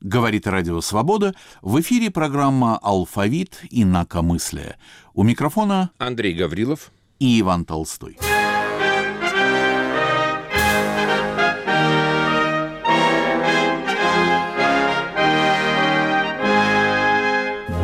Говорит 0.00 0.46
Радио 0.46 0.80
Свобода. 0.80 1.34
В 1.60 1.78
эфире 1.80 2.10
программа 2.10 2.78
«Алфавит» 2.78 3.60
и 3.68 3.82
«Инакомыслие». 3.82 4.78
У 5.12 5.22
микрофона 5.22 5.90
Андрей 5.98 6.32
Гаврилов 6.32 6.90
и 7.18 7.38
Иван 7.40 7.66
Толстой. 7.66 8.16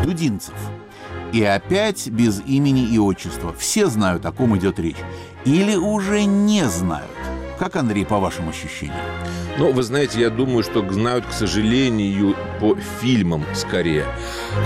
Дудинцев. 0.03 0.55
И 1.35 1.43
опять 1.43 2.09
без 2.09 2.41
имени 2.41 2.87
и 2.87 2.99
отчества. 2.99 3.53
Все 3.53 3.89
знают, 3.89 4.25
о 4.25 4.33
ком 4.33 4.57
идет 4.57 4.79
речь. 4.79 4.97
Или 5.45 5.77
уже 5.77 6.25
не 6.25 6.65
знают. 6.65 7.11
Как, 7.59 7.77
Андрей, 7.77 8.05
по 8.05 8.19
вашим 8.19 8.51
ощущениям? 8.51 9.01
Ну, 9.59 9.73
вы 9.73 9.83
знаете, 9.83 10.21
я 10.21 10.29
думаю, 10.29 10.63
что 10.63 10.87
знают, 10.93 11.25
к 11.25 11.33
сожалению, 11.33 12.37
по 12.61 12.77
фильмам 13.01 13.47
скорее. 13.55 14.05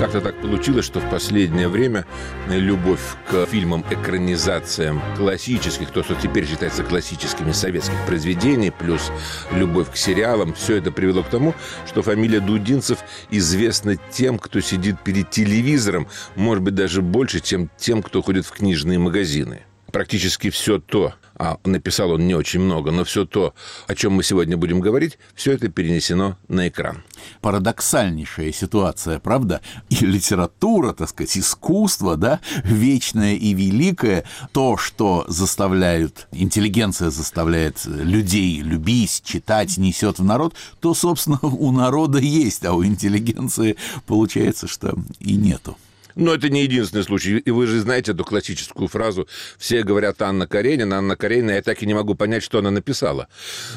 Как-то 0.00 0.20
так 0.20 0.40
получилось, 0.40 0.84
что 0.84 0.98
в 0.98 1.08
последнее 1.08 1.68
время 1.68 2.04
любовь 2.48 3.00
к 3.30 3.46
фильмам, 3.46 3.84
экранизациям 3.88 5.00
классических, 5.16 5.90
то, 5.92 6.02
что 6.02 6.16
теперь 6.16 6.48
считается 6.48 6.82
классическими 6.82 7.52
советских 7.52 8.04
произведений, 8.06 8.72
плюс 8.72 9.12
любовь 9.52 9.92
к 9.92 9.96
сериалам, 9.96 10.54
все 10.54 10.78
это 10.78 10.90
привело 10.90 11.22
к 11.22 11.28
тому, 11.28 11.54
что 11.86 12.02
фамилия 12.02 12.40
Дудинцев 12.40 12.98
известна 13.30 13.94
тем, 14.10 14.40
кто 14.40 14.60
сидит 14.60 15.00
перед 15.04 15.30
телевизором, 15.30 16.08
может 16.34 16.64
быть, 16.64 16.74
даже 16.74 17.00
больше, 17.00 17.38
чем 17.38 17.70
тем, 17.78 18.02
кто 18.02 18.22
ходит 18.22 18.44
в 18.44 18.50
книжные 18.50 18.98
магазины 18.98 19.62
практически 19.90 20.50
все 20.50 20.78
то, 20.78 21.14
а 21.40 21.58
написал 21.64 22.10
он 22.10 22.26
не 22.26 22.34
очень 22.34 22.60
много, 22.60 22.90
но 22.90 23.02
все 23.04 23.24
то, 23.24 23.54
о 23.86 23.94
чем 23.94 24.12
мы 24.12 24.22
сегодня 24.22 24.58
будем 24.58 24.80
говорить, 24.80 25.18
все 25.34 25.52
это 25.52 25.68
перенесено 25.68 26.36
на 26.48 26.68
экран. 26.68 27.02
Парадоксальнейшая 27.40 28.52
ситуация, 28.52 29.18
правда? 29.20 29.62
И 29.88 30.04
литература, 30.04 30.92
так 30.92 31.08
сказать, 31.08 31.38
искусство, 31.38 32.18
да, 32.18 32.40
вечное 32.62 33.34
и 33.34 33.54
великое, 33.54 34.24
то, 34.52 34.76
что 34.76 35.24
заставляет, 35.28 36.28
интеллигенция 36.32 37.08
заставляет 37.08 37.86
людей 37.86 38.60
любить, 38.60 39.22
читать, 39.24 39.78
несет 39.78 40.18
в 40.18 40.24
народ, 40.24 40.54
то, 40.80 40.92
собственно, 40.92 41.38
у 41.40 41.72
народа 41.72 42.18
есть, 42.18 42.66
а 42.66 42.74
у 42.74 42.84
интеллигенции 42.84 43.76
получается, 44.06 44.68
что 44.68 44.94
и 45.20 45.36
нету. 45.36 45.76
Но 46.14 46.34
это 46.34 46.48
не 46.48 46.62
единственный 46.62 47.04
случай. 47.04 47.38
И 47.38 47.50
вы 47.50 47.66
же 47.66 47.80
знаете 47.80 48.12
эту 48.12 48.24
классическую 48.24 48.88
фразу. 48.88 49.28
Все 49.58 49.82
говорят 49.82 50.20
Анна 50.22 50.46
Каренина, 50.46 50.98
Анна 50.98 51.16
Каренина. 51.16 51.52
Я 51.52 51.62
так 51.62 51.82
и 51.82 51.86
не 51.86 51.94
могу 51.94 52.14
понять, 52.14 52.42
что 52.42 52.58
она 52.58 52.70
написала. 52.70 53.28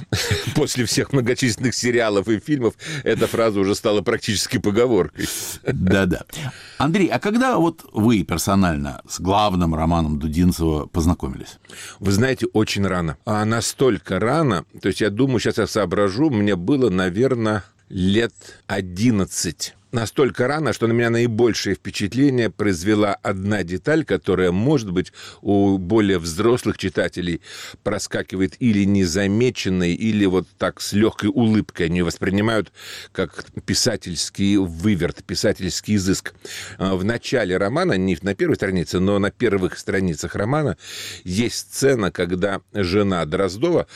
После 0.55 0.85
всех 0.85 1.13
многочисленных 1.13 1.75
сериалов 1.75 2.27
и 2.27 2.39
фильмов 2.39 2.75
эта 3.03 3.27
фраза 3.27 3.59
уже 3.59 3.75
стала 3.75 4.01
практически 4.01 4.57
поговоркой. 4.57 5.27
Да-да. 5.63 6.23
Андрей, 6.77 7.07
а 7.07 7.19
когда 7.19 7.57
вот 7.57 7.85
вы 7.93 8.23
персонально 8.23 9.01
с 9.07 9.19
главным 9.19 9.75
романом 9.75 10.19
Дудинцева 10.19 10.87
познакомились? 10.87 11.59
Вы 11.99 12.11
знаете, 12.11 12.47
очень 12.53 12.85
рано. 12.85 13.17
А 13.25 13.45
настолько 13.45 14.19
рано, 14.19 14.65
то 14.81 14.87
есть 14.87 15.01
я 15.01 15.09
думаю, 15.09 15.39
сейчас 15.39 15.57
я 15.57 15.67
соображу, 15.67 16.29
мне 16.29 16.55
было, 16.55 16.89
наверное, 16.89 17.63
лет 17.89 18.33
11 18.67 19.75
настолько 19.93 20.47
рано, 20.47 20.73
что 20.73 20.87
на 20.87 20.91
меня 20.91 21.09
наибольшее 21.09 21.75
впечатление 21.75 22.49
произвела 22.49 23.13
одна 23.13 23.63
деталь, 23.63 24.03
которая, 24.03 24.51
может 24.51 24.91
быть, 24.91 25.13
у 25.41 25.77
более 25.77 26.17
взрослых 26.19 26.77
читателей 26.77 27.41
проскакивает 27.83 28.55
или 28.59 28.83
незамеченной, 28.83 29.93
или 29.93 30.25
вот 30.25 30.47
так 30.57 30.81
с 30.81 30.93
легкой 30.93 31.29
улыбкой. 31.33 31.85
Они 31.85 32.01
воспринимают 32.01 32.71
как 33.11 33.45
писательский 33.65 34.57
выверт, 34.57 35.23
писательский 35.23 35.95
изыск. 35.95 36.33
А, 36.77 36.95
в 36.95 37.05
начале 37.05 37.57
романа, 37.57 37.93
не 37.93 38.17
на 38.21 38.35
первой 38.35 38.55
странице, 38.55 38.99
но 38.99 39.19
на 39.19 39.31
первых 39.31 39.77
страницах 39.77 40.35
романа 40.35 40.77
есть 41.23 41.55
сцена, 41.55 42.11
когда 42.11 42.61
жена 42.73 43.23
Дроздова, 43.25 43.87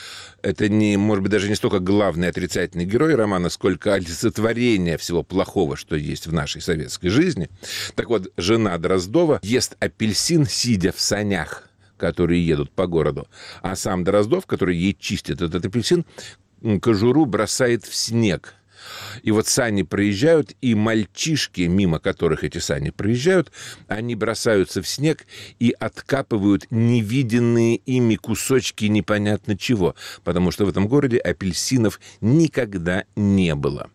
это 0.42 0.68
не, 0.68 0.96
может 0.96 1.22
быть, 1.22 1.32
даже 1.32 1.48
не 1.48 1.56
столько 1.56 1.80
главный 1.80 2.28
отрицательный 2.28 2.84
герой 2.84 3.16
романа, 3.16 3.48
сколько 3.48 3.94
олицетворение 3.94 4.96
всего 4.96 5.24
плохого, 5.24 5.76
что 5.88 5.96
есть 5.96 6.26
в 6.26 6.34
нашей 6.34 6.60
советской 6.60 7.08
жизни. 7.08 7.48
Так 7.94 8.10
вот, 8.10 8.30
жена 8.36 8.76
Дроздова 8.76 9.40
ест 9.42 9.74
апельсин, 9.80 10.44
сидя 10.46 10.92
в 10.92 11.00
санях 11.00 11.64
которые 11.96 12.46
едут 12.46 12.70
по 12.70 12.86
городу, 12.86 13.26
а 13.60 13.74
сам 13.74 14.04
Дроздов, 14.04 14.46
который 14.46 14.76
ей 14.76 14.96
чистит 14.96 15.42
этот 15.42 15.66
апельсин, 15.66 16.04
кожуру 16.80 17.26
бросает 17.26 17.84
в 17.84 17.92
снег. 17.92 18.54
И 19.24 19.32
вот 19.32 19.48
сани 19.48 19.82
проезжают, 19.82 20.54
и 20.60 20.76
мальчишки, 20.76 21.62
мимо 21.62 21.98
которых 21.98 22.44
эти 22.44 22.58
сани 22.58 22.90
проезжают, 22.90 23.50
они 23.88 24.14
бросаются 24.14 24.80
в 24.80 24.86
снег 24.86 25.26
и 25.58 25.74
откапывают 25.76 26.68
невиденные 26.70 27.78
ими 27.78 28.14
кусочки 28.14 28.84
непонятно 28.84 29.58
чего, 29.58 29.96
потому 30.22 30.52
что 30.52 30.66
в 30.66 30.68
этом 30.68 30.86
городе 30.86 31.18
апельсинов 31.18 31.98
никогда 32.20 33.06
не 33.16 33.56
было. 33.56 33.90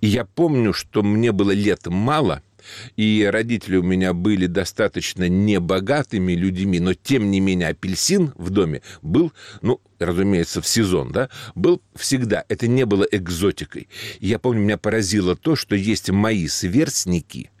И 0.00 0.06
я 0.06 0.24
помню, 0.24 0.72
что 0.72 1.02
мне 1.02 1.32
было 1.32 1.50
лет 1.50 1.86
мало, 1.86 2.42
и 2.96 3.28
родители 3.30 3.76
у 3.76 3.82
меня 3.82 4.12
были 4.12 4.46
достаточно 4.46 5.28
небогатыми 5.28 6.32
людьми, 6.32 6.80
но 6.80 6.94
тем 6.94 7.30
не 7.30 7.40
менее 7.40 7.68
апельсин 7.68 8.32
в 8.36 8.50
доме 8.50 8.82
был, 9.02 9.32
ну, 9.62 9.80
разумеется, 9.98 10.60
в 10.60 10.66
сезон, 10.66 11.12
да, 11.12 11.28
был 11.54 11.82
всегда. 11.94 12.44
Это 12.48 12.68
не 12.68 12.84
было 12.84 13.06
экзотикой. 13.10 13.88
И 14.20 14.28
я 14.28 14.38
помню, 14.38 14.62
меня 14.62 14.78
поразило 14.78 15.36
то, 15.36 15.56
что 15.56 15.74
есть 15.74 16.10
мои 16.10 16.46
сверстники– 16.46 17.50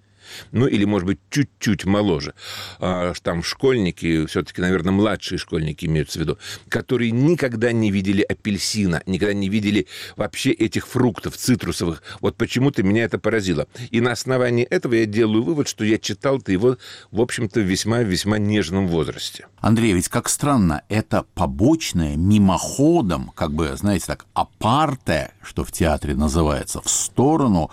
ну 0.52 0.66
или, 0.66 0.84
может 0.84 1.06
быть, 1.06 1.18
чуть-чуть 1.30 1.84
моложе, 1.84 2.34
а, 2.78 3.12
там 3.22 3.42
школьники, 3.42 4.26
все-таки, 4.26 4.60
наверное, 4.60 4.92
младшие 4.92 5.38
школьники 5.38 5.86
имеются 5.86 6.18
в 6.18 6.22
виду, 6.22 6.38
которые 6.68 7.10
никогда 7.10 7.72
не 7.72 7.90
видели 7.90 8.22
апельсина, 8.22 9.02
никогда 9.06 9.34
не 9.34 9.48
видели 9.48 9.86
вообще 10.16 10.50
этих 10.50 10.86
фруктов 10.86 11.36
цитрусовых. 11.36 12.02
Вот 12.20 12.36
почему-то 12.36 12.82
меня 12.82 13.04
это 13.04 13.18
поразило. 13.18 13.66
И 13.90 14.00
на 14.00 14.12
основании 14.12 14.64
этого 14.64 14.94
я 14.94 15.06
делаю 15.06 15.42
вывод, 15.42 15.68
что 15.68 15.84
я 15.84 15.98
читал-то 15.98 16.52
его, 16.52 16.76
в 17.10 17.20
общем-то, 17.20 17.60
в 17.60 17.64
весьма-весьма 17.64 18.38
нежном 18.38 18.88
возрасте. 18.88 19.46
Андрей, 19.60 19.92
ведь 19.92 20.08
как 20.08 20.28
странно, 20.28 20.82
это 20.88 21.24
побочное, 21.34 22.16
мимоходом, 22.16 23.32
как 23.34 23.52
бы, 23.52 23.76
знаете, 23.76 24.06
так, 24.06 24.26
апарте, 24.34 25.32
что 25.42 25.64
в 25.64 25.72
театре 25.72 26.14
называется, 26.14 26.80
в 26.80 26.88
сторону 26.88 27.70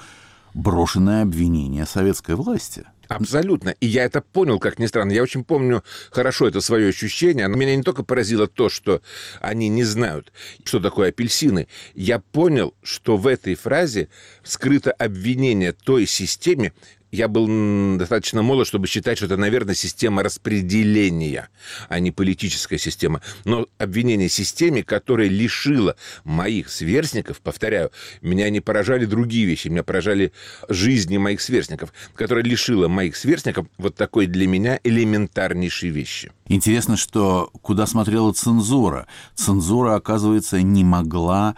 брошенное 0.55 1.21
обвинение 1.21 1.85
советской 1.85 2.35
власти. 2.35 2.85
Абсолютно. 3.07 3.75
И 3.81 3.85
я 3.85 4.05
это 4.05 4.21
понял, 4.21 4.57
как 4.57 4.79
ни 4.79 4.88
странно. 4.88 5.11
Я 5.11 5.21
очень 5.21 5.43
помню 5.43 5.83
хорошо 6.09 6.47
это 6.47 6.61
свое 6.61 6.89
ощущение. 6.89 7.45
Оно 7.45 7.55
меня 7.55 7.75
не 7.75 7.83
только 7.83 8.03
поразило 8.03 8.47
то, 8.47 8.69
что 8.69 9.01
они 9.41 9.69
не 9.69 9.83
знают, 9.83 10.31
что 10.63 10.79
такое 10.79 11.09
апельсины. 11.09 11.67
Я 11.93 12.19
понял, 12.19 12.73
что 12.81 13.17
в 13.17 13.27
этой 13.27 13.53
фразе 13.53 14.07
скрыто 14.43 14.91
обвинение 14.91 15.73
той 15.73 16.07
системе, 16.07 16.73
я 17.15 17.27
был 17.27 17.97
достаточно 17.97 18.41
молод, 18.41 18.67
чтобы 18.67 18.87
считать, 18.87 19.17
что 19.17 19.25
это, 19.25 19.37
наверное, 19.37 19.73
система 19.73 20.21
распределения, 20.21 21.49
а 21.89 21.99
не 21.99 22.11
политическая 22.11 22.77
система. 22.77 23.21
Но 23.45 23.67
обвинение 23.77 24.29
системе, 24.29 24.83
которая 24.83 25.27
лишила 25.27 25.95
моих 26.23 26.69
сверстников, 26.69 27.39
повторяю, 27.39 27.91
меня 28.21 28.49
не 28.49 28.59
поражали 28.59 29.05
другие 29.05 29.45
вещи, 29.45 29.69
меня 29.69 29.83
поражали 29.83 30.33
жизни 30.67 31.17
моих 31.17 31.41
сверстников, 31.41 31.93
которая 32.15 32.43
лишила 32.43 32.87
моих 32.87 33.15
сверстников 33.15 33.67
вот 33.77 33.95
такой 33.95 34.27
для 34.27 34.47
меня 34.47 34.79
элементарнейшей 34.83 35.89
вещи. 35.89 36.31
Интересно, 36.47 36.97
что 36.97 37.49
куда 37.61 37.87
смотрела 37.87 38.31
цензура. 38.33 39.07
Цензура, 39.35 39.95
оказывается, 39.95 40.61
не 40.61 40.83
могла 40.83 41.55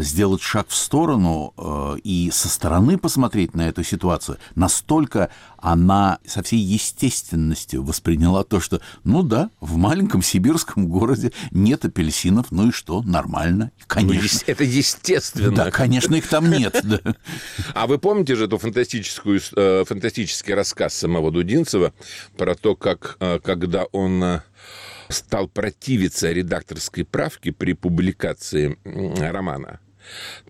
сделать 0.00 0.42
шаг 0.42 0.68
в 0.68 0.74
сторону 0.74 1.54
э, 1.56 1.96
и 2.04 2.30
со 2.30 2.48
стороны 2.48 2.98
посмотреть 2.98 3.54
на 3.54 3.68
эту 3.68 3.82
ситуацию, 3.82 4.38
настолько 4.54 5.30
она 5.56 6.18
со 6.26 6.42
всей 6.42 6.58
естественностью 6.58 7.82
восприняла 7.82 8.44
то, 8.44 8.60
что, 8.60 8.80
ну 9.04 9.22
да, 9.22 9.50
в 9.60 9.76
маленьком 9.76 10.22
сибирском 10.22 10.88
городе 10.88 11.32
нет 11.52 11.84
апельсинов, 11.84 12.50
ну 12.50 12.68
и 12.68 12.72
что, 12.72 13.02
нормально, 13.02 13.72
конечно. 13.86 14.40
Ну, 14.46 14.52
это 14.52 14.64
естественно. 14.64 15.54
Да, 15.54 15.70
конечно, 15.70 16.14
их 16.14 16.28
там 16.28 16.50
нет. 16.50 16.84
А 17.74 17.86
вы 17.86 17.98
помните 17.98 18.34
же 18.34 18.44
эту 18.44 18.58
фантастическую, 18.58 19.40
э, 19.56 19.84
фантастический 19.86 20.54
рассказ 20.54 20.94
самого 20.94 21.30
Дудинцева 21.30 21.92
про 22.36 22.54
то, 22.54 22.76
как, 22.76 23.16
когда 23.42 23.84
он 23.92 24.42
стал 25.12 25.48
противиться 25.48 26.32
редакторской 26.32 27.04
правке 27.04 27.52
при 27.52 27.74
публикации 27.74 28.76
романа. 29.30 29.80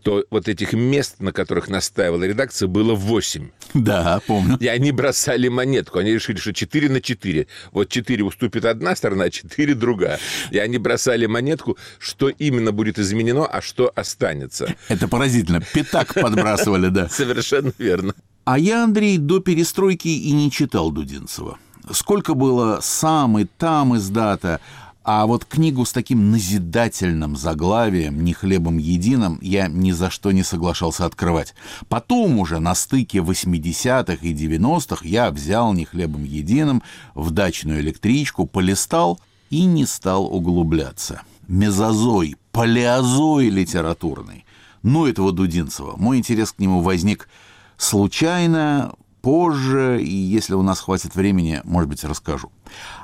то 0.03 0.25
вот 0.31 0.49
этих 0.49 0.73
мест, 0.73 1.17
на 1.21 1.33
которых 1.33 1.69
настаивала 1.69 2.25
редакция, 2.25 2.69
было 2.69 2.95
8. 2.95 3.51
Да, 3.75 4.21
помню. 4.27 4.57
И 4.59 4.67
они 4.67 4.93
бросали 4.93 5.49
монетку. 5.49 5.99
Они 5.99 6.13
решили, 6.13 6.39
что 6.39 6.53
4 6.53 6.89
на 6.89 7.01
4. 7.01 7.47
Вот 7.73 7.89
4 7.89 8.25
уступит 8.25 8.65
одна 8.65 8.97
сторона, 8.97 9.25
а 9.25 9.31
4 9.31 9.75
другая. 9.75 10.19
И 10.51 10.59
они 10.59 10.79
бросали 10.79 11.27
монетку, 11.27 11.77
что 11.99 12.29
именно 12.29 12.73
будет 12.73 12.99
изменено, 12.99 13.47
а 13.47 13.61
что 13.61 13.93
останется. 13.95 14.75
Это 14.89 15.09
поразительно. 15.09 15.61
Пятак 15.75 16.15
подбрасывали, 16.15 16.89
да. 16.89 17.09
Совершенно 17.11 17.73
верно. 17.79 18.15
А 18.45 18.59
я, 18.59 18.85
Андрей, 18.85 19.19
до 19.19 19.41
перестройки 19.41 20.09
и 20.09 20.33
не 20.33 20.51
читал 20.51 20.91
Дудинцева. 20.91 21.59
Сколько 21.91 22.35
было 22.35 22.79
сам 22.81 23.39
и 23.39 23.45
там 23.45 23.97
издата, 23.97 24.61
а 25.05 25.27
вот 25.27 25.45
книгу 25.45 25.85
с 25.85 25.93
таким 25.93 26.31
назидательным 26.31 27.37
заглавием 27.37 28.23
«Не 28.23 28.35
хлебом 28.35 28.79
единым» 28.79 29.39
я 29.43 29.67
ни 29.67 29.91
за 29.91 30.11
что 30.11 30.31
не 30.31 30.45
соглашался 30.45 31.07
открывать. 31.07 31.55
Потом 31.89 32.39
уже 32.39 32.61
на 32.61 32.77
стыке 32.77 33.19
80-х 33.19 34.19
и 34.25 34.33
90-х 34.33 35.05
я 35.05 35.33
взял 35.33 35.73
«Не 35.73 35.87
хлебом 35.87 36.23
единым» 36.23 36.85
в 37.15 37.33
дачную 37.33 37.81
электричку, 37.81 38.47
полистал 38.47 39.19
и 39.51 39.65
не 39.65 39.87
стал 39.87 40.27
углубляться. 40.27 41.23
Мезозой, 41.49 42.37
палеозой 42.53 43.49
литературный. 43.49 44.45
Ну, 44.85 45.07
этого 45.07 45.33
Дудинцева. 45.33 45.97
Мой 45.97 46.19
интерес 46.19 46.53
к 46.53 46.61
нему 46.61 46.81
возник 46.81 47.29
случайно, 47.77 48.95
позже, 49.23 50.03
и 50.03 50.13
если 50.13 50.55
у 50.55 50.63
нас 50.63 50.81
хватит 50.81 51.15
времени, 51.15 51.61
может 51.65 51.89
быть, 51.89 52.05
расскажу. 52.05 52.53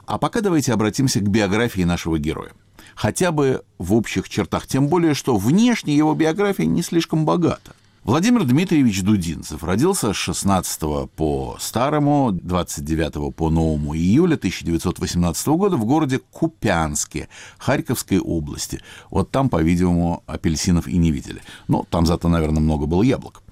А 0.06 0.18
пока 0.18 0.40
давайте 0.40 0.72
обратимся 0.72 1.20
к 1.20 1.28
биографии 1.28 1.82
нашего 1.82 2.18
героя. 2.18 2.50
Хотя 2.94 3.30
бы 3.32 3.62
в 3.78 3.94
общих 3.94 4.28
чертах, 4.28 4.66
тем 4.66 4.88
более, 4.88 5.14
что 5.14 5.36
внешне 5.36 5.96
его 5.96 6.14
биография 6.14 6.66
не 6.66 6.82
слишком 6.82 7.24
богата. 7.24 7.72
Владимир 8.08 8.44
Дмитриевич 8.44 9.02
Дудинцев 9.02 9.62
родился 9.62 10.14
16 10.14 11.10
по 11.10 11.58
старому, 11.60 12.32
29 12.32 13.36
по 13.36 13.50
новому 13.50 13.94
июля 13.94 14.36
1918 14.36 15.48
года 15.48 15.76
в 15.76 15.84
городе 15.84 16.18
Купянске 16.18 17.28
Харьковской 17.58 18.18
области. 18.18 18.80
Вот 19.10 19.30
там, 19.30 19.50
по-видимому, 19.50 20.22
апельсинов 20.26 20.88
и 20.88 20.96
не 20.96 21.10
видели. 21.10 21.42
Но 21.68 21.84
там 21.90 22.06
зато, 22.06 22.30
наверное, 22.30 22.62
много 22.62 22.86
было 22.86 23.02
яблок. 23.02 23.42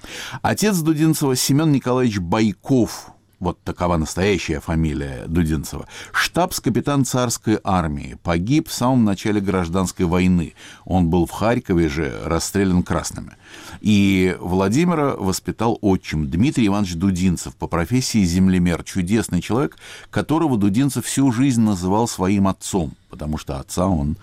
Отец 0.41 0.79
Дудинцева 0.79 1.37
Семен 1.37 1.71
Николаевич 1.71 2.19
Байков, 2.21 3.11
вот 3.39 3.61
такова 3.63 3.97
настоящая 3.97 4.61
фамилия 4.61 5.25
Дудинцева, 5.27 5.87
штабс-капитан 6.13 7.05
царской 7.05 7.59
армии, 7.63 8.19
погиб 8.23 8.69
в 8.69 8.73
самом 8.73 9.05
начале 9.05 9.41
гражданской 9.41 10.07
войны. 10.07 10.55
Он 10.85 11.09
был 11.09 11.27
в 11.27 11.31
Харькове 11.31 11.89
же 11.89 12.21
расстрелян 12.25 12.83
красными. 12.83 13.37
И 13.81 14.37
Владимира 14.41 15.15
воспитал 15.17 15.79
отчим 15.83 16.31
Дмитрий 16.31 16.67
Иванович 16.69 16.95
Дудинцев 16.95 17.55
по 17.57 17.67
профессии 17.67 18.25
землемер, 18.25 18.83
чудесный 18.85 19.41
человек, 19.41 19.77
которого 20.11 20.57
Дудинцев 20.57 21.05
всю 21.05 21.31
жизнь 21.31 21.61
называл 21.61 22.09
своим 22.09 22.49
отцом, 22.49 22.95
потому 23.11 23.39
что 23.39 23.59
отца 23.59 23.87
он 23.87 24.17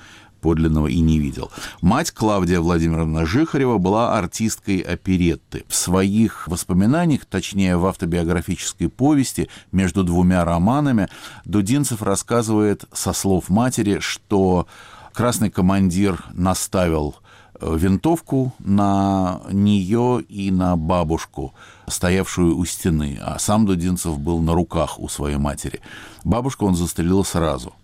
подлинного 0.44 0.88
и 0.88 1.00
не 1.00 1.19
видел. 1.19 1.50
Мать 1.81 2.12
Клавдия 2.12 2.60
Владимировна 2.60 3.25
Жихарева 3.25 3.78
была 3.78 4.18
артисткой 4.18 4.80
оперетты. 4.80 5.63
В 5.69 5.75
своих 5.75 6.50
воспоминаниях, 6.50 7.25
точнее 7.25 7.78
в 7.78 7.86
автобиографической 7.86 8.90
повести 8.90 9.50
между 9.72 10.04
двумя 10.04 10.44
романами, 10.44 11.07
Дудинцев 11.45 12.01
рассказывает 12.01 12.84
со 12.92 13.13
слов 13.13 13.48
матери, 13.48 14.00
что 14.00 14.68
красный 15.13 15.50
командир 15.50 16.25
наставил 16.34 17.16
э, 17.62 17.78
винтовку 17.78 18.54
на 18.60 19.42
нее 19.50 20.22
и 20.28 20.51
на 20.51 20.75
бабушку, 20.75 21.54
стоявшую 21.88 22.57
у 22.57 22.66
стены, 22.66 23.18
а 23.22 23.39
сам 23.39 23.66
Дудинцев 23.66 24.19
был 24.19 24.39
на 24.39 24.54
руках 24.54 25.00
у 25.00 25.07
своей 25.07 25.38
матери. 25.38 25.80
Бабушку 26.25 26.66
он 26.66 26.75
застрелил 26.75 27.24
сразу– 27.24 27.74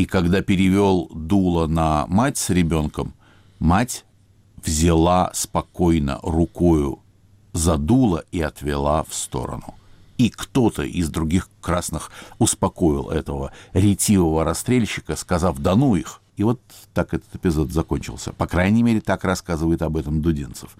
и 0.00 0.06
когда 0.06 0.40
перевел 0.40 1.10
дуло 1.14 1.66
на 1.66 2.06
мать 2.06 2.38
с 2.38 2.48
ребенком, 2.48 3.12
мать 3.58 4.06
взяла 4.64 5.30
спокойно 5.34 6.18
рукою 6.22 7.00
за 7.52 7.76
дуло 7.76 8.24
и 8.32 8.40
отвела 8.40 9.04
в 9.04 9.12
сторону. 9.12 9.74
И 10.16 10.30
кто-то 10.30 10.84
из 10.84 11.10
других 11.10 11.50
красных 11.60 12.10
успокоил 12.38 13.10
этого 13.10 13.52
ретивого 13.74 14.42
расстрельщика, 14.42 15.16
сказав 15.16 15.58
«да 15.58 15.76
ну 15.76 15.96
их». 15.96 16.22
И 16.38 16.44
вот 16.44 16.62
так 16.94 17.12
этот 17.12 17.34
эпизод 17.34 17.70
закончился. 17.70 18.32
По 18.32 18.46
крайней 18.46 18.82
мере, 18.82 19.02
так 19.02 19.24
рассказывает 19.24 19.82
об 19.82 19.98
этом 19.98 20.22
Дудинцев. 20.22 20.78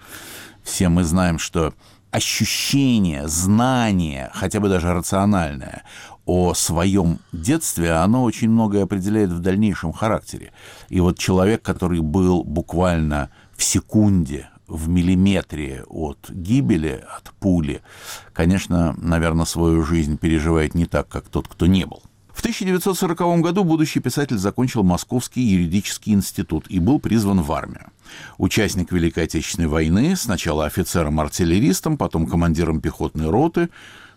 Все 0.63 0.89
мы 0.89 1.03
знаем, 1.03 1.37
что 1.37 1.75
ощущение, 2.11 3.27
знание, 3.27 4.29
хотя 4.33 4.59
бы 4.59 4.69
даже 4.69 4.93
рациональное, 4.93 5.83
о 6.25 6.53
своем 6.53 7.19
детстве, 7.31 7.93
оно 7.93 8.23
очень 8.23 8.49
многое 8.49 8.83
определяет 8.83 9.31
в 9.31 9.39
дальнейшем 9.39 9.91
характере. 9.91 10.51
И 10.89 10.99
вот 10.99 11.17
человек, 11.17 11.61
который 11.61 12.01
был 12.01 12.43
буквально 12.43 13.31
в 13.55 13.63
секунде, 13.63 14.49
в 14.67 14.87
миллиметре 14.87 15.83
от 15.87 16.29
гибели, 16.29 17.03
от 17.17 17.31
пули, 17.39 17.81
конечно, 18.33 18.95
наверное, 18.97 19.45
свою 19.45 19.83
жизнь 19.83 20.17
переживает 20.17 20.75
не 20.75 20.85
так, 20.85 21.07
как 21.07 21.27
тот, 21.27 21.47
кто 21.47 21.65
не 21.65 21.85
был. 21.85 22.01
В 22.33 22.39
1940 22.39 23.41
году 23.41 23.63
будущий 23.63 23.99
писатель 23.99 24.37
закончил 24.37 24.83
Московский 24.83 25.41
юридический 25.41 26.13
институт 26.13 26.65
и 26.69 26.79
был 26.79 26.99
призван 26.99 27.41
в 27.41 27.51
армию. 27.51 27.91
Участник 28.37 28.91
Великой 28.91 29.25
Отечественной 29.25 29.67
войны, 29.67 30.15
сначала 30.15 30.65
офицером-артиллеристом, 30.65 31.97
потом 31.97 32.25
командиром 32.25 32.81
пехотной 32.81 33.29
роты, 33.29 33.69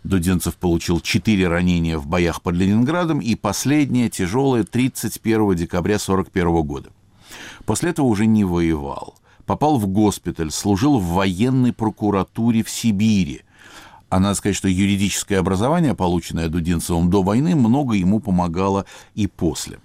Дудинцев 0.05 0.57
получил 0.57 1.01
четыре 1.01 1.49
ранения 1.49 1.99
в 1.99 2.07
боях 2.07 2.43
под 2.43 2.57
Ленинградом 2.57 3.21
и 3.21 3.35
последнее 3.35 4.11
тяжелое 4.11 4.65
31 4.65 5.55
декабря 5.55 5.97
1941 5.97 6.63
года. 6.63 6.91
После 7.65 7.91
этого 7.91 8.07
уже 8.07 8.27
не 8.27 8.45
воевал. 8.45 9.15
Попал 9.47 9.79
в 9.79 9.87
госпиталь, 9.87 10.51
служил 10.51 10.99
в 10.99 11.15
военной 11.15 11.73
прокуратуре 11.73 12.63
в 12.63 12.71
Сибири. 12.71 13.43
А 14.09 14.21
надо 14.21 14.35
сказать, 14.35 14.57
что 14.57 14.69
юридическое 14.69 15.41
образование, 15.41 15.95
полученное 15.95 16.49
Дудинцевым 16.49 17.11
до 17.11 17.23
войны, 17.23 17.55
много 17.55 17.95
ему 17.95 18.21
помогало 18.21 18.87
и 19.15 19.27
после. 19.27 19.79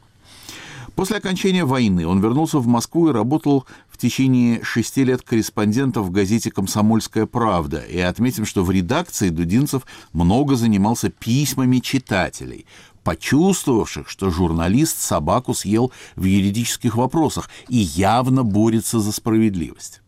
После 1.00 1.16
окончания 1.16 1.63
войны 1.63 2.06
он 2.06 2.19
вернулся 2.19 2.60
в 2.60 2.68
Москву 2.68 3.10
и 3.10 3.13
работал 3.13 3.66
в 3.89 3.98
течение 3.98 4.62
шести 4.63 5.06
лет 5.06 5.21
корреспондентом 5.21 6.04
в 6.04 6.12
газете 6.12 6.51
«Комсомольская 6.51 7.25
правда». 7.25 7.80
И 7.80 7.98
отметим, 8.00 8.45
что 8.45 8.66
в 8.66 8.71
редакции 8.71 9.30
Дудинцев 9.30 9.83
много 10.12 10.56
занимался 10.57 11.10
письмами 11.10 11.80
читателей, 11.80 12.65
почувствовавших, 13.06 14.10
что 14.10 14.30
журналист 14.30 15.00
собаку 15.00 15.54
съел 15.54 15.94
в 16.18 16.25
юридических 16.25 16.95
вопросах 16.95 17.50
и 17.69 17.77
явно 17.77 18.44
борется 18.44 19.00
за 19.00 19.13
справедливость. 19.13 20.01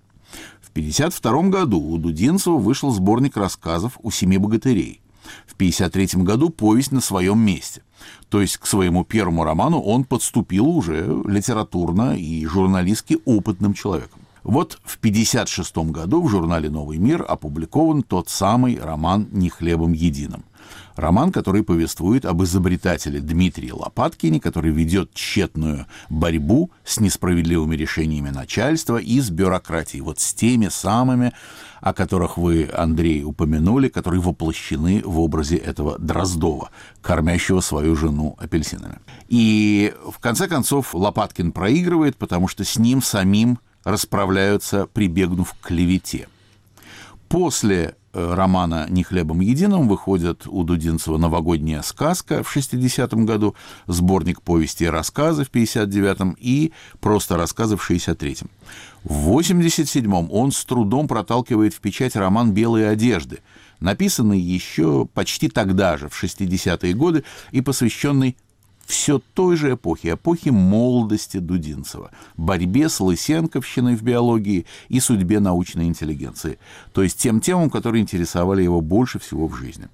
В 0.71 0.79
1952 0.79 1.49
году 1.49 1.81
у 1.81 1.97
Дудинцева 1.97 2.55
вышел 2.55 2.91
сборник 2.91 3.35
рассказов 3.35 3.99
«У 4.03 4.09
семи 4.09 4.37
богатырей». 4.37 5.01
В 5.45 5.53
1953 5.55 6.23
году 6.23 6.49
повесть 6.49 6.93
на 6.93 7.01
своем 7.01 7.39
месте. 7.39 7.81
То 8.29 8.39
есть 8.39 8.55
к 8.55 8.65
своему 8.65 9.03
первому 9.03 9.43
роману 9.43 9.81
он 9.81 10.05
подступил 10.05 10.69
уже 10.69 11.05
литературно 11.25 12.15
и 12.17 12.45
журналистски 12.45 13.17
опытным 13.25 13.73
человеком. 13.73 14.21
Вот 14.43 14.79
в 14.85 14.95
1956 14.95 15.91
году 15.91 16.21
в 16.21 16.29
журнале 16.29 16.69
«Новый 16.69 16.99
мир» 16.99 17.25
опубликован 17.27 18.01
тот 18.01 18.29
самый 18.29 18.79
роман 18.79 19.27
«Не 19.33 19.49
хлебом 19.49 19.91
единым». 19.91 20.45
Роман, 20.95 21.31
который 21.31 21.63
повествует 21.63 22.25
об 22.25 22.43
изобретателе 22.43 23.19
Дмитрии 23.19 23.71
Лопаткине, 23.71 24.39
который 24.39 24.71
ведет 24.71 25.13
тщетную 25.13 25.87
борьбу 26.09 26.71
с 26.83 26.99
несправедливыми 26.99 27.75
решениями 27.75 28.29
начальства 28.29 28.97
и 28.97 29.19
с 29.19 29.29
бюрократией, 29.29 30.01
вот 30.01 30.19
с 30.19 30.33
теми 30.33 30.67
самыми, 30.67 31.33
о 31.79 31.93
которых 31.93 32.37
вы, 32.37 32.69
Андрей, 32.73 33.23
упомянули, 33.23 33.87
которые 33.87 34.21
воплощены 34.21 35.01
в 35.03 35.19
образе 35.19 35.57
этого 35.57 35.97
Дроздова, 35.97 36.69
кормящего 37.01 37.59
свою 37.61 37.95
жену 37.95 38.35
апельсинами. 38.39 38.99
И 39.27 39.93
в 40.05 40.19
конце 40.19 40.47
концов 40.47 40.93
Лопаткин 40.93 41.51
проигрывает, 41.51 42.17
потому 42.17 42.47
что 42.47 42.63
с 42.63 42.77
ним 42.77 43.01
самим 43.01 43.59
расправляются, 43.83 44.85
прибегнув 44.85 45.53
к 45.53 45.67
клевете. 45.67 46.27
После 47.27 47.95
романа 48.13 48.87
«Не 48.89 49.03
хлебом 49.03 49.39
единым» 49.39 49.87
выходит 49.87 50.47
у 50.47 50.63
Дудинцева 50.63 51.17
«Новогодняя 51.17 51.81
сказка» 51.81 52.43
в 52.43 52.55
60-м 52.55 53.25
году, 53.25 53.55
сборник 53.87 54.41
повести 54.41 54.85
и 54.85 54.87
рассказы 54.87 55.45
в 55.45 55.51
59-м 55.51 56.35
и 56.39 56.73
просто 56.99 57.37
рассказы 57.37 57.77
в 57.77 57.89
63-м. 57.89 58.49
В 59.03 59.37
87-м 59.37 60.31
он 60.31 60.51
с 60.51 60.63
трудом 60.65 61.07
проталкивает 61.07 61.73
в 61.73 61.79
печать 61.79 62.15
роман 62.15 62.51
«Белые 62.51 62.89
одежды», 62.89 63.39
написанный 63.79 64.39
еще 64.39 65.07
почти 65.13 65.47
тогда 65.47 65.97
же, 65.97 66.09
в 66.09 66.23
60-е 66.23 66.93
годы, 66.93 67.23
и 67.51 67.61
посвященный 67.61 68.37
все 68.91 69.19
той 69.19 69.55
же 69.55 69.73
эпохи, 69.73 70.13
эпохи 70.13 70.49
молодости 70.49 71.37
Дудинцева, 71.37 72.11
борьбе 72.35 72.89
с 72.89 72.99
лысенковщиной 72.99 73.95
в 73.95 74.03
биологии 74.03 74.65
и 74.89 74.99
судьбе 74.99 75.39
научной 75.39 75.85
интеллигенции, 75.85 76.59
то 76.91 77.01
есть 77.01 77.17
тем 77.17 77.39
темам, 77.39 77.69
которые 77.69 78.01
интересовали 78.01 78.61
его 78.61 78.81
больше 78.81 79.17
всего 79.17 79.47
в 79.47 79.55
жизни. 79.55 79.87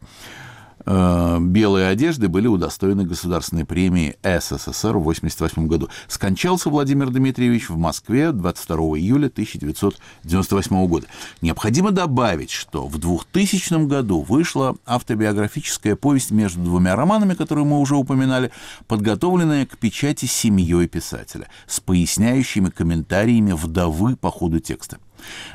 Э, 0.90 1.38
белые 1.42 1.90
одежды 1.90 2.30
были 2.30 2.48
удостоены 2.48 3.04
государственной 3.04 3.66
премии 3.66 4.16
СССР 4.24 4.98
в 4.98 5.02
1988 5.02 5.68
году. 5.68 5.90
Скончался 6.08 6.70
Владимир 6.70 7.10
Дмитриевич 7.10 7.70
в 7.70 7.76
Москве 7.76 8.32
22 8.32 8.78
июля 8.98 9.28
1998 9.28 10.88
года. 10.88 11.08
Необходимо 11.42 11.92
добавить, 11.92 12.52
что 12.52 12.88
в 12.88 12.98
2000 13.00 13.86
году 13.86 14.22
вышла 14.22 14.78
автобиографическая 14.86 15.98
повесть 15.98 16.32
между 16.32 16.62
двумя 16.62 16.96
романами, 16.96 17.34
которые 17.34 17.66
мы 17.66 17.80
уже 17.80 17.96
упоминали, 17.96 18.52
подготовленная 18.88 19.66
к 19.66 19.78
печати 19.78 20.26
семьей 20.26 20.88
писателя, 20.88 21.50
с 21.68 21.82
поясняющими 21.82 22.70
комментариями 22.70 23.52
вдовы 23.52 24.16
по 24.16 24.32
ходу 24.32 24.62
текста. 24.62 25.00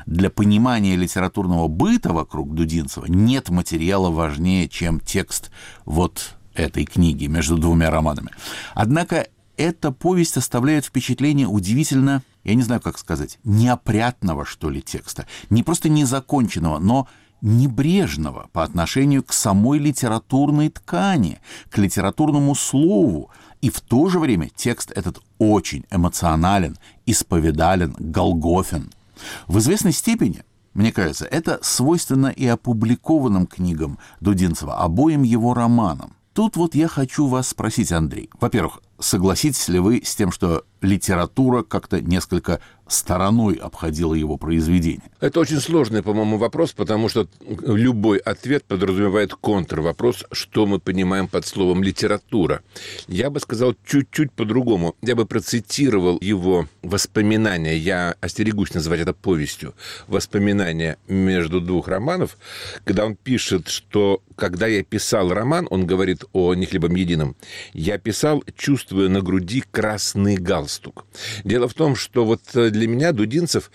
Для 0.05 0.29
понимания 0.29 0.95
литературного 0.95 1.67
быта 1.67 2.13
вокруг 2.13 2.53
Дудинцева 2.53 3.05
нет 3.05 3.49
материала 3.49 4.09
важнее, 4.09 4.67
чем 4.67 4.99
текст 4.99 5.51
вот 5.85 6.35
этой 6.53 6.85
книги 6.85 7.25
между 7.27 7.57
двумя 7.57 7.89
романами. 7.89 8.31
Однако 8.73 9.27
эта 9.57 9.91
повесть 9.91 10.37
оставляет 10.37 10.85
впечатление 10.85 11.47
удивительно, 11.47 12.23
я 12.43 12.55
не 12.55 12.63
знаю, 12.63 12.81
как 12.81 12.97
сказать, 12.97 13.39
неопрятного, 13.43 14.45
что 14.45 14.69
ли, 14.69 14.81
текста. 14.81 15.27
Не 15.49 15.63
просто 15.63 15.89
незаконченного, 15.89 16.79
но 16.79 17.07
небрежного 17.41 18.49
по 18.53 18.63
отношению 18.63 19.23
к 19.23 19.33
самой 19.33 19.77
литературной 19.77 20.69
ткани, 20.69 21.39
к 21.69 21.77
литературному 21.77 22.55
слову. 22.55 23.29
И 23.61 23.69
в 23.69 23.81
то 23.81 24.09
же 24.09 24.19
время 24.19 24.49
текст 24.55 24.91
этот 24.91 25.19
очень 25.37 25.85
эмоционален, 25.91 26.77
исповедален, 27.05 27.95
голгофен– 27.99 28.91
в 29.47 29.59
известной 29.59 29.91
степени, 29.91 30.43
мне 30.73 30.91
кажется, 30.91 31.25
это 31.25 31.59
свойственно 31.61 32.27
и 32.27 32.45
опубликованным 32.45 33.47
книгам 33.47 33.99
Дудинцева, 34.19 34.77
обоим 34.77 35.23
его 35.23 35.53
романам. 35.53 36.15
Тут 36.33 36.55
вот 36.55 36.73
я 36.73 36.87
хочу 36.87 37.27
вас 37.27 37.49
спросить, 37.49 37.91
Андрей. 37.91 38.29
Во-первых, 38.41 38.81
согласитесь 38.99 39.67
ли 39.67 39.77
вы 39.77 40.01
с 40.03 40.15
тем, 40.15 40.31
что 40.31 40.63
литература 40.81 41.61
как-то 41.61 42.01
несколько 42.01 42.59
стороной 42.93 43.55
обходила 43.55 44.13
его 44.13 44.37
произведение? 44.37 45.09
Это 45.19 45.39
очень 45.39 45.59
сложный, 45.59 46.03
по-моему, 46.03 46.37
вопрос, 46.37 46.73
потому 46.73 47.09
что 47.09 47.27
любой 47.41 48.17
ответ 48.17 48.63
подразумевает 48.65 49.33
контрвопрос, 49.33 50.25
что 50.31 50.65
мы 50.65 50.79
понимаем 50.79 51.27
под 51.27 51.45
словом 51.45 51.83
«литература». 51.83 52.61
Я 53.07 53.29
бы 53.29 53.39
сказал 53.39 53.75
чуть-чуть 53.85 54.31
по-другому. 54.31 54.95
Я 55.01 55.15
бы 55.15 55.25
процитировал 55.25 56.17
его 56.21 56.67
воспоминания, 56.81 57.77
я 57.77 58.15
остерегусь 58.21 58.73
называть 58.73 59.01
это 59.01 59.13
повестью, 59.13 59.73
воспоминания 60.07 60.97
между 61.07 61.61
двух 61.61 61.87
романов, 61.87 62.37
когда 62.83 63.05
он 63.05 63.15
пишет, 63.15 63.67
что 63.67 64.21
когда 64.35 64.67
я 64.67 64.83
писал 64.83 65.29
роман, 65.29 65.67
он 65.69 65.85
говорит 65.85 66.23
о 66.33 66.53
«Не 66.53 66.65
хлебом 66.65 66.95
едином», 66.95 67.35
я 67.73 67.97
писал, 67.97 68.43
чувствуя 68.55 69.09
на 69.09 69.21
груди 69.21 69.63
красный 69.71 70.37
галстук. 70.37 71.05
Дело 71.43 71.67
в 71.67 71.73
том, 71.73 71.95
что 71.95 72.25
вот 72.25 72.41
для 72.53 72.82
для 72.83 72.89
меня 72.89 73.13
Дудинцев 73.13 73.71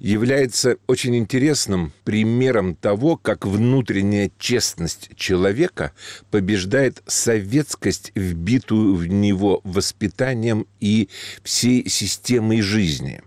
является 0.00 0.76
очень 0.86 1.16
интересным 1.16 1.94
примером 2.04 2.74
того, 2.74 3.16
как 3.16 3.46
внутренняя 3.46 4.30
честность 4.38 5.16
человека 5.16 5.92
побеждает 6.30 7.02
советскость, 7.06 8.12
вбитую 8.14 8.96
в 8.96 9.06
него 9.06 9.62
воспитанием 9.64 10.66
и 10.78 11.08
всей 11.42 11.88
системой 11.88 12.60
жизни. 12.60 13.22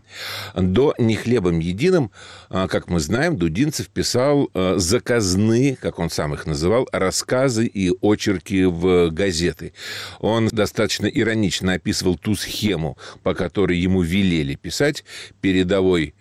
До 0.56 0.94
«Не 0.98 1.16
хлебом 1.16 1.60
единым», 1.60 2.12
а, 2.50 2.68
как 2.68 2.88
мы 2.88 3.00
знаем, 3.00 3.38
Дудинцев 3.38 3.88
писал 3.88 4.50
а, 4.54 4.76
заказные, 4.78 5.76
как 5.76 6.00
он 6.00 6.10
сам 6.10 6.34
их 6.34 6.46
называл, 6.46 6.88
рассказы 6.92 7.66
и 7.66 7.92
очерки 8.02 8.66
в 8.66 9.10
газеты. 9.10 9.74
Он 10.20 10.48
достаточно 10.48 11.08
иронично 11.08 11.74
описывал 11.74 12.18
ту 12.18 12.36
схему, 12.36 12.98
по 13.24 13.34
которой 13.34 13.78
ему 13.78 14.02
велели 14.02 14.56
писать, 14.56 15.04
передовой 15.42 16.14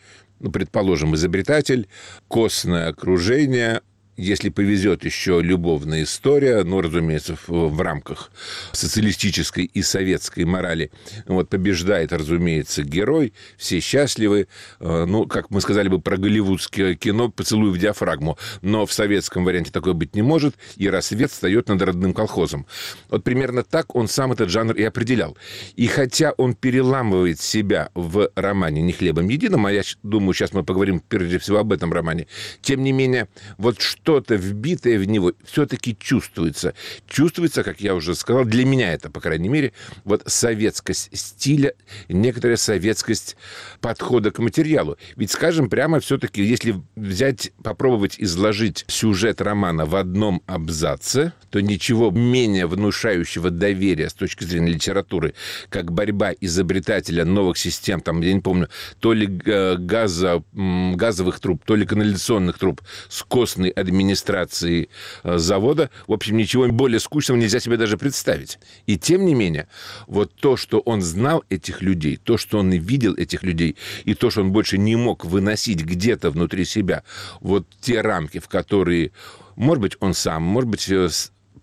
ну, 0.43 0.51
предположим, 0.51 1.15
изобретатель, 1.15 1.89
костное 2.27 2.89
окружение, 2.89 3.81
если 4.23 4.51
повезет, 4.51 5.05
еще 5.05 5.41
любовная 5.43 6.05
история, 6.05 6.63
ну, 6.63 6.81
разумеется, 6.81 7.37
в, 7.47 7.69
в 7.69 7.81
рамках 7.81 8.31
социалистической 8.73 9.65
и 9.65 9.83
советской 9.83 10.45
морали. 10.45 10.93
Вот 11.27 11.49
побеждает, 11.49 12.13
разумеется, 12.13 12.85
герой, 12.85 13.33
все 13.57 13.81
счастливы. 13.81 14.47
Э, 14.79 15.05
ну, 15.07 15.27
как 15.27 15.51
мы 15.51 15.61
сказали 15.61 15.89
бы 15.89 16.01
про 16.01 16.17
голливудское 16.17 16.95
кино, 16.95 17.31
поцелуй 17.31 17.73
в 17.73 17.79
диафрагму. 17.79 18.39
Но 18.63 18.87
в 18.87 18.93
советском 18.93 19.45
варианте 19.45 19.73
такое 19.73 19.93
быть 19.93 20.15
не 20.15 20.23
может, 20.23 20.55
и 20.77 20.89
рассвет 20.89 21.33
встает 21.33 21.69
над 21.69 21.83
родным 21.83 22.15
колхозом. 22.15 22.67
Вот 23.11 23.25
примерно 23.25 23.65
так 23.65 23.95
он 23.97 24.07
сам 24.07 24.33
этот 24.33 24.51
жанр 24.51 24.75
и 24.77 24.85
определял. 24.85 25.37
И 25.75 25.89
хотя 25.89 26.33
он 26.37 26.55
переламывает 26.55 27.41
себя 27.41 27.91
в 27.95 28.31
романе 28.37 28.83
«Не 28.83 28.93
хлебом 28.93 29.29
единым», 29.29 29.67
а 29.67 29.73
я 29.73 29.83
думаю, 30.05 30.33
сейчас 30.33 30.53
мы 30.53 30.63
поговорим 30.63 31.01
прежде 31.01 31.41
всего 31.41 31.59
об 31.59 31.73
этом 31.73 31.93
романе, 31.93 32.29
тем 32.61 32.85
не 32.85 32.93
менее, 32.93 33.29
вот 33.59 33.81
что 33.81 34.12
что-то 34.13 34.35
вбитое 34.35 34.99
в 34.99 35.07
него 35.07 35.33
все-таки 35.43 35.97
чувствуется. 35.99 36.75
Чувствуется, 37.09 37.63
как 37.63 37.81
я 37.81 37.95
уже 37.95 38.15
сказал, 38.15 38.45
для 38.45 38.67
меня 38.67 38.93
это, 38.93 39.09
по 39.09 39.23
крайней 39.23 39.49
мере, 39.49 39.73
вот 40.05 40.23
советскость 40.27 41.09
стиля, 41.17 41.73
некоторая 42.11 42.59
советскость 42.59 43.37
подхода 43.81 44.31
к 44.31 44.39
материалу. 44.39 44.99
Ведь, 45.17 45.31
скажем 45.31 45.71
прямо, 45.71 45.99
все-таки, 46.01 46.43
если 46.43 46.75
взять, 46.95 47.53
попробовать 47.63 48.17
изложить 48.19 48.85
сюжет 48.87 49.41
романа 49.41 49.87
в 49.87 49.97
одном 49.97 50.43
абзаце, 50.47 51.33
то 51.49 51.61
ничего 51.61 52.11
менее 52.11 52.67
внушающего 52.67 53.49
доверия 53.49 54.11
с 54.11 54.15
точки 54.15 54.45
зрения 54.45 54.73
литературы, 54.73 55.33
как 55.71 55.91
борьба 55.91 56.33
изобретателя 56.39 57.25
новых 57.25 57.57
систем, 57.57 58.03
там, 58.03 58.21
я 58.21 58.35
не 58.35 58.41
помню, 58.41 58.69
то 59.01 59.15
ли 59.15 59.27
газа, 59.27 60.45
газовых 60.53 61.41
труб, 61.41 61.63
то 61.65 61.77
ли 61.77 61.87
канализационных 61.87 62.59
труб 62.59 62.83
с 63.09 63.23
костной 63.23 63.71
администрацией, 63.71 63.92
администрации 63.93 64.89
э, 65.23 65.39
завода. 65.39 65.91
В 66.07 66.13
общем, 66.13 66.37
ничего 66.37 66.67
более 66.69 66.99
скучного 66.99 67.39
нельзя 67.39 67.61
себе 67.61 67.77
даже 67.77 67.99
представить. 67.99 68.59
И 68.87 68.99
тем 68.99 69.27
не 69.27 69.35
менее, 69.35 69.69
вот 70.07 70.33
то, 70.35 70.57
что 70.57 70.81
он 70.81 71.03
знал 71.03 71.45
этих 71.51 71.83
людей, 71.83 72.17
то, 72.17 72.37
что 72.39 72.59
он 72.59 72.71
видел 72.73 73.15
этих 73.15 73.43
людей, 73.43 73.77
и 74.05 74.15
то, 74.15 74.31
что 74.31 74.41
он 74.41 74.53
больше 74.53 74.79
не 74.79 74.97
мог 74.97 75.25
выносить 75.25 75.85
где-то 75.85 76.31
внутри 76.31 76.65
себя, 76.65 77.03
вот 77.41 77.67
те 77.81 78.01
рамки, 78.01 78.39
в 78.39 78.49
которые 78.49 79.13
может 79.57 79.83
быть, 79.83 79.97
он 80.01 80.15
сам, 80.15 80.43
может 80.43 80.71
быть, 80.71 80.89
э, 80.89 81.09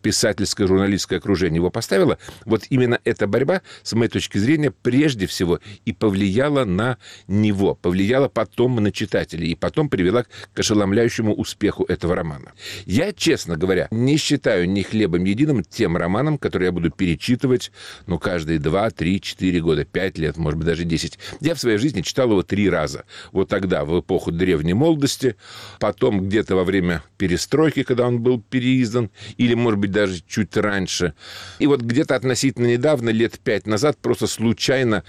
писательское, 0.01 0.67
журналистское 0.67 1.19
окружение 1.19 1.57
его 1.57 1.69
поставило, 1.69 2.17
вот 2.45 2.63
именно 2.69 2.99
эта 3.03 3.27
борьба, 3.27 3.61
с 3.83 3.93
моей 3.93 4.09
точки 4.09 4.37
зрения, 4.37 4.71
прежде 4.71 5.27
всего 5.27 5.59
и 5.85 5.93
повлияла 5.93 6.65
на 6.65 6.97
него, 7.27 7.75
повлияла 7.75 8.27
потом 8.27 8.75
на 8.75 8.91
читателей, 8.91 9.51
и 9.51 9.55
потом 9.55 9.89
привела 9.89 10.23
к 10.53 10.59
ошеломляющему 10.59 11.33
успеху 11.33 11.83
этого 11.83 12.15
романа. 12.15 12.53
Я, 12.85 13.13
честно 13.13 13.57
говоря, 13.57 13.87
не 13.91 14.17
считаю 14.17 14.69
ни 14.69 14.81
хлебом 14.81 15.23
единым 15.23 15.63
тем 15.63 15.97
романом, 15.97 16.37
который 16.37 16.65
я 16.65 16.71
буду 16.71 16.89
перечитывать, 16.89 17.71
ну, 18.07 18.19
каждые 18.19 18.59
два, 18.59 18.89
три, 18.89 19.21
четыре 19.21 19.61
года, 19.61 19.85
пять 19.85 20.17
лет, 20.17 20.37
может 20.37 20.57
быть, 20.57 20.67
даже 20.67 20.83
десять. 20.83 21.19
Я 21.41 21.55
в 21.55 21.59
своей 21.59 21.77
жизни 21.77 22.01
читал 22.01 22.31
его 22.31 22.43
три 22.43 22.69
раза. 22.69 23.05
Вот 23.31 23.49
тогда, 23.49 23.85
в 23.85 23.99
эпоху 23.99 24.31
древней 24.31 24.73
молодости, 24.73 25.35
потом 25.79 26.27
где-то 26.27 26.55
во 26.55 26.63
время 26.63 27.03
перестройки, 27.17 27.83
когда 27.83 28.07
он 28.07 28.21
был 28.21 28.41
переиздан, 28.41 29.09
или, 29.37 29.53
может 29.53 29.79
быть, 29.79 29.88
быть, 29.89 29.91
даже 29.91 30.21
чуть 30.25 30.55
раньше. 30.55 31.13
И 31.59 31.67
вот 31.67 31.81
где-то 31.81 32.15
относительно 32.15 32.67
недавно, 32.67 33.09
лет 33.09 33.39
пять 33.39 33.67
назад, 33.67 33.97
просто 33.97 34.27
случайно 34.27 35.03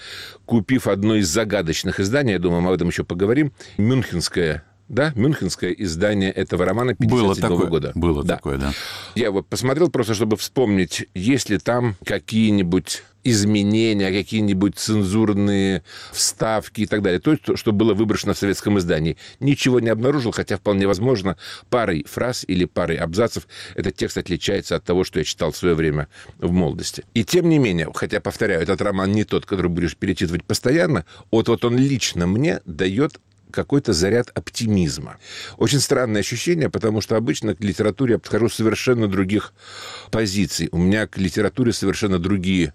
купив 0.46 0.87
одно 0.87 1.16
из 1.16 1.28
загадочных 1.28 2.00
изданий, 2.00 2.32
я 2.32 2.38
думаю, 2.38 2.62
мы 2.62 2.68
об 2.70 2.75
этом 2.75 2.88
еще 2.88 3.04
поговорим, 3.04 3.52
Мюнхенское 3.76 4.64
да, 4.88 5.12
мюнхенское 5.14 5.70
издание 5.70 6.32
этого 6.32 6.64
романа 6.64 6.96
57 6.96 7.49
-го 7.49 7.68
года. 7.68 7.92
Было 7.94 8.25
да. 8.25 8.34
такое, 8.34 8.58
да. 8.58 8.72
Я 9.14 9.30
вот 9.30 9.46
посмотрел 9.46 9.88
просто, 9.88 10.14
чтобы 10.14 10.37
вспомнить, 10.37 11.06
есть 11.14 11.49
ли 11.49 11.58
там 11.58 11.94
какие-нибудь 12.04 13.04
изменения, 13.25 14.11
какие-нибудь 14.11 14.77
цензурные 14.77 15.83
вставки 16.12 16.83
и 16.83 16.87
так 16.87 17.03
далее. 17.03 17.21
То, 17.21 17.37
что 17.57 17.73
было 17.73 17.95
выброшено 17.95 18.35
в 18.35 18.39
советском 18.39 18.79
издании. 18.79 19.17
Ничего 19.41 19.81
не 19.81 19.89
обнаружил, 19.89 20.33
хотя 20.33 20.57
вполне 20.57 20.87
возможно 20.87 21.37
парой 21.69 22.05
фраз 22.09 22.45
или 22.47 22.65
парой 22.65 22.97
абзацев 22.97 23.47
этот 23.75 23.97
текст 23.97 24.19
отличается 24.19 24.77
от 24.77 24.85
того, 24.85 25.05
что 25.05 25.19
я 25.19 25.25
читал 25.25 25.53
в 25.53 25.57
свое 25.57 25.75
время 25.75 26.09
в 26.39 26.50
молодости. 26.50 27.05
И 27.15 27.25
тем 27.25 27.49
не 27.49 27.59
менее, 27.59 27.89
хотя, 27.95 28.21
повторяю, 28.21 28.62
этот 28.62 28.81
роман 28.83 29.12
не 29.12 29.25
тот, 29.25 29.47
который 29.47 29.71
будешь 29.71 29.97
перечитывать 29.97 30.45
постоянно, 30.45 31.05
вот, 31.31 31.49
вот 31.49 31.65
он 31.65 31.77
лично 31.77 32.27
мне 32.27 32.61
дает 32.65 33.21
какой-то 33.50 33.92
заряд 33.92 34.30
оптимизма. 34.35 35.19
Очень 35.57 35.80
странное 35.80 36.21
ощущение, 36.21 36.71
потому 36.71 37.00
что 37.00 37.16
обычно 37.16 37.54
к 37.54 37.61
литературе 37.61 38.14
я 38.14 38.19
подхожу 38.19 38.49
совершенно 38.49 39.09
других 39.09 39.52
позиций. 40.11 40.69
У 40.73 40.78
меня 40.78 41.07
к 41.07 41.19
литературе 41.19 41.73
совершенно 41.73 42.19
другие, 42.19 42.73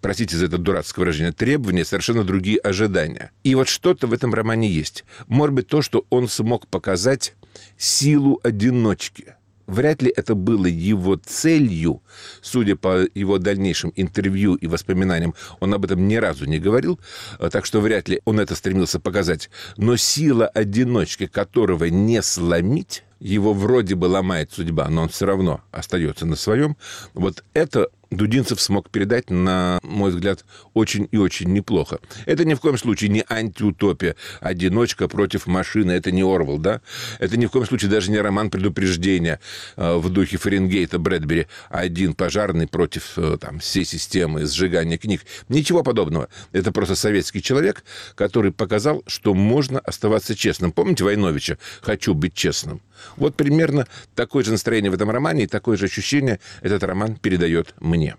простите 0.00 0.36
за 0.36 0.46
это 0.46 0.58
дурацкое 0.58 1.02
выражение, 1.02 1.32
требования, 1.32 1.84
совершенно 1.84 2.24
другие 2.24 2.58
ожидания. 2.58 3.30
И 3.44 3.54
вот 3.54 3.68
что-то 3.68 4.06
в 4.06 4.12
этом 4.12 4.34
романе 4.34 4.68
есть. 4.68 5.04
Может 5.26 5.54
быть, 5.54 5.68
то, 5.68 5.82
что 5.82 6.06
он 6.10 6.28
смог 6.28 6.66
показать 6.68 7.34
силу 7.76 8.40
одиночки– 8.42 9.34
Вряд 9.68 10.00
ли 10.00 10.10
это 10.16 10.34
было 10.34 10.64
его 10.64 11.16
целью, 11.16 12.02
судя 12.40 12.74
по 12.74 13.06
его 13.14 13.36
дальнейшим 13.38 13.92
интервью 13.96 14.54
и 14.54 14.66
воспоминаниям, 14.66 15.34
он 15.60 15.74
об 15.74 15.84
этом 15.84 16.08
ни 16.08 16.16
разу 16.16 16.46
не 16.46 16.58
говорил, 16.58 16.98
э, 17.38 17.50
так 17.52 17.66
что 17.66 17.80
вряд 17.80 18.08
ли 18.08 18.22
он 18.24 18.40
это 18.40 18.54
стремился 18.54 18.98
показать. 18.98 19.50
Но 19.76 19.96
сила 19.98 20.46
одиночки, 20.48 21.26
которого 21.26 21.84
не 21.84 22.22
сломить, 22.22 23.04
его 23.20 23.52
вроде 23.52 23.94
бы 23.94 24.06
ломает 24.06 24.52
судьба, 24.52 24.88
но 24.88 25.02
он 25.02 25.08
все 25.10 25.26
равно 25.26 25.60
остается 25.70 26.24
на 26.24 26.36
своем. 26.36 26.78
Вот 27.12 27.44
это 27.52 27.90
Дудинцев 28.10 28.60
смог 28.60 28.90
передать, 28.90 29.30
на 29.30 29.78
мой 29.82 30.10
взгляд, 30.10 30.44
очень 30.72 31.08
и 31.10 31.18
очень 31.18 31.52
неплохо. 31.52 31.98
Это 32.24 32.44
ни 32.44 32.54
в 32.54 32.60
коем 32.60 32.78
случае 32.78 33.10
не 33.10 33.24
антиутопия, 33.28 34.16
одиночка 34.40 35.08
против 35.08 35.46
машины, 35.46 35.92
это 35.92 36.10
не 36.10 36.22
Орвал, 36.22 36.58
да? 36.58 36.80
Это 37.18 37.36
ни 37.36 37.46
в 37.46 37.50
коем 37.50 37.66
случае 37.66 37.90
даже 37.90 38.10
не 38.10 38.18
роман 38.18 38.50
предупреждения 38.50 39.40
э, 39.76 39.96
в 39.96 40.08
духе 40.08 40.38
Фаренгейта 40.38 40.98
Брэдбери, 40.98 41.48
один 41.68 42.14
пожарный 42.14 42.66
против 42.66 43.18
э, 43.18 43.36
там, 43.38 43.58
всей 43.58 43.84
системы 43.84 44.46
сжигания 44.46 44.96
книг. 44.96 45.22
Ничего 45.48 45.82
подобного. 45.82 46.28
Это 46.52 46.72
просто 46.72 46.94
советский 46.94 47.42
человек, 47.42 47.84
который 48.14 48.52
показал, 48.52 49.02
что 49.06 49.34
можно 49.34 49.80
оставаться 49.80 50.34
честным. 50.34 50.72
Помните 50.72 51.04
Войновича 51.04 51.58
«Хочу 51.82 52.14
быть 52.14 52.34
честным»? 52.34 52.80
Вот 53.16 53.34
примерно 53.34 53.86
такое 54.14 54.44
же 54.44 54.52
настроение 54.52 54.90
в 54.90 54.94
этом 54.94 55.10
романе 55.10 55.44
и 55.44 55.46
такое 55.46 55.76
же 55.76 55.86
ощущение 55.86 56.40
этот 56.62 56.82
роман 56.82 57.16
передает 57.16 57.74
мне. 57.80 58.16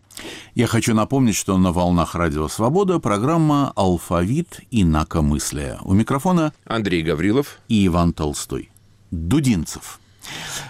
Я 0.56 0.68
хочу 0.68 0.94
напомнить, 0.94 1.36
что 1.36 1.58
на 1.58 1.72
«Волнах 1.72 2.16
Радио 2.16 2.48
Свобода» 2.48 3.00
программа 3.00 3.72
«Алфавит. 3.76 4.62
Инакомыслие». 4.72 5.78
У 5.82 5.94
микрофона 5.94 6.54
Андрей 6.66 7.02
Гаврилов 7.04 7.60
и 7.68 7.88
Иван 7.88 8.14
Толстой. 8.14 8.70
Дудинцев– 9.12 10.00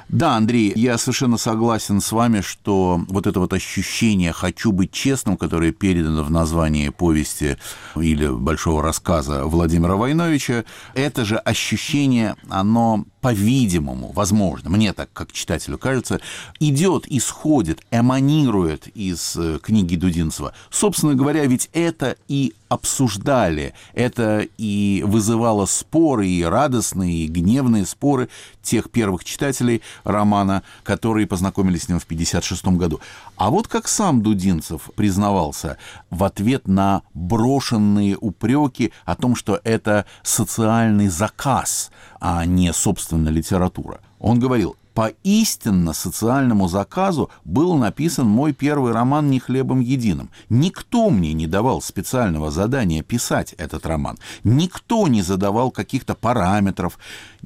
да, 0.07 0.35
Андрей, 0.35 0.73
я 0.75 0.97
совершенно 0.97 1.37
согласен 1.37 2.01
с 2.01 2.11
вами, 2.11 2.41
что 2.41 3.01
вот 3.07 3.27
это 3.27 3.39
вот 3.39 3.53
ощущение 3.53 4.31
«хочу 4.31 4.71
быть 4.71 4.91
честным», 4.91 5.37
которое 5.37 5.71
передано 5.71 6.23
в 6.23 6.31
названии 6.31 6.89
повести 6.89 7.57
или 7.95 8.27
большого 8.27 8.81
рассказа 8.81 9.45
Владимира 9.45 9.95
Войновича, 9.95 10.65
это 10.95 11.25
же 11.25 11.37
ощущение, 11.37 12.35
оно 12.49 13.05
по-видимому, 13.21 14.11
возможно, 14.13 14.69
мне 14.69 14.93
так 14.93 15.09
как 15.13 15.31
читателю 15.31 15.77
кажется, 15.77 16.21
идет, 16.59 17.05
исходит, 17.07 17.81
эманирует 17.91 18.87
из 18.87 19.35
э, 19.35 19.59
книги 19.61 19.95
Дудинцева. 19.95 20.53
Собственно 20.69 21.15
говоря, 21.15 21.45
ведь 21.45 21.69
это 21.73 22.15
и 22.27 22.53
обсуждали, 22.69 23.73
это 23.93 24.47
и 24.57 25.03
вызывало 25.05 25.65
споры, 25.65 26.27
и 26.27 26.43
радостные, 26.43 27.25
и 27.25 27.27
гневные 27.27 27.85
споры 27.85 28.29
тех 28.61 28.91
первых 28.91 29.23
читателей 29.23 29.81
романа, 30.03 30.61
которые 30.83 31.25
познакомились 31.25 31.83
с 31.83 31.89
ним 31.89 31.99
в 31.99 32.03
1956 32.03 32.77
году. 32.77 32.99
А 33.35 33.49
вот 33.49 33.67
как 33.67 33.87
сам 33.87 34.21
Дудинцев 34.21 34.91
признавался 34.95 35.77
в 36.11 36.23
ответ 36.23 36.67
на 36.67 37.01
брошенные 37.15 38.15
упреки 38.15 38.93
о 39.05 39.15
том, 39.15 39.35
что 39.35 39.59
это 39.63 40.05
социальный 40.21 41.07
заказ, 41.07 41.89
а 42.21 42.45
не, 42.45 42.71
собственно, 42.71 43.08
литература. 43.17 43.99
Он 44.19 44.39
говорил, 44.39 44.75
по 44.93 45.13
истинно 45.23 45.93
социальному 45.93 46.67
заказу 46.67 47.29
был 47.45 47.75
написан 47.75 48.27
мой 48.27 48.51
первый 48.51 48.91
роман 48.91 49.29
«Не 49.29 49.39
хлебом 49.39 49.79
единым». 49.79 50.29
Никто 50.49 51.09
мне 51.09 51.31
не 51.31 51.47
давал 51.47 51.81
специального 51.81 52.51
задания 52.51 53.01
писать 53.01 53.53
этот 53.53 53.85
роман. 53.85 54.17
Никто 54.43 55.07
не 55.07 55.21
задавал 55.21 55.71
каких-то 55.71 56.15
параметров, 56.15 56.99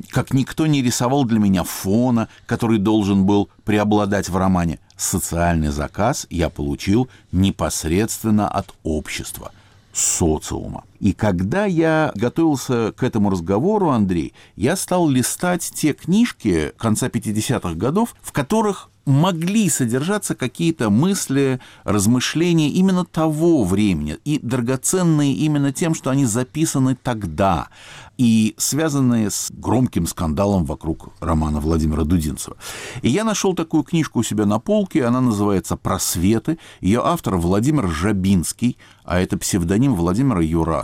как 0.09 0.33
никто 0.33 0.65
не 0.65 0.81
рисовал 0.81 1.25
для 1.25 1.37
меня 1.37 1.63
фона, 1.63 2.27
который 2.47 2.79
должен 2.79 3.25
был 3.25 3.49
преобладать 3.65 4.29
в 4.29 4.37
романе. 4.37 4.79
Социальный 4.97 5.69
заказ 5.69 6.25
я 6.31 6.49
получил 6.49 7.07
непосредственно 7.31 8.47
от 8.47 8.73
общества– 8.83 9.51
социума. 9.93 10.83
И 11.03 11.11
когда 11.11 11.65
я 11.65 12.13
готовился 12.15 12.93
к 12.95 13.03
этому 13.03 13.29
разговору, 13.29 13.89
Андрей, 13.89 14.33
я 14.55 14.77
стал 14.77 15.09
листать 15.09 15.69
те 15.75 15.91
книжки 15.91 16.71
конца 16.77 17.07
50-х 17.07 17.73
годов, 17.73 18.15
в 18.21 18.31
которых 18.31 18.89
могли 19.05 19.69
содержаться 19.69 20.35
какие-то 20.35 20.89
мысли, 20.89 21.59
размышления 21.83 22.69
именно 22.69 23.05
того 23.05 23.63
времени 23.63 24.17
и 24.23 24.39
драгоценные 24.39 25.33
именно 25.33 25.73
тем, 25.73 25.93
что 25.93 26.09
они 26.09 26.25
записаны 26.25 26.95
тогда 26.95 27.67
и 28.17 28.53
связанные 28.57 29.31
с 29.31 29.51
громким 29.51 30.07
скандалом 30.07 30.65
вокруг 30.65 31.09
романа 31.19 31.59
Владимира 31.59 32.03
Дудинцева. 32.03 32.57
И 33.01 33.09
я 33.09 33.23
нашел 33.23 33.55
такую 33.55 33.83
книжку 33.83 34.19
у 34.19 34.23
себя 34.23 34.45
на 34.45 34.59
полке, 34.59 35.03
она 35.03 35.19
называется 35.19 35.75
«Просветы». 35.75 36.59
Ее 36.79 37.01
автор 37.03 37.37
Владимир 37.37 37.87
Жабинский, 37.87 38.77
а 39.03 39.19
это 39.19 39.37
псевдоним 39.37 39.95
Владимира 39.95 40.41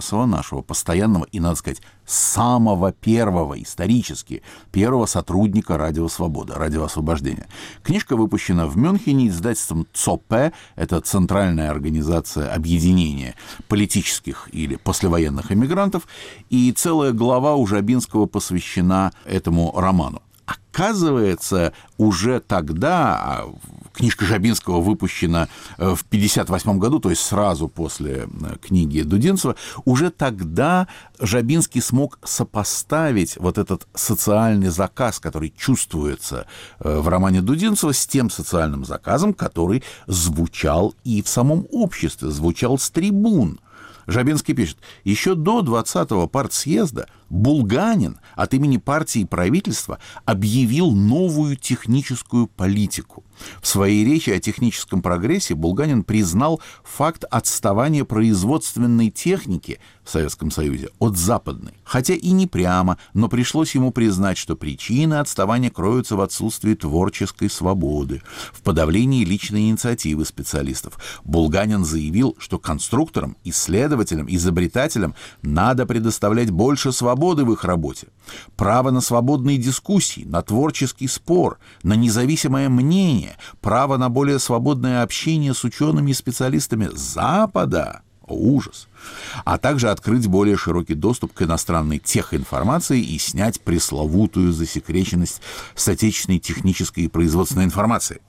Юрасова, 0.10 0.26
нашего 0.26 0.62
постоянного 0.62 1.26
и, 1.32 1.40
надо 1.40 1.56
сказать, 1.56 1.82
самого 2.06 2.92
первого, 2.92 3.62
исторически, 3.62 4.42
первого 4.72 5.06
сотрудника 5.06 5.78
«Радио 5.78 6.08
Свобода», 6.08 6.56
«Радио 6.56 6.84
Освобождения». 6.84 7.48
Книжка 7.84 8.16
выпущена 8.16 8.68
в 8.68 8.78
Мюнхене 8.78 9.28
издательством 9.28 9.88
ЦОП, 9.94 10.54
это 10.76 11.02
Центральная 11.02 11.70
организация 11.70 12.54
объединения 12.54 13.36
политических 13.68 14.50
или 14.52 14.76
послевоенных 14.76 15.52
эмигрантов, 15.52 16.08
и 16.50 16.72
целая 16.72 17.12
глава 17.12 17.56
у 17.56 17.68
Жабинского 17.68 18.26
посвящена 18.26 19.12
этому 19.26 19.72
роману. 19.76 20.22
Оказывается, 20.50 21.74
уже 21.98 22.40
тогда, 22.40 23.18
а 23.22 23.54
книжка 23.94 24.26
Жабинского 24.26 24.82
выпущена 24.82 25.48
э, 25.78 25.94
в 25.94 26.02
1958 26.02 26.80
году, 26.80 27.00
то 27.00 27.10
есть 27.10 27.22
сразу 27.22 27.68
после 27.68 28.28
э, 28.28 28.56
книги 28.62 29.02
Дудинцева, 29.02 29.56
уже 29.86 30.10
тогда 30.10 30.88
Жабинский 31.20 31.82
смог 31.82 32.18
сопоставить 32.24 33.38
вот 33.38 33.58
этот 33.58 33.88
социальный 33.94 34.70
заказ, 34.70 35.20
который 35.20 35.54
чувствуется 35.56 36.48
э, 36.80 37.00
в 37.00 37.08
романе 37.08 37.42
Дудинцева, 37.42 37.94
с 37.94 38.08
тем 38.08 38.30
социальным 38.30 38.86
заказом, 38.86 39.34
который 39.34 39.84
звучал 40.08 40.96
и 41.04 41.22
в 41.22 41.28
самом 41.28 41.68
обществе, 41.72 42.30
звучал 42.30 42.80
с 42.80 42.90
трибун. 42.90 43.60
Жабинский 44.08 44.56
пишет, 44.56 44.78
еще 45.04 45.36
до 45.36 45.60
20-го 45.60 46.28
партсъезда 46.28 47.08
Булганин 47.30 48.20
от 48.36 48.54
имени 48.54 48.78
партии 48.78 49.22
и 49.22 49.26
правительства 49.26 50.00
объявил 50.26 50.92
новую 50.92 51.56
техническую 51.56 52.48
политику. 52.48 53.24
В 53.62 53.68
своей 53.68 54.04
речи 54.04 54.30
о 54.32 54.40
техническом 54.40 55.02
прогрессе 55.02 55.56
Булганин 55.56 56.04
признал 56.04 56.60
факт 56.84 57.24
отставания 57.24 58.04
производственной 58.04 59.10
техники 59.10 59.80
в 60.04 60.10
Советском 60.10 60.52
Союзе 60.52 60.90
от 61.00 61.18
западной. 61.18 61.74
Хотя 61.84 62.16
и 62.16 62.32
не 62.32 62.48
прямо, 62.48 62.98
но 63.14 63.30
пришлось 63.30 63.76
ему 63.76 63.92
признать, 63.92 64.38
что 64.38 64.56
причины 64.56 65.16
отставания 65.16 65.70
кроются 65.70 66.16
в 66.16 66.22
отсутствии 66.22 66.74
творческой 66.74 67.50
свободы, 67.50 68.22
в 68.52 68.62
подавлении 68.62 69.24
личной 69.24 69.70
инициативы 69.70 70.26
специалистов. 70.26 70.98
Булганин 71.24 71.86
заявил, 71.86 72.36
что 72.40 72.60
конструкторам, 72.60 73.38
исследователям, 73.44 74.28
изобретателям 74.30 75.16
надо 75.42 75.86
предоставлять 75.86 76.50
больше 76.50 76.92
свободы 76.92 77.19
свободы 77.20 77.44
в 77.44 77.52
их 77.52 77.66
работе, 77.66 78.08
право 78.56 78.92
на 78.92 79.02
свободные 79.02 79.58
дискуссии, 79.58 80.24
на 80.24 80.42
творческий 80.42 81.10
спор, 81.10 81.60
на 81.84 81.94
независимое 81.94 82.70
мнение, 82.70 83.36
право 83.60 83.98
на 83.98 84.10
более 84.10 84.40
свободное 84.40 85.04
общение 85.04 85.54
с 85.54 85.66
учеными 85.66 86.12
и 86.12 86.14
специалистами 86.14 86.90
Запада. 86.94 88.04
ужас. 88.32 88.88
А 89.44 89.58
также 89.58 89.90
открыть 89.90 90.28
более 90.28 90.56
широкий 90.56 90.94
доступ 90.94 91.34
к 91.34 91.42
иностранной 91.42 91.98
техинформации 91.98 93.02
и 93.02 93.18
снять 93.18 93.60
пресловутую 93.60 94.54
засекреченность 94.54 95.42
с 95.76 95.88
отечественной 95.88 96.40
технической 96.40 97.06
и 97.06 97.10
производственной 97.10 97.66
информации. 97.66 98.22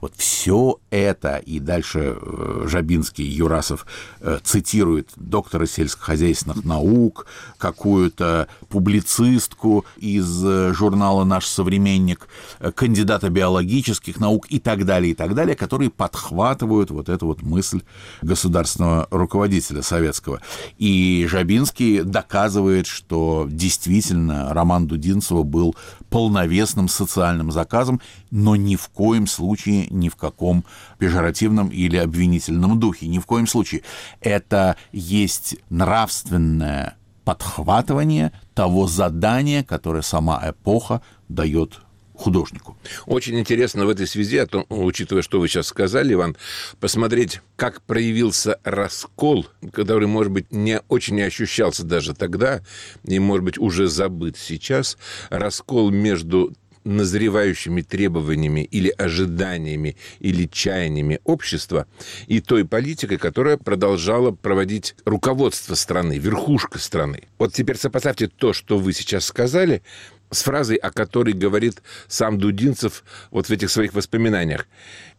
Вот 0.00 0.12
все 0.16 0.78
это, 0.90 1.36
и 1.36 1.60
дальше 1.60 2.16
э, 2.20 2.64
Жабинский, 2.66 3.24
Юрасов 3.24 3.86
э, 4.20 4.38
цитирует 4.42 5.10
доктора 5.16 5.66
сельскохозяйственных 5.66 6.64
наук, 6.64 7.26
какую-то 7.58 8.48
публицистку 8.68 9.84
из 9.96 10.44
э, 10.44 10.72
журнала 10.74 11.24
«Наш 11.24 11.46
современник», 11.46 12.28
кандидата 12.74 13.28
биологических 13.30 14.18
наук 14.18 14.46
и 14.48 14.58
так 14.58 14.84
далее, 14.84 15.12
и 15.12 15.14
так 15.14 15.34
далее, 15.34 15.56
которые 15.56 15.90
подхватывают 15.90 16.90
вот 16.90 17.08
эту 17.08 17.26
вот 17.26 17.42
мысль 17.42 17.82
государственного 18.22 19.06
руководителя 19.10 19.82
советского. 19.82 20.40
И 20.78 21.26
Жабинский 21.28 22.02
доказывает, 22.02 22.86
что 22.86 23.46
действительно 23.48 24.52
роман 24.52 24.86
Дудинцева 24.86 25.42
был 25.42 25.76
полновесным 26.08 26.88
социальным 26.88 27.52
заказом, 27.52 28.00
но 28.30 28.56
ни 28.56 28.76
в 28.76 28.88
коем 28.88 29.26
случае, 29.26 29.69
ни 29.70 30.08
в 30.08 30.16
каком 30.16 30.64
пежоративном 30.98 31.68
или 31.68 31.96
обвинительном 31.96 32.78
духе, 32.78 33.06
ни 33.06 33.18
в 33.18 33.26
коем 33.26 33.46
случае. 33.46 33.82
Это 34.20 34.76
есть 34.92 35.56
нравственное 35.68 36.96
подхватывание 37.24 38.32
того 38.54 38.86
задания, 38.86 39.62
которое 39.62 40.02
сама 40.02 40.42
эпоха 40.44 41.02
дает 41.28 41.80
художнику. 42.20 42.76
Очень 43.06 43.40
интересно 43.40 43.86
в 43.86 43.88
этой 43.88 44.06
связи, 44.06 44.36
а 44.38 44.46
то, 44.46 44.66
учитывая, 44.68 45.22
что 45.22 45.40
вы 45.40 45.48
сейчас 45.48 45.68
сказали, 45.68 46.12
Иван, 46.12 46.36
посмотреть, 46.78 47.40
как 47.56 47.82
проявился 47.82 48.60
раскол, 48.62 49.46
который, 49.72 50.06
может 50.06 50.30
быть, 50.32 50.52
не 50.52 50.80
очень 50.88 51.20
ощущался 51.22 51.84
даже 51.84 52.14
тогда, 52.14 52.60
и, 53.04 53.18
может 53.18 53.44
быть, 53.44 53.58
уже 53.58 53.88
забыт 53.88 54.36
сейчас, 54.36 54.98
раскол 55.30 55.90
между 55.90 56.52
назревающими 56.84 57.82
требованиями 57.82 58.60
или 58.60 58.88
ожиданиями 58.90 59.96
или 60.18 60.46
чаяниями 60.46 61.20
общества 61.24 61.86
и 62.26 62.40
той 62.40 62.64
политикой, 62.64 63.18
которая 63.18 63.56
продолжала 63.56 64.30
проводить 64.30 64.94
руководство 65.04 65.74
страны, 65.74 66.18
верхушка 66.18 66.78
страны. 66.78 67.24
Вот 67.38 67.52
теперь 67.52 67.76
сопоставьте 67.76 68.28
то, 68.28 68.52
что 68.52 68.78
вы 68.78 68.92
сейчас 68.92 69.24
сказали, 69.26 69.82
с 70.30 70.42
фразой, 70.42 70.76
о 70.76 70.90
которой 70.90 71.34
говорит 71.34 71.82
сам 72.08 72.38
Дудинцев 72.38 73.04
вот 73.30 73.46
в 73.46 73.50
этих 73.50 73.70
своих 73.70 73.94
воспоминаниях. 73.94 74.66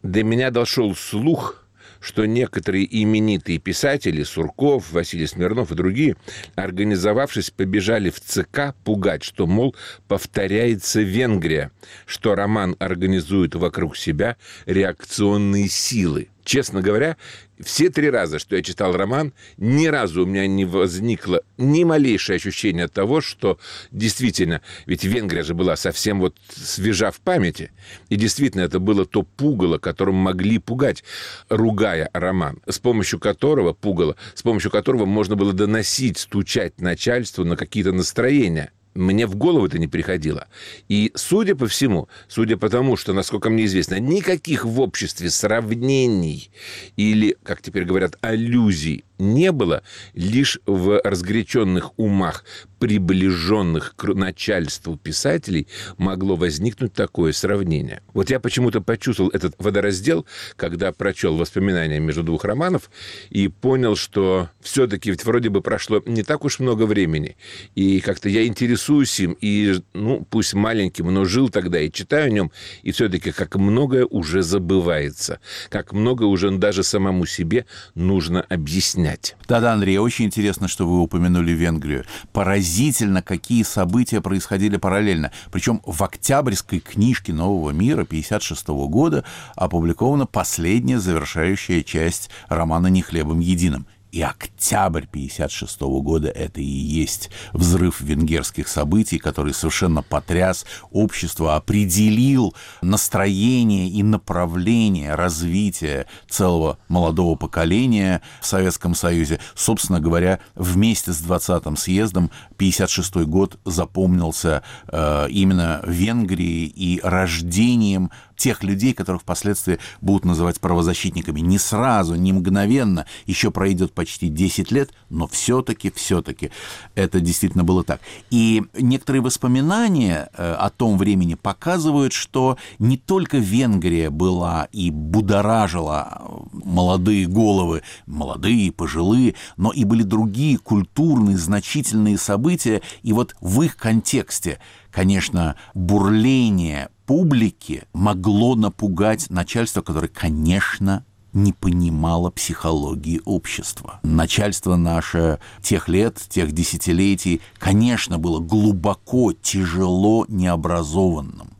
«До 0.03 0.23
меня 0.23 0.51
дошел 0.51 0.95
слух, 0.95 1.60
что 2.01 2.25
некоторые 2.25 2.85
именитые 3.01 3.59
писатели, 3.59 4.23
Сурков, 4.23 4.91
Василий 4.91 5.27
Смирнов 5.27 5.71
и 5.71 5.75
другие, 5.75 6.17
организовавшись, 6.55 7.51
побежали 7.51 8.09
в 8.09 8.19
ЦК 8.19 8.75
пугать, 8.83 9.23
что, 9.23 9.47
мол, 9.47 9.75
повторяется 10.07 11.01
Венгрия, 11.01 11.71
что 12.05 12.35
роман 12.35 12.75
организует 12.79 13.55
вокруг 13.55 13.95
себя 13.95 14.35
реакционные 14.65 15.69
силы. 15.69 16.29
Честно 16.43 16.81
говоря, 16.81 17.17
все 17.63 17.89
три 17.89 18.09
раза, 18.09 18.39
что 18.39 18.55
я 18.55 18.63
читал 18.63 18.93
роман, 18.93 19.33
ни 19.57 19.87
разу 19.87 20.23
у 20.23 20.25
меня 20.25 20.47
не 20.47 20.65
возникло 20.65 21.41
ни 21.57 21.83
малейшее 21.83 22.37
ощущение 22.37 22.87
того, 22.87 23.21
что 23.21 23.59
действительно, 23.91 24.61
ведь 24.85 25.03
Венгрия 25.03 25.43
же 25.43 25.53
была 25.53 25.75
совсем 25.75 26.19
вот 26.19 26.35
свежа 26.49 27.11
в 27.11 27.19
памяти, 27.19 27.71
и 28.09 28.15
действительно 28.15 28.61
это 28.61 28.79
было 28.79 29.05
то 29.05 29.23
пугало, 29.23 29.77
которым 29.77 30.15
могли 30.15 30.57
пугать, 30.57 31.03
ругая 31.49 32.09
роман, 32.13 32.61
с 32.67 32.79
помощью 32.79 33.19
которого, 33.19 33.73
пугало, 33.73 34.15
с 34.33 34.41
помощью 34.41 34.71
которого 34.71 35.05
можно 35.05 35.35
было 35.35 35.53
доносить, 35.53 36.17
стучать 36.17 36.79
начальству 36.81 37.45
на 37.45 37.55
какие-то 37.55 37.91
настроения– 37.91 38.71
мне 38.93 39.25
в 39.25 39.35
голову 39.35 39.65
это 39.65 39.79
не 39.79 39.87
приходило. 39.87 40.47
И, 40.89 41.11
судя 41.15 41.55
по 41.55 41.67
всему, 41.67 42.09
судя 42.27 42.57
по 42.57 42.69
тому, 42.69 42.97
что, 42.97 43.13
насколько 43.13 43.49
мне 43.49 43.65
известно, 43.65 43.99
никаких 43.99 44.65
в 44.65 44.79
обществе 44.79 45.29
сравнений 45.29 46.51
или, 46.97 47.37
как 47.43 47.61
теперь 47.61 47.85
говорят, 47.85 48.17
аллюзий 48.21 49.05
не 49.21 49.51
было, 49.51 49.83
лишь 50.13 50.59
в 50.65 50.99
разгоряченных 51.03 51.97
умах 51.97 52.43
приближенных 52.79 53.93
к 53.95 54.05
начальству 54.15 54.97
писателей 54.97 55.67
могло 55.97 56.35
возникнуть 56.35 56.93
такое 56.93 57.31
сравнение. 57.31 58.01
Вот 58.13 58.31
я 58.31 58.39
почему-то 58.39 58.81
почувствовал 58.81 59.29
этот 59.29 59.53
водораздел, 59.59 60.25
когда 60.55 60.91
прочел 60.91 61.37
воспоминания 61.37 61.99
между 61.99 62.23
двух 62.23 62.43
романов 62.43 62.89
и 63.29 63.47
понял, 63.47 63.95
что 63.95 64.49
все-таки 64.61 65.11
ведь 65.11 65.23
вроде 65.23 65.49
бы 65.49 65.61
прошло 65.61 66.01
не 66.07 66.23
так 66.23 66.43
уж 66.43 66.59
много 66.59 66.87
времени, 66.87 67.37
и 67.75 67.99
как-то 67.99 68.27
я 68.27 68.47
интересуюсь 68.47 68.80
им, 68.89 69.37
и, 69.41 69.81
ну, 69.93 70.25
пусть 70.29 70.53
маленьким, 70.53 71.13
но 71.13 71.25
жил 71.25 71.49
тогда 71.49 71.79
и 71.79 71.91
читаю 71.91 72.27
о 72.27 72.29
нем, 72.29 72.51
и 72.83 72.91
все-таки 72.91 73.31
как 73.31 73.55
многое 73.55 74.05
уже 74.05 74.41
забывается, 74.43 75.39
как 75.69 75.93
много 75.93 76.23
уже 76.23 76.51
даже 76.51 76.83
самому 76.83 77.25
себе 77.25 77.65
нужно 77.95 78.41
объяснять. 78.41 79.35
Да-да, 79.47 79.73
Андрей, 79.73 79.97
очень 79.97 80.25
интересно, 80.25 80.67
что 80.67 80.87
вы 80.87 81.01
упомянули 81.01 81.51
Венгрию. 81.51 82.05
Поразительно, 82.33 83.21
какие 83.21 83.63
события 83.63 84.21
происходили 84.21 84.77
параллельно. 84.77 85.31
Причем 85.51 85.81
в 85.85 86.03
октябрьской 86.03 86.79
книжке 86.79 87.33
«Нового 87.33 87.71
мира» 87.71 88.01
1956 88.01 88.67
года 88.89 89.23
опубликована 89.55 90.25
последняя 90.25 90.99
завершающая 90.99 91.83
часть 91.83 92.29
романа 92.47 92.87
«Не 92.87 93.01
хлебом 93.01 93.39
единым». 93.39 93.85
И 94.11 94.21
октябрь 94.21 95.05
1956 95.05 95.81
года— 96.03 96.27
это 96.29 96.59
и 96.59 96.65
есть 96.65 97.29
взрыв 97.53 98.01
венгерских 98.01 98.67
событий, 98.67 99.17
который 99.17 99.53
совершенно 99.53 100.03
потряс 100.03 100.65
общество, 100.91 101.55
определил 101.55 102.53
настроение 102.81 103.87
и 103.87 104.03
направление 104.03 105.15
развития 105.15 106.07
целого 106.29 106.77
молодого 106.89 107.35
поколения 107.35 108.21
в 108.41 108.45
Советском 108.45 108.95
Союзе. 108.95 109.39
Собственно 109.55 110.01
говоря, 110.01 110.39
вместе 110.55 111.13
с 111.13 111.21
20-м 111.23 111.77
съездом 111.77 112.25
1956 112.55 113.15
год 113.29 113.59
запомнился 113.63 114.63
э, 114.87 115.27
именно 115.29 115.81
Венгрией 115.85 116.65
и 116.67 116.99
рождением 117.01 118.11
тех 118.41 118.63
людей, 118.63 118.95
которых 118.95 119.21
впоследствии 119.21 119.77
будут 120.01 120.25
называть 120.25 120.59
правозащитниками. 120.59 121.41
Не 121.41 121.59
сразу, 121.59 122.15
не 122.15 122.33
мгновенно, 122.33 123.05
еще 123.27 123.51
пройдет 123.51 123.93
почти 123.93 124.29
10 124.29 124.71
лет, 124.71 124.89
но 125.09 125.27
все-таки, 125.27 125.91
все-таки 125.91 126.49
это 126.95 127.19
действительно 127.19 127.63
было 127.63 127.83
так. 127.83 128.01
И 128.31 128.63
некоторые 128.73 129.21
воспоминания 129.21 130.31
э, 130.35 130.53
о 130.53 130.71
том 130.71 130.97
времени 130.97 131.35
показывают, 131.35 132.13
что 132.13 132.57
не 132.79 132.97
только 132.97 133.37
Венгрия 133.37 134.09
была 134.09 134.67
и 134.71 134.89
будоражила 134.89 136.23
молодые 136.51 137.27
головы, 137.27 137.83
молодые, 138.07 138.71
пожилые, 138.71 139.35
но 139.55 139.71
и 139.71 139.83
были 139.83 140.01
другие 140.01 140.57
культурные 140.57 141.37
значительные 141.37 142.17
события, 142.17 142.81
и 143.03 143.13
вот 143.13 143.35
в 143.39 143.61
их 143.61 143.77
контексте 143.77 144.57
конечно, 144.91 145.55
бурление 145.73 146.89
публики 147.05 147.83
могло 147.93 148.55
напугать 148.55 149.29
начальство, 149.29 149.81
которое, 149.81 150.07
конечно, 150.07 151.05
не 151.33 151.53
понимало 151.53 152.29
психологии 152.29 153.21
общества. 153.25 153.99
Начальство 154.03 154.75
наше 154.75 155.39
тех 155.61 155.87
лет, 155.87 156.21
тех 156.29 156.51
десятилетий, 156.51 157.41
конечно, 157.57 158.17
было 158.17 158.39
глубоко, 158.39 159.33
тяжело 159.33 160.25
необразованным. 160.27 161.51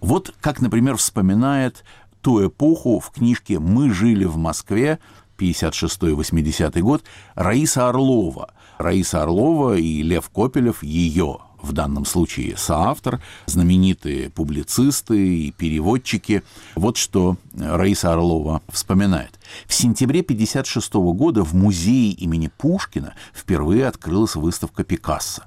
Вот 0.00 0.34
как, 0.40 0.60
например, 0.60 0.96
вспоминает 0.96 1.84
ту 2.20 2.46
эпоху 2.46 3.00
в 3.00 3.10
книжке 3.10 3.58
«Мы 3.58 3.92
жили 3.92 4.24
в 4.24 4.36
Москве» 4.36 4.98
56-80 5.38 6.80
год 6.80 7.04
Раиса 7.34 7.88
Орлова. 7.88 8.50
Раиса 8.78 9.22
Орлова 9.22 9.76
и 9.76 10.02
Лев 10.02 10.28
Копелев, 10.30 10.82
ее 10.82 11.38
в 11.60 11.72
данном 11.72 12.04
случае 12.04 12.56
соавтор, 12.56 13.20
знаменитые 13.46 14.30
публицисты 14.30 15.46
и 15.46 15.50
переводчики. 15.52 16.42
Вот 16.74 16.96
что 16.96 17.36
Раиса 17.54 18.12
Орлова 18.12 18.62
вспоминает. 18.68 19.38
В 19.66 19.74
сентябре 19.74 20.20
1956 20.20 20.94
года 21.16 21.44
в 21.44 21.54
музее 21.54 22.12
имени 22.12 22.50
Пушкина 22.56 23.14
впервые 23.34 23.86
открылась 23.86 24.34
выставка 24.34 24.84
Пикассо. 24.84 25.42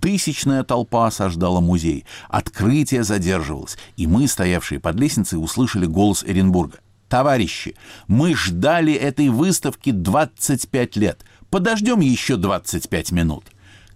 Тысячная 0.00 0.62
толпа 0.62 1.06
осаждала 1.06 1.60
музей. 1.60 2.04
Открытие 2.28 3.02
задерживалось, 3.02 3.76
и 3.96 4.06
мы, 4.06 4.28
стоявшие 4.28 4.80
под 4.80 4.96
лестницей, 4.96 5.42
услышали 5.42 5.86
голос 5.86 6.24
Эренбурга. 6.24 6.78
«Товарищи, 7.08 7.76
мы 8.08 8.34
ждали 8.34 8.92
этой 8.92 9.28
выставки 9.28 9.90
25 9.92 10.96
лет. 10.96 11.24
Подождем 11.50 12.00
еще 12.00 12.36
25 12.36 13.12
минут». 13.12 13.44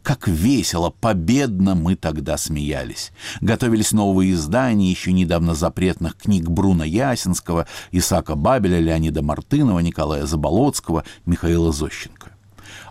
Как 0.02 0.26
весело, 0.26 0.90
победно 0.90 1.74
мы 1.74 1.94
тогда 1.94 2.38
смеялись. 2.38 3.12
Готовились 3.40 3.92
новые 3.92 4.32
издания 4.32 4.90
еще 4.90 5.12
недавно 5.12 5.54
запретных 5.54 6.16
книг 6.16 6.48
Бруна 6.48 6.84
Ясинского, 6.84 7.66
Исаака 7.92 8.34
Бабеля, 8.34 8.80
Леонида 8.80 9.22
Мартынова, 9.22 9.80
Николая 9.80 10.26
Заболоцкого, 10.26 11.04
Михаила 11.26 11.70
Зощенко. 11.72 12.30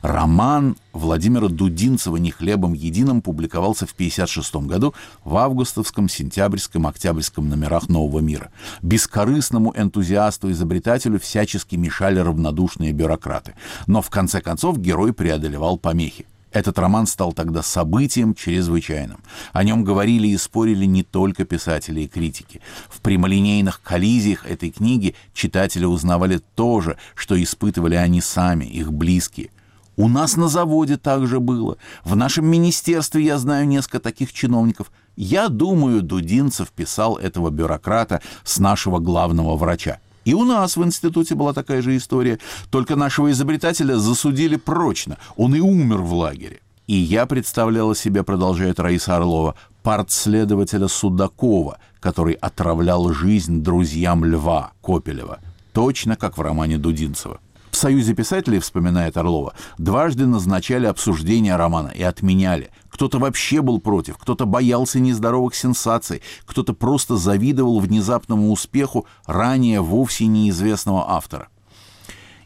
Роман 0.02 0.78
Владимира 0.94 1.50
Дудинцева 1.50 2.18
«Не 2.18 2.32
хлебом 2.32 2.74
единым» 2.74 3.22
публиковался 3.22 3.86
в 3.86 3.92
1956 3.92 4.68
году 4.68 4.94
в 5.24 5.36
августовском, 5.36 6.08
сентябрьском, 6.08 6.88
октябрьском 6.88 7.50
номерах 7.50 7.90
«Нового 7.90 8.20
мира». 8.20 8.52
Бескорыстному 8.82 9.74
энтузиасту-изобретателю 9.76 11.20
всячески 11.20 11.76
мешали 11.76 12.20
равнодушные 12.20 12.94
бюрократы. 12.94 13.56
Но 13.88 14.02
в 14.02 14.10
конце 14.10 14.42
концов 14.42 14.80
герой 14.80 15.12
преодолевал 15.14 15.78
помехи. 15.78 16.26
Этот 16.52 16.80
роман 16.80 17.06
стал 17.06 17.34
тогда 17.34 17.62
событием 17.62 18.34
чрезвычайным. 18.34 19.24
О 19.54 19.64
нем 19.64 19.84
говорили 19.84 20.28
и 20.28 20.38
спорили 20.38 20.86
не 20.86 21.04
только 21.04 21.46
писатели 21.46 22.02
и 22.02 22.08
критики. 22.08 22.62
В 22.90 23.02
прямолинейных 23.02 23.82
коллизиях 23.82 24.46
этой 24.46 24.72
книги 24.72 25.16
читатели 25.34 25.86
узнавали 25.86 26.42
то 26.56 26.82
же, 26.82 26.98
что 27.14 27.42
испытывали 27.42 27.96
они 27.96 28.20
сами, 28.20 28.66
их 28.66 28.92
близкие. 28.92 29.52
У 29.96 30.08
нас 30.08 30.38
на 30.38 30.48
заводе 30.48 30.98
также 30.98 31.40
было. 31.40 31.78
В 32.04 32.16
нашем 32.16 32.46
министерстве 32.48 33.24
я 33.26 33.38
знаю 33.38 33.68
несколько 33.68 34.00
таких 34.00 34.34
чиновников. 34.34 34.92
Я 35.18 35.50
думаю, 35.50 36.02
Дудинцев 36.02 36.72
писал 36.72 37.18
этого 37.18 37.50
бюрократа 37.50 38.22
с 38.44 38.60
нашего 38.60 39.00
главного 39.00 39.58
врача. 39.58 40.00
И 40.30 40.34
у 40.36 40.44
нас 40.44 40.78
в 40.78 40.84
институте 40.84 41.34
была 41.34 41.54
такая 41.54 41.82
же 41.82 41.98
история, 41.98 42.38
только 42.70 42.96
нашего 42.96 43.32
изобретателя 43.32 43.96
засудили 43.98 44.58
прочно, 44.58 45.18
он 45.38 45.56
и 45.56 45.60
умер 45.60 46.02
в 46.02 46.14
лагере. 46.14 46.60
И 46.86 46.94
я 46.94 47.26
представляла 47.26 47.96
себе, 47.96 48.22
продолжает 48.22 48.80
Раиса 48.80 49.16
Орлова, 49.16 49.56
партследователя 49.82 50.88
Судакова, 50.88 51.80
который 52.00 52.34
отравлял 52.34 53.12
жизнь 53.12 53.64
друзьям 53.64 54.24
Льва 54.24 54.74
Копелева, 54.84 55.40
точно 55.74 56.16
как 56.16 56.38
в 56.38 56.42
романе 56.42 56.78
Дудинцева. 56.78 57.40
В 57.72 57.78
Союзе 57.78 58.14
писателей, 58.14 58.60
вспоминает 58.60 59.18
Орлова, 59.18 59.54
дважды 59.78 60.26
назначали 60.26 60.86
обсуждение 60.86 61.56
романа 61.56 61.90
и 61.90 62.02
отменяли. 62.02 62.72
Кто-то 62.90 63.20
вообще 63.20 63.62
был 63.62 63.80
против, 63.80 64.18
кто-то 64.18 64.46
боялся 64.46 65.00
нездоровых 65.00 65.56
сенсаций, 65.56 66.22
кто-то 66.46 66.74
просто 66.74 67.16
завидовал 67.16 67.80
внезапному 67.80 68.52
успеху 68.52 69.06
ранее 69.26 69.82
вовсе 69.82 70.26
неизвестного 70.26 71.12
автора. 71.12 71.50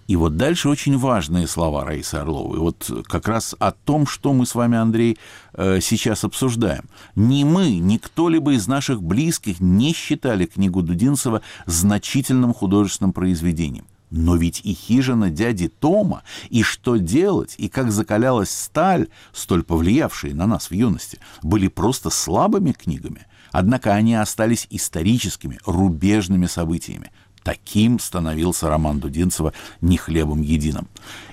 И 0.08 0.16
вот 0.18 0.36
дальше 0.36 0.68
очень 0.68 0.98
важные 0.98 1.48
слова 1.48 1.86
Раисы 1.86 2.16
Орловой. 2.16 2.60
Вот 2.60 2.92
как 3.08 3.28
раз 3.30 3.56
о 3.60 3.72
том, 3.72 4.06
что 4.06 4.34
мы 4.34 4.46
с 4.46 4.54
вами, 4.54 4.78
Андрей, 4.78 5.18
э, 5.54 5.80
сейчас 5.82 6.26
обсуждаем. 6.26 6.84
Ни 7.16 7.46
мы, 7.46 7.78
ни 7.78 7.98
кто-либо 7.98 8.54
из 8.54 8.68
наших 8.68 9.02
близких 9.02 9.62
не 9.62 9.94
считали 9.94 10.46
книгу 10.46 10.82
Дудинцева 10.82 11.42
значительным 11.66 12.54
художественным 12.54 13.14
произведением. 13.14 13.86
Но 14.16 14.36
ведь 14.36 14.62
и 14.64 14.76
хижина 14.76 15.32
дяди 15.32 15.70
Тома, 15.70 16.22
и 16.52 16.62
что 16.62 16.98
делать, 16.98 17.56
и 17.58 17.68
как 17.68 17.92
закалялась 17.92 18.52
сталь, 18.52 19.08
столь 19.34 19.64
повлиявшие 19.64 20.36
на 20.36 20.46
нас 20.46 20.70
в 20.70 20.72
юности, 20.72 21.18
были 21.42 21.68
просто 21.68 22.12
слабыми 22.12 22.74
книгами. 22.74 23.26
Однако 23.52 23.92
они 23.96 24.14
остались 24.14 24.68
историческими, 24.70 25.58
рубежными 25.66 26.46
событиями. 26.46 27.10
Таким 27.42 27.98
становился 27.98 28.70
роман 28.70 29.00
Дудинцева 29.00 29.52
«Не 29.82 29.98
хлебом 29.98 30.44
единым». 30.44 30.88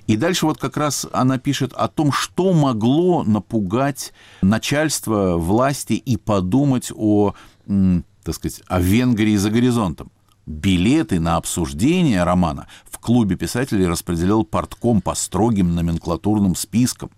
И 0.07 0.17
дальше 0.17 0.47
вот 0.47 0.57
как 0.57 0.79
раз 0.79 1.07
она 1.13 1.37
пишет 1.37 1.75
о 1.75 1.87
том, 1.87 2.11
что 2.11 2.55
могло 2.55 3.25
напугать 3.25 4.15
начальство 4.41 5.37
власти 5.37 5.93
и 5.93 6.17
подумать 6.17 6.91
о, 6.97 7.35
так 7.67 8.35
сказать, 8.35 8.63
о 8.69 8.81
Венгрии 8.81 9.37
за 9.37 9.51
горизонтом. 9.51 10.11
Билеты 10.47 11.21
на 11.21 11.37
обсуждение 11.37 12.23
романа 12.25 12.67
в 12.91 12.99
клубе 12.99 13.37
писателей 13.37 13.87
распределял 13.87 14.45
портком 14.45 15.01
по 15.01 15.15
строгим 15.15 15.75
номенклатурным 15.75 16.55
спискам. 16.55 17.11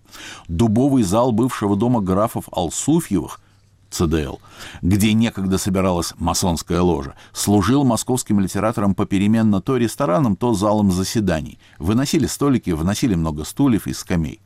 Дубовый 0.47 1.03
зал 1.03 1.31
бывшего 1.31 1.75
дома 1.75 2.01
графов 2.01 2.45
Алсуфьевых 2.51 3.39
ЦДЛ, 3.93 4.39
где 4.81 5.13
некогда 5.13 5.57
собиралась 5.57 6.13
масонская 6.17 6.81
ложа, 6.81 7.15
служил 7.31 7.83
московским 7.83 8.39
литераторам 8.39 8.95
попеременно 8.95 9.61
то 9.61 9.77
рестораном, 9.77 10.35
то 10.35 10.53
залом 10.53 10.91
заседаний. 10.91 11.59
Выносили 11.79 12.25
столики, 12.25 12.71
вносили 12.71 13.15
много 13.15 13.45
стульев 13.45 13.87
и 13.87 13.93
скамей. 13.93 14.41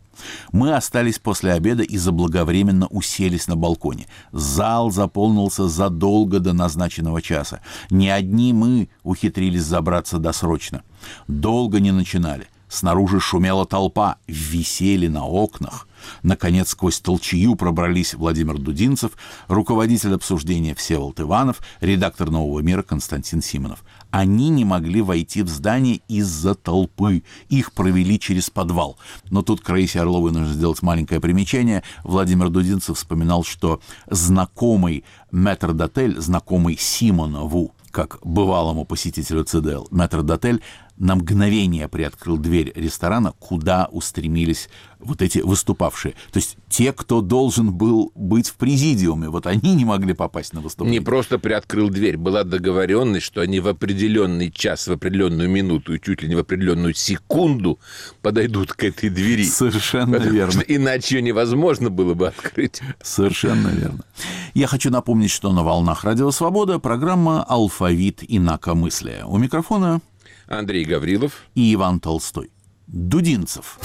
Мы 0.51 0.73
остались 0.73 1.19
после 1.19 1.53
обеда 1.53 1.83
и 1.83 1.97
заблаговременно 1.97 2.87
уселись 2.87 3.47
на 3.47 3.55
балконе. 3.55 4.07
Зал 4.31 4.91
заполнился 4.91 5.67
задолго 5.67 6.39
до 6.39 6.53
назначенного 6.53 7.21
часа. 7.21 7.61
Не 7.89 8.09
одни 8.09 8.53
мы 8.53 8.89
ухитрились 9.03 9.63
забраться 9.63 10.17
досрочно. 10.17 10.83
Долго 11.27 11.79
не 11.79 11.91
начинали. 11.91 12.47
Снаружи 12.69 13.19
шумела 13.19 13.65
толпа, 13.65 14.17
висели 14.27 15.07
на 15.07 15.25
окнах. 15.25 15.87
Наконец, 16.21 16.69
сквозь 16.69 16.99
толчью 16.99 17.55
пробрались 17.55 18.13
Владимир 18.13 18.57
Дудинцев, 18.57 19.11
руководитель 19.47 20.15
обсуждения 20.15 20.75
Всеволод 20.75 21.19
Иванов, 21.19 21.61
редактор 21.79 22.29
«Нового 22.29 22.59
мира» 22.59 22.83
Константин 22.83 23.41
Симонов. 23.41 23.83
Они 24.11 24.49
не 24.49 24.65
могли 24.65 25.01
войти 25.01 25.43
в 25.43 25.49
здание 25.49 26.01
из-за 26.07 26.55
толпы. 26.55 27.23
Их 27.49 27.73
провели 27.73 28.19
через 28.19 28.49
подвал. 28.49 28.97
Но 29.29 29.41
тут 29.41 29.61
к 29.61 29.69
Раисе 29.69 30.01
Орловой 30.01 30.31
нужно 30.31 30.53
сделать 30.53 30.81
маленькое 30.81 31.19
примечание. 31.19 31.83
Владимир 32.03 32.49
Дудинцев 32.49 32.97
вспоминал, 32.97 33.43
что 33.43 33.81
знакомый 34.09 35.03
метрдотель, 35.31 36.19
знакомый 36.19 36.77
Симонову, 36.77 37.73
как 37.91 38.19
бывалому 38.23 38.85
посетителю 38.85 39.43
ЦДЛ, 39.43 39.87
метрдотель 39.91 40.61
на 40.97 41.15
мгновение 41.15 41.87
приоткрыл 41.87 42.37
дверь 42.37 42.71
ресторана, 42.75 43.33
куда 43.39 43.87
устремились 43.91 44.69
вот 44.99 45.21
эти 45.21 45.39
выступавшие. 45.39 46.15
То 46.31 46.37
есть 46.37 46.57
те, 46.69 46.91
кто 46.91 47.21
должен 47.21 47.71
был 47.71 48.11
быть 48.15 48.49
в 48.49 48.55
президиуме, 48.55 49.29
вот 49.29 49.45
они 49.45 49.75
не 49.75 49.85
могли 49.85 50.13
попасть 50.13 50.53
на 50.53 50.61
выступление. 50.61 50.99
Не 50.99 51.05
просто 51.05 51.37
приоткрыл 51.37 51.89
дверь, 51.89 52.17
была 52.17 52.43
договоренность, 52.43 53.25
что 53.25 53.41
они 53.41 53.59
в 53.59 53.67
определенный 53.67 54.51
час, 54.51 54.87
в 54.87 54.91
определенную 54.91 55.49
минуту 55.49 55.93
и 55.93 56.01
чуть 56.01 56.23
ли 56.23 56.29
не 56.29 56.35
в 56.35 56.39
определенную 56.39 56.93
секунду 56.95 57.79
подойдут 58.21 58.73
к 58.73 58.83
этой 58.83 59.09
двери. 59.09 59.43
Совершенно 59.43 60.15
верно. 60.15 60.61
иначе 60.67 61.17
ее 61.17 61.21
невозможно 61.21 61.89
было 61.89 62.15
бы 62.15 62.27
открыть. 62.27 62.81
Совершенно 63.01 63.67
верно. 63.67 64.03
Я 64.55 64.67
хочу 64.67 64.89
напомнить, 64.89 65.31
что 65.31 65.53
на 65.53 65.63
«Волнах 65.63 66.03
Радио 66.03 66.31
Свобода» 66.31 66.79
программа 66.79 67.43
«Алфавит 67.43 68.23
инакомыслия». 68.27 69.25
У 69.25 69.37
микрофона 69.37 70.01
Андрей 70.47 70.85
Гаврилов 70.85 71.43
и 71.55 71.73
Иван 71.73 71.99
Толстой. 71.99 72.51
Дудинцев. 72.87 73.79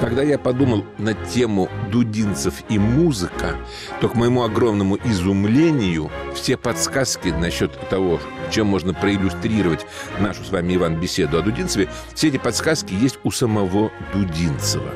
Когда 0.00 0.22
я 0.22 0.38
подумал 0.38 0.84
на 0.98 1.12
тему 1.12 1.68
дудинцев 1.90 2.62
и 2.68 2.78
музыка, 2.78 3.56
то 4.00 4.08
к 4.08 4.14
моему 4.14 4.44
огромному 4.44 4.96
изумлению 5.04 6.10
все 6.34 6.56
подсказки 6.56 7.28
насчет 7.28 7.72
того, 7.88 8.20
чем 8.50 8.68
можно 8.68 8.94
проиллюстрировать 8.94 9.86
нашу 10.20 10.44
с 10.44 10.50
вами, 10.50 10.76
Иван, 10.76 11.00
беседу 11.00 11.38
о 11.38 11.42
Дудинцеве, 11.42 11.88
все 12.14 12.28
эти 12.28 12.38
подсказки 12.38 12.94
есть 12.94 13.18
у 13.24 13.32
самого 13.32 13.90
Дудинцева. 14.14 14.92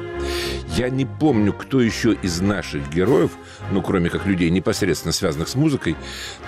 Я 0.77 0.89
не 0.89 1.05
помню, 1.05 1.53
кто 1.53 1.83
еще 1.83 2.15
из 2.15 2.41
наших 2.41 2.89
героев, 2.91 3.33
ну, 3.73 3.83
кроме 3.83 4.09
как 4.09 4.25
людей, 4.25 4.49
непосредственно 4.49 5.13
связанных 5.13 5.49
с 5.49 5.55
музыкой, 5.55 5.97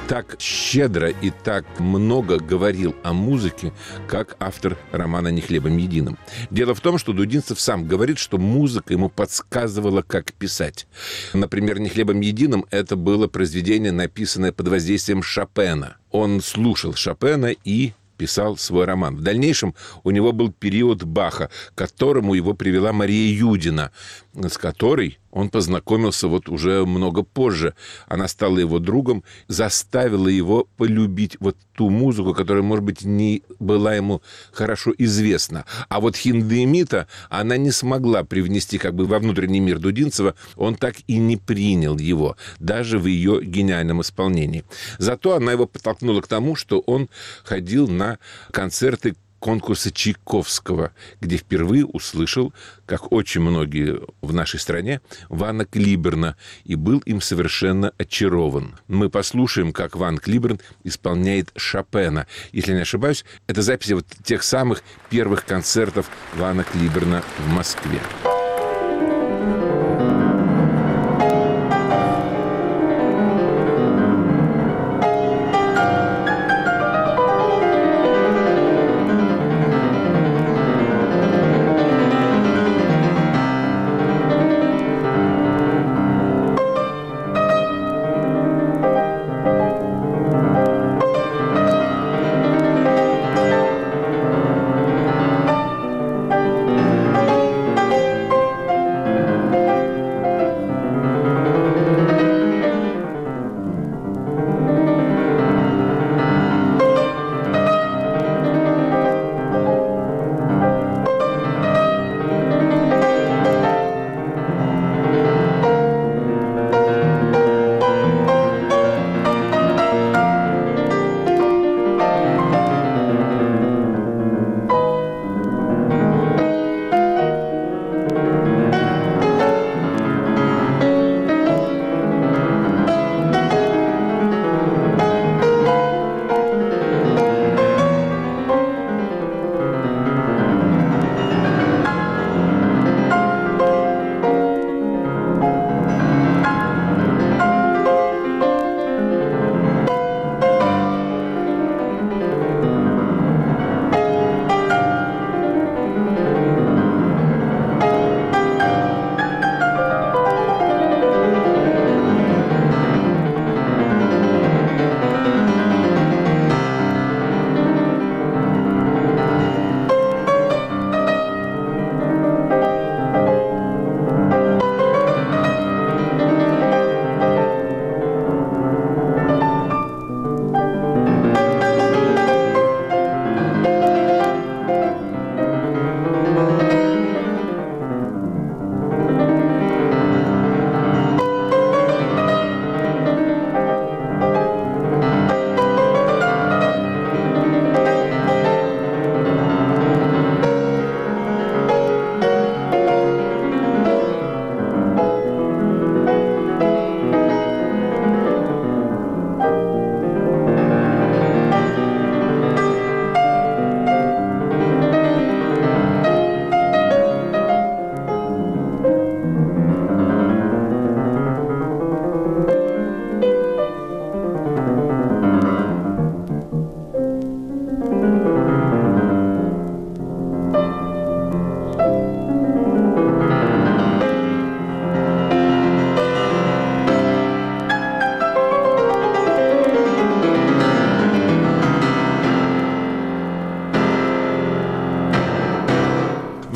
так 0.09 0.37
щедро 0.39 1.09
и 1.09 1.31
так 1.31 1.67
много 1.79 2.39
говорил 2.39 2.97
о 3.03 3.13
музыке, 3.13 3.73
как 4.09 4.37
автор 4.41 4.79
романа 4.93 5.29
«Не 5.29 5.43
хлебом 5.43 5.77
единым». 5.77 6.17
Дело 6.51 6.75
в 6.75 6.81
том, 6.81 6.97
что 6.97 7.13
Дудинцев 7.13 7.61
сам 7.61 7.87
говорит, 7.87 8.19
что 8.19 8.39
музыка 8.45 8.93
ему 8.93 9.09
подсказывала, 9.09 10.03
как 10.03 10.33
писать. 10.33 10.87
Например, 11.33 11.79
«Не 11.81 11.89
хлебом 11.89 12.21
единым»— 12.21 12.67
это 12.71 12.97
было 12.97 13.27
произведение, 13.27 13.93
написанное 13.93 14.53
под 14.53 14.69
воздействием 14.69 15.23
Шопена. 15.23 15.97
Он 16.11 16.41
слушал 16.41 16.95
Шопена 16.95 17.53
и 17.65 17.93
писал 18.17 18.57
свой 18.57 18.85
роман. 18.85 19.17
В 19.17 19.23
дальнейшем 19.23 19.75
у 20.03 20.11
него 20.11 20.33
был 20.33 20.53
период 20.53 21.03
Баха, 21.05 21.51
к 21.75 21.79
которому 21.79 22.35
его 22.35 22.55
привела 22.55 22.93
Мария 22.93 23.37
Юдина, 23.37 23.91
с 24.35 24.57
которой 24.59 25.19
он 25.35 25.51
познакомился 25.51 26.29
вот 26.29 26.49
уже 26.49 26.87
много 26.87 27.25
позже. 27.25 27.75
Она 28.07 28.29
стала 28.29 28.59
его 28.59 28.79
другом, 28.79 29.25
заставила 29.49 30.29
его 30.29 30.69
полюбить 30.77 31.37
вот 31.41 31.57
ту 31.75 31.91
музыку, 31.91 32.33
которая, 32.35 32.63
может 32.63 32.85
быть, 32.85 33.03
не 33.03 33.43
была 33.59 33.97
ему 33.97 34.23
хорошо 34.53 34.93
известна. 34.97 35.67
А 35.89 35.99
вот 36.01 36.15
Хиндемита 36.15 37.09
она 37.31 37.57
не 37.57 37.73
смогла 37.73 38.23
привнести 38.23 38.79
как 38.79 38.95
бы 38.95 39.07
во 39.07 39.19
внутренний 39.19 39.59
мир 39.59 39.81
Дудинцева. 39.81 40.37
Он 40.55 40.77
так 40.77 40.95
и 41.09 41.19
не 41.19 41.37
принял 41.37 41.99
его, 41.99 42.37
даже 42.61 43.01
в 43.01 43.07
ее 43.07 43.45
гениальном 43.45 44.03
исполнении. 44.03 44.65
Зато 44.99 45.35
она 45.35 45.51
его 45.51 45.67
подтолкнула 45.67 46.21
к 46.21 46.29
тому, 46.29 46.55
что 46.55 46.79
он 46.79 47.09
ходил 47.43 47.89
на 47.89 48.21
концерты 48.53 49.17
конкурса 49.45 49.91
Чайковского, 49.91 50.93
где 51.21 51.37
впервые 51.37 51.85
услышал, 51.85 52.55
как 52.87 53.13
очень 53.13 53.43
многие 53.43 54.01
в 54.23 54.33
нашей 54.33 54.59
стране, 54.59 55.03
Ванна 55.29 55.67
Клиберна, 55.67 56.39
и 56.65 56.77
был 56.77 57.01
им 57.01 57.21
совершенно 57.21 57.93
очарован. 57.99 58.77
Мы 58.89 59.11
послушаем, 59.11 59.75
как 59.75 59.97
Ван 59.97 60.17
Клиберн 60.17 60.61
исполняет 60.83 61.53
Шопена. 61.57 62.27
Если 62.53 62.73
не 62.73 62.81
ошибаюсь, 62.81 63.27
это 63.47 63.61
записи 63.61 63.93
вот 63.93 64.07
тех 64.23 64.43
самых 64.43 64.83
первых 65.11 65.45
концертов 65.45 66.09
Вана 66.37 66.65
Клиберна 66.65 67.23
в 67.37 67.53
Москве. 67.53 68.01
Вы 68.25 68.44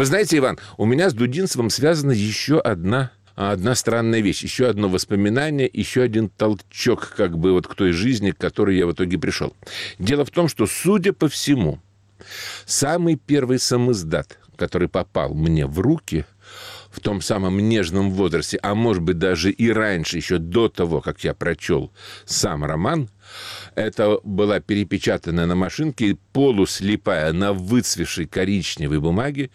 знаете, 0.08 0.38
Иван, 0.38 0.58
у 0.76 0.86
меня 0.86 1.10
с 1.10 1.14
Дудинцевым 1.14 1.70
связана 1.70 2.12
еще 2.12 2.58
одна 2.58 3.12
одна 3.36 3.76
странная 3.76 4.20
вещь, 4.20 4.42
еще 4.42 4.66
одно 4.66 4.88
воспоминание, 4.88 5.70
еще 5.72 6.02
один 6.02 6.28
толчок 6.28 7.14
как 7.16 7.38
бы 7.38 7.52
вот 7.52 7.68
к 7.68 7.74
той 7.76 7.92
жизни, 7.92 8.32
к 8.32 8.38
которой 8.38 8.76
я 8.76 8.86
в 8.86 8.92
итоге 8.92 9.16
пришел. 9.16 9.54
Дело 10.00 10.24
в 10.24 10.30
том, 10.30 10.48
что, 10.48 10.66
судя 10.66 11.12
по 11.12 11.28
всему, 11.28 11.78
самый 12.66 13.14
первый 13.14 13.60
самоздат, 13.60 14.38
который 14.56 14.88
попал 14.88 15.34
мне 15.34 15.66
в 15.66 15.78
руки 15.78 16.24
в 16.90 17.00
том 17.00 17.20
самом 17.20 17.58
нежном 17.58 18.10
возрасте, 18.10 18.58
а 18.62 18.74
может 18.74 19.02
быть 19.02 19.18
даже 19.18 19.52
и 19.52 19.70
раньше, 19.70 20.16
еще 20.16 20.38
до 20.38 20.68
того, 20.68 21.00
как 21.00 21.22
я 21.22 21.32
прочел 21.32 21.92
сам 22.24 22.64
роман, 22.64 23.08
это 23.74 24.20
была 24.24 24.60
перепечатанная 24.60 25.46
на 25.46 25.54
машинке 25.54 26.16
полуслепая 26.32 27.32
на 27.32 27.52
выцвевшей 27.52 28.26
коричневой 28.26 29.00
бумаге 29.00 29.50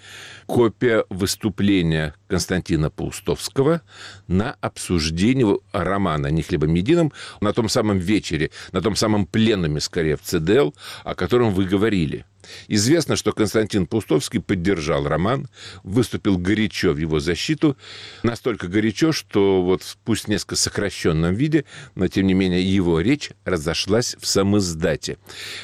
копия 0.45 1.05
выступления 1.09 2.13
Константина 2.27 2.89
Паустовского 2.89 3.81
на 4.27 4.55
обсуждение 4.61 5.59
романа 5.71 6.27
«Не 6.27 6.41
хлебом 6.41 6.73
единым» 6.73 7.11
на 7.41 7.53
том 7.53 7.69
самом 7.69 7.99
вечере, 7.99 8.51
на 8.71 8.81
том 8.81 8.95
самом 8.95 9.25
пленуме, 9.25 9.79
скорее, 9.79 10.17
в 10.17 10.21
ЦДЛ, 10.21 10.73
о 11.03 11.15
котором 11.15 11.53
вы 11.53 11.65
говорили– 11.65 12.25
Известно, 12.67 13.15
что 13.15 13.31
Константин 13.31 13.87
Пустовский 13.87 14.39
поддержал 14.39 15.07
роман, 15.07 15.49
выступил 15.83 16.37
горячо 16.37 16.93
в 16.93 16.97
его 16.97 17.19
защиту, 17.19 17.77
настолько 18.23 18.67
горячо, 18.67 19.11
что 19.11 19.63
вот 19.63 19.81
пусть 20.03 20.25
в 20.25 20.27
несколько 20.27 20.55
сокращенном 20.55 21.33
виде, 21.33 21.65
но 21.95 22.07
тем 22.07 22.27
не 22.27 22.33
менее 22.33 22.63
его 22.63 22.99
речь 22.99 23.31
разошлась 23.45 24.15
в 24.19 24.25
самоиздате. 24.25 25.17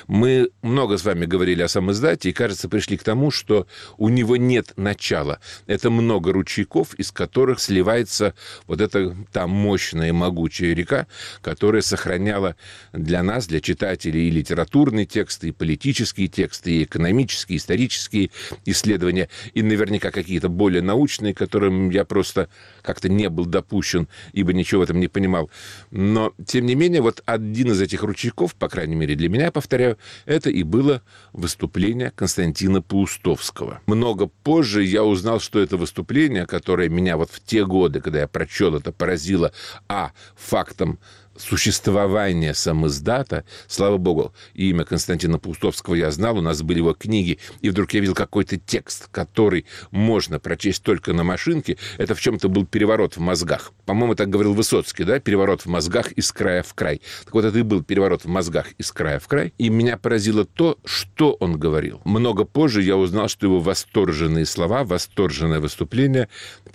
Мы 0.07 0.49
много 0.61 0.97
с 0.97 1.05
вами 1.05 1.25
говорили 1.25 1.61
о 1.61 1.67
самоиздате 1.67 2.29
и, 2.29 2.33
кажется, 2.33 2.69
пришли 2.69 2.97
к 2.97 3.03
тому, 3.03 3.31
что 3.31 3.67
у 3.97 4.09
него 4.09 4.37
нет 4.37 4.73
начала. 4.75 5.39
Это 5.67 5.89
много 5.89 6.31
ручейков, 6.33 6.93
из 6.95 7.11
которых 7.11 7.59
сливается 7.59 8.33
вот 8.67 8.81
эта 8.81 9.15
та 9.31 9.47
мощная 9.47 10.13
могучая 10.13 10.73
река, 10.73 11.07
которая 11.41 11.81
сохраняла 11.81 12.55
для 12.93 13.23
нас, 13.23 13.47
для 13.47 13.61
читателей 13.61 14.27
и 14.27 14.31
литературные 14.31 15.05
тексты, 15.05 15.49
и 15.49 15.51
политические 15.51 16.27
тексты, 16.27 16.68
и 16.69 16.83
экономические, 16.83 17.57
исторические 17.57 18.31
исследования, 18.65 19.29
и 19.53 19.61
наверняка 19.61 20.11
какие-то 20.11 20.49
более 20.49 20.81
научные, 20.81 21.33
которым 21.33 21.89
я 21.89 22.05
просто 22.05 22.49
как-то 22.81 23.09
не 23.09 23.29
был 23.29 23.45
допущен, 23.45 24.07
ибо 24.33 24.53
ничего 24.53 24.81
в 24.81 24.83
этом 24.83 24.99
не 24.99 25.07
понимал. 25.07 25.49
Но, 25.91 26.33
тем 26.45 26.65
не 26.65 26.75
менее, 26.75 27.01
вот 27.01 27.21
один 27.25 27.71
из 27.71 27.81
этих 27.81 28.03
ручейков, 28.03 28.55
по 28.55 28.69
крайней 28.69 28.95
мере 28.95 29.15
для 29.15 29.29
меня, 29.29 29.51
повторяю, 29.51 29.97
это 30.25 30.49
и 30.49 30.63
было 30.63 31.01
выступление 31.33 32.11
Константина 32.15 32.81
Паустовского. 32.81 33.81
Много 33.85 34.27
позже 34.27 34.83
я 34.83 35.03
узнал, 35.03 35.39
что 35.39 35.59
это 35.59 35.77
выступление, 35.77 36.45
которое 36.45 36.89
меня 36.89 37.17
вот 37.17 37.31
в 37.31 37.43
те 37.43 37.65
годы, 37.65 38.01
когда 38.01 38.19
я 38.19 38.27
прочел 38.27 38.75
это, 38.75 38.91
поразило, 38.91 39.51
а, 39.87 40.11
фактом 40.35 40.99
существования 41.39 42.53
самоздата, 42.53 43.45
слава 43.67 43.97
богу, 43.97 44.33
имя 44.53 44.83
Константина 44.83 45.39
Паустовского 45.39 45.95
я 45.95 46.11
знал, 46.11 46.37
у 46.37 46.41
нас 46.41 46.61
были 46.61 46.79
его 46.79 46.93
книги, 46.93 47.39
и 47.61 47.69
вдруг 47.69 47.93
я 47.93 48.01
видел 48.01 48.15
какой-то 48.15 48.57
текст, 48.57 49.07
который 49.11 49.65
можно 49.91 50.39
прочесть 50.39 50.83
только 50.83 51.13
на 51.13 51.23
машинке, 51.23 51.77
это 51.97 52.15
в 52.15 52.21
чем-то 52.21 52.49
был 52.49 52.65
переворот 52.65 53.17
в 53.17 53.19
мозгах. 53.19 53.71
По-моему, 53.85 54.15
так 54.15 54.29
говорил 54.29 54.53
Высоцкий, 54.53 55.03
да, 55.03 55.19
переворот 55.19 55.61
в 55.61 55.65
мозгах 55.67 56.11
из 56.11 56.31
края 56.31 56.63
в 56.63 56.73
край. 56.73 57.01
Так 57.23 57.33
вот, 57.33 57.45
это 57.45 57.57
и 57.57 57.63
был 57.63 57.83
переворот 57.83 58.23
в 58.23 58.27
мозгах 58.27 58.71
из 58.77 58.91
края 58.91 59.19
в 59.19 59.27
край, 59.27 59.53
и 59.57 59.69
меня 59.69 59.97
поразило 59.97 60.45
то, 60.45 60.77
что 60.83 61.33
он 61.39 61.57
говорил. 61.57 62.01
Много 62.03 62.43
позже 62.43 62.81
я 62.81 62.97
узнал, 62.97 63.29
что 63.29 63.45
его 63.45 63.59
восторженные 63.59 64.45
слова, 64.45 64.83
восторженное 64.83 65.59
выступление, 65.59 66.27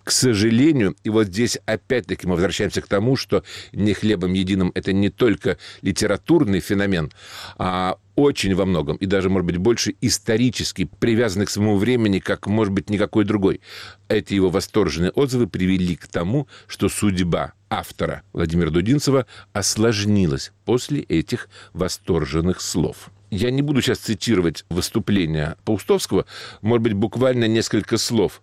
к 0.03 0.11
сожалению, 0.11 0.96
и 1.05 1.11
вот 1.11 1.27
здесь 1.27 1.59
опять-таки 1.66 2.27
мы 2.27 2.35
возвращаемся 2.35 2.81
к 2.81 2.87
тому, 2.87 3.16
что 3.16 3.42
не 3.72 3.92
хлебом 3.92 4.33
единым 4.33 4.54
единым 4.55 4.73
это 4.75 4.93
не 4.93 5.11
только 5.11 5.59
литературный 5.83 6.61
феномен, 6.61 7.11
а 7.59 7.98
очень 8.17 8.55
во 8.55 8.65
многом, 8.65 8.96
и 8.96 9.07
даже, 9.07 9.29
может 9.29 9.46
быть, 9.46 9.57
больше 9.57 9.94
исторически 10.00 10.88
привязанный 11.00 11.46
к 11.46 11.50
своему 11.50 11.77
времени, 11.77 12.21
как, 12.21 12.46
может 12.46 12.73
быть, 12.73 12.88
никакой 12.88 13.25
другой. 13.25 13.61
Эти 14.09 14.35
его 14.35 14.50
восторженные 14.50 15.11
отзывы 15.11 15.48
привели 15.48 15.96
к 15.96 16.07
тому, 16.07 16.46
что 16.69 16.88
судьба 16.88 17.52
автора 17.69 18.23
Владимира 18.33 18.71
Дудинцева 18.71 19.27
осложнилась 19.52 20.52
после 20.65 21.00
этих 21.00 21.48
восторженных 21.73 22.61
слов. 22.61 23.11
Я 23.31 23.50
не 23.50 23.63
буду 23.63 23.83
сейчас 23.83 23.98
цитировать 23.98 24.65
выступление 24.71 25.57
Паустовского, 25.65 26.25
может 26.63 26.83
быть, 26.83 26.92
буквально 26.92 27.48
несколько 27.48 27.98
слов. 27.98 28.42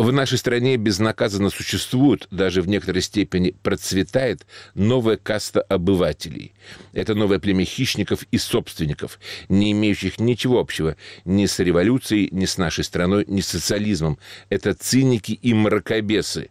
В 0.00 0.12
нашей 0.12 0.38
стране 0.38 0.78
безнаказанно 0.78 1.50
существует, 1.50 2.26
даже 2.30 2.62
в 2.62 2.68
некоторой 2.68 3.02
степени 3.02 3.50
процветает 3.62 4.46
новая 4.74 5.18
каста 5.18 5.60
обывателей. 5.60 6.54
Это 6.94 7.14
новое 7.14 7.38
племя 7.38 7.66
хищников 7.66 8.22
и 8.30 8.38
собственников, 8.38 9.20
не 9.50 9.72
имеющих 9.72 10.18
ничего 10.18 10.58
общего 10.58 10.96
ни 11.26 11.44
с 11.44 11.58
революцией, 11.58 12.30
ни 12.32 12.46
с 12.46 12.56
нашей 12.56 12.82
страной, 12.82 13.26
ни 13.28 13.42
с 13.42 13.48
социализмом. 13.48 14.18
Это 14.48 14.72
циники 14.72 15.32
и 15.32 15.52
мракобесы, 15.52 16.48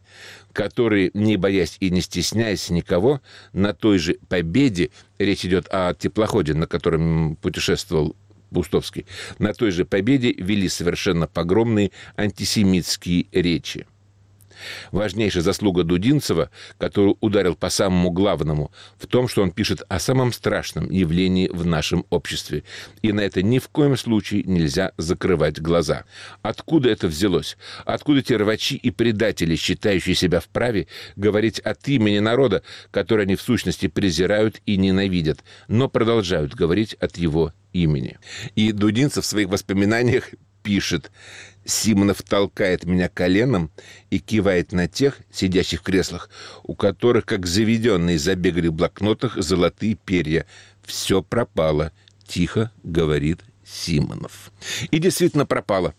которые, 0.53 1.09
не 1.15 1.35
боясь 1.35 1.77
и 1.79 1.89
не 1.89 2.01
стесняясь 2.01 2.69
никого, 2.69 3.19
на 3.51 3.73
той 3.73 3.97
же 3.97 4.19
победе, 4.27 4.91
речь 5.17 5.43
идет 5.43 5.67
о 5.71 5.95
теплоходе, 5.95 6.53
на 6.53 6.67
котором 6.67 7.35
путешествовал 7.37 8.15
Бустовский, 8.51 9.05
на 9.37 9.53
той 9.53 9.71
же 9.71 9.85
победе 9.85 10.31
вели 10.31 10.69
совершенно 10.69 11.27
погромные 11.27 11.91
антисемитские 12.17 13.27
речи. 13.31 13.85
Важнейшая 14.91 15.43
заслуга 15.43 15.83
Дудинцева, 15.83 16.49
который 16.77 17.15
ударил 17.21 17.55
по 17.55 17.69
самому 17.69 18.11
главному, 18.11 18.71
в 18.97 19.07
том, 19.07 19.27
что 19.27 19.41
он 19.41 19.51
пишет 19.51 19.83
о 19.89 19.99
самом 19.99 20.33
страшном 20.33 20.89
явлении 20.89 21.47
в 21.47 21.65
нашем 21.65 22.05
обществе. 22.09 22.63
И 23.01 23.11
на 23.11 23.21
это 23.21 23.41
ни 23.41 23.59
в 23.59 23.69
коем 23.69 23.97
случае 23.97 24.43
нельзя 24.43 24.91
закрывать 24.97 25.61
глаза. 25.61 26.05
Откуда 26.41 26.89
это 26.89 27.07
взялось? 27.07 27.57
Откуда 27.85 28.21
те 28.21 28.37
рвачи 28.37 28.75
и 28.75 28.91
предатели, 28.91 29.55
считающие 29.55 30.15
себя 30.15 30.39
вправе, 30.39 30.87
говорить 31.15 31.59
от 31.59 31.87
имени 31.87 32.19
народа, 32.19 32.63
который 32.91 33.25
они 33.25 33.35
в 33.35 33.41
сущности 33.41 33.87
презирают 33.87 34.61
и 34.65 34.77
ненавидят, 34.77 35.43
но 35.67 35.87
продолжают 35.87 36.53
говорить 36.53 36.93
от 36.95 37.17
его 37.17 37.53
имени. 37.73 38.17
И 38.55 38.71
Дудинцев 38.71 39.23
в 39.23 39.27
своих 39.27 39.49
воспоминаниях 39.49 40.29
пишет, 40.63 41.11
Симонов 41.65 42.23
толкает 42.23 42.83
меня 42.85 43.09
коленом 43.09 43.71
и 44.09 44.19
кивает 44.19 44.71
на 44.71 44.87
тех, 44.87 45.19
сидящих 45.31 45.81
в 45.81 45.83
креслах, 45.83 46.29
у 46.63 46.75
которых, 46.75 47.25
как 47.25 47.45
заведенные, 47.45 48.17
забегали 48.17 48.67
в 48.67 48.73
блокнотах 48.73 49.35
золотые 49.37 49.95
перья. 49.95 50.45
Все 50.83 51.21
пропало, 51.21 51.91
тихо 52.27 52.71
говорит 52.83 53.41
Симонов. 53.63 54.51
И 54.89 54.97
действительно 54.99 55.45
пропало. 55.45 55.93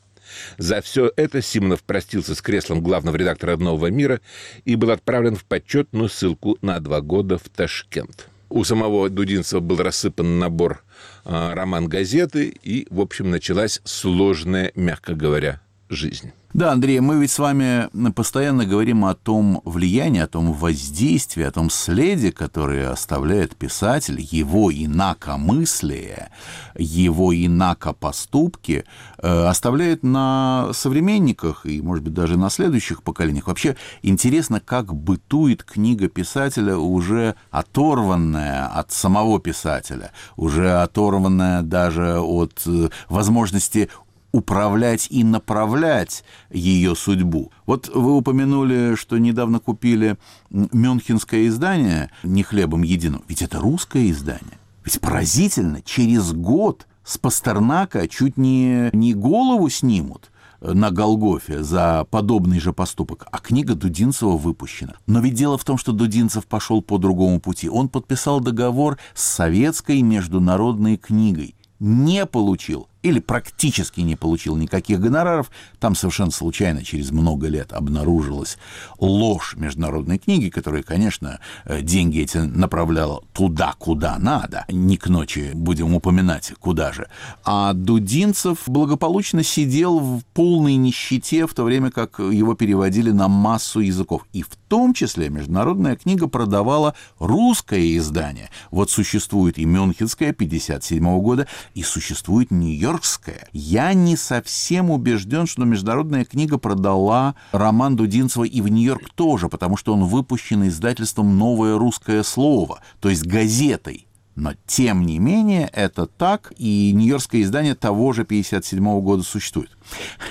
За 0.59 0.81
все 0.81 1.13
это 1.17 1.43
Симонов 1.43 1.83
простился 1.83 2.35
с 2.35 2.43
креслом 2.43 2.83
главного 2.83 3.17
редактора 3.17 3.57
«Нового 3.57 3.89
мира» 3.89 4.21
и 4.65 4.77
был 4.77 4.91
отправлен 4.91 5.37
в 5.37 5.45
почетную 5.45 6.09
ссылку 6.09 6.59
на 6.63 6.79
два 6.81 7.01
года 7.01 7.39
в 7.39 7.49
Ташкент. 7.49 8.29
У 8.49 8.65
самого 8.65 9.09
Дудинцева 9.09 9.61
был 9.61 9.77
рассыпан 9.79 10.39
набор 10.39 10.85
роман 11.25 11.89
газеты, 11.89 12.49
и, 12.63 12.87
в 12.91 13.01
общем, 13.01 13.31
началась 13.31 13.81
сложная, 13.85 14.73
мягко 14.75 15.15
говоря, 15.15 15.61
жизнь. 15.89 16.33
Да, 16.53 16.73
Андрей, 16.73 16.99
мы 16.99 17.21
ведь 17.21 17.31
с 17.31 17.39
вами 17.39 17.89
постоянно 18.11 18.67
говорим 18.67 19.05
о 19.05 19.15
том 19.15 19.63
влиянии, 19.65 20.21
о 20.21 20.27
том 20.27 20.53
воздействии, 20.53 21.45
о 21.45 21.53
том 21.53 21.71
следе, 21.71 22.33
который 22.33 22.89
оставляет 22.89 23.55
писатель, 23.55 24.19
его 24.19 24.73
инакомыслие, 24.73 26.31
его 26.77 27.33
инакопоступки, 27.33 28.85
э, 29.19 29.45
оставляет 29.47 30.03
на 30.03 30.71
современниках 30.73 31.67
и, 31.67 31.81
может 31.81 32.03
быть, 32.03 32.15
даже 32.15 32.37
на 32.37 32.51
следующих 32.51 33.05
поколениях. 33.05 33.47
Вообще 33.47 33.77
интересно, 34.03 34.59
как 34.59 34.93
бытует 34.93 35.63
книга 35.63 36.09
писателя, 36.09 36.77
уже 36.77 37.37
оторванная 37.53 38.67
от 38.67 38.91
самого 38.91 39.39
писателя, 39.39 40.11
уже 40.37 40.83
оторванная 40.83 41.63
даже 41.63 42.19
от 42.19 42.61
э, 42.67 42.89
возможности 43.09 43.89
управлять 44.33 45.09
и 45.11 45.25
направлять 45.25 46.25
ее 46.51 46.95
судьбу. 46.95 47.53
Вот 47.67 47.89
вы 47.89 48.17
упомянули, 48.17 48.95
что 48.97 49.19
недавно 49.19 49.61
купили 49.61 50.17
мюнхенское 50.51 51.47
издание 51.47 52.11
«Не 52.23 52.43
хлебом 52.43 52.83
едино». 52.83 53.23
Ведь 53.29 53.43
это 53.43 53.59
русское 53.59 54.11
издание. 54.11 54.59
Ведь 54.85 55.01
поразительно, 55.01 55.83
через 55.83 56.33
год 56.33 56.87
с 57.05 57.19
Пастернака 57.19 58.09
чуть 58.09 58.37
не, 58.37 58.91
не 58.93 59.15
голову 59.15 59.69
снимут 59.69 60.31
на 60.61 60.91
Голгофе 60.91 61.63
за 61.63 62.07
подобный 62.11 62.61
же 62.61 62.73
поступок, 62.73 63.27
а 63.31 63.39
книга 63.39 63.75
Дудинцева 63.75 64.37
выпущена. 64.37 64.95
Но 65.07 65.21
ведь 65.21 65.35
дело 65.35 65.57
в 65.57 65.65
том, 65.65 65.79
что 65.79 65.93
Дудинцев 65.93 66.47
пошел 66.47 66.83
по 66.83 66.99
другому 66.99 67.41
пути. 67.41 67.69
Он 67.69 67.89
подписал 67.89 68.41
договор 68.41 68.99
с 69.15 69.23
советской 69.23 70.03
международной 70.03 70.97
книгой, 70.97 71.55
не 71.79 72.27
получил 72.27 72.90
или 73.03 73.19
практически 73.19 74.01
не 74.01 74.17
получил 74.17 74.57
никаких 74.57 75.01
гонораров, 75.01 75.51
там 75.79 75.95
совершенно 75.95 76.31
случайно 76.31 76.85
через 76.85 77.11
много 77.11 77.49
лет 77.49 77.73
обнаружилась 77.73 78.59
ложь 78.99 79.55
международной 79.57 80.19
книги, 80.19 80.51
которая, 80.51 80.83
конечно, 80.83 81.41
э, 81.65 81.81
деньги 81.81 82.21
эти 82.21 82.39
направляла 82.39 83.23
туда, 83.33 83.75
куда 83.79 84.19
надо. 84.19 84.65
Не 84.69 84.97
к 84.97 85.09
ночи 85.09 85.53
будем 85.55 85.95
упоминать, 85.95 86.53
куда 86.61 86.93
же. 86.93 87.09
А 87.45 87.73
Дудинцев 87.73 88.59
благополучно 88.67 89.43
сидел 89.43 89.99
в 89.99 90.23
полной 90.35 90.75
нищете, 90.77 91.47
в 91.47 91.55
то 91.55 91.65
время 91.65 91.91
как 91.91 92.19
его 92.19 92.55
переводили 92.55 93.11
на 93.11 93.29
массу 93.29 93.81
языков. 93.81 94.27
И 94.33 94.43
в 94.43 94.51
том 94.69 94.93
числе 94.95 95.31
международная 95.31 95.97
книга 95.97 96.29
продавала 96.29 96.95
русское 97.19 97.97
издание. 97.97 98.51
Вот 98.71 98.91
существует 98.91 99.59
и 99.59 99.65
Мюнхенское 99.65 100.33
57 100.33 101.21
года, 101.21 101.47
и 101.75 101.83
существует 101.83 102.51
Нью-Йорк 102.51 102.90
нью-йоркская. 102.91 103.49
Я 103.53 103.95
не 103.95 104.17
совсем 104.17 104.91
убежден, 104.91 105.47
что 105.47 105.65
международная 105.65 106.25
книга 106.25 106.59
продала 106.59 107.35
роман 107.53 107.97
Дудинцева 107.97 108.45
и 108.45 108.61
в 108.61 108.69
Нью-Йорк 108.69 109.11
тоже, 109.15 109.49
потому 109.49 109.77
что 109.77 109.93
он 109.95 110.05
выпущен 110.05 110.67
издательством 110.67 111.39
«Новое 111.39 111.79
русское 111.79 112.23
слово», 112.23 112.81
то 113.01 113.09
есть 113.09 113.27
газетой. 113.27 114.07
Но, 114.37 114.55
тем 114.67 115.05
не 115.05 115.19
менее, 115.19 115.69
это 115.73 116.07
так, 116.07 116.53
и 116.57 116.93
нью-йоркское 116.95 117.43
издание 117.43 117.75
того 117.75 118.13
же 118.13 118.25
57 118.25 118.83
-го 118.83 119.03
года 119.03 119.23
существует. 119.23 119.71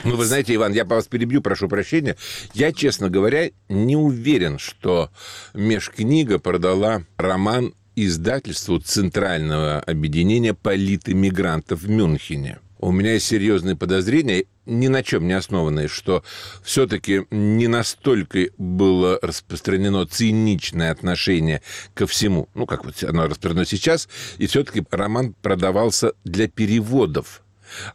Ну, 0.03 0.16
вы 0.16 0.26
знаете, 0.26 0.55
Иван, 0.55 0.74
я 0.74 0.86
вас 0.86 1.07
перебью, 1.07 1.41
прошу 1.41 1.68
прощения. 1.68 2.16
Я, 2.53 2.72
честно 2.72 3.10
говоря, 3.10 3.51
не 3.68 3.95
уверен, 3.95 4.57
что 4.57 5.12
межкнига 5.53 6.39
продала 6.39 7.03
роман 7.18 7.74
издательству 8.05 8.79
Центрального 8.79 9.79
объединения 9.79 10.53
политэмигрантов 10.53 11.81
в 11.81 11.89
Мюнхене. 11.89 12.59
У 12.79 12.91
меня 12.91 13.13
есть 13.13 13.25
серьезные 13.25 13.75
подозрения, 13.75 14.45
ни 14.65 14.87
на 14.87 15.03
чем 15.03 15.27
не 15.27 15.33
основанные, 15.33 15.89
что 15.89 16.23
все-таки 16.63 17.25
не 17.29 17.67
настолько 17.67 18.47
было 18.57 19.19
распространено 19.21 20.05
циничное 20.05 20.91
отношение 20.91 21.61
ко 21.93 22.07
всему, 22.07 22.47
ну, 22.53 22.65
как 22.65 22.85
вот 22.85 23.03
оно 23.03 23.23
распространено 23.23 23.65
сейчас, 23.65 24.07
и 24.37 24.47
все-таки 24.47 24.85
роман 24.91 25.35
продавался 25.41 26.13
для 26.23 26.47
переводов 26.47 27.41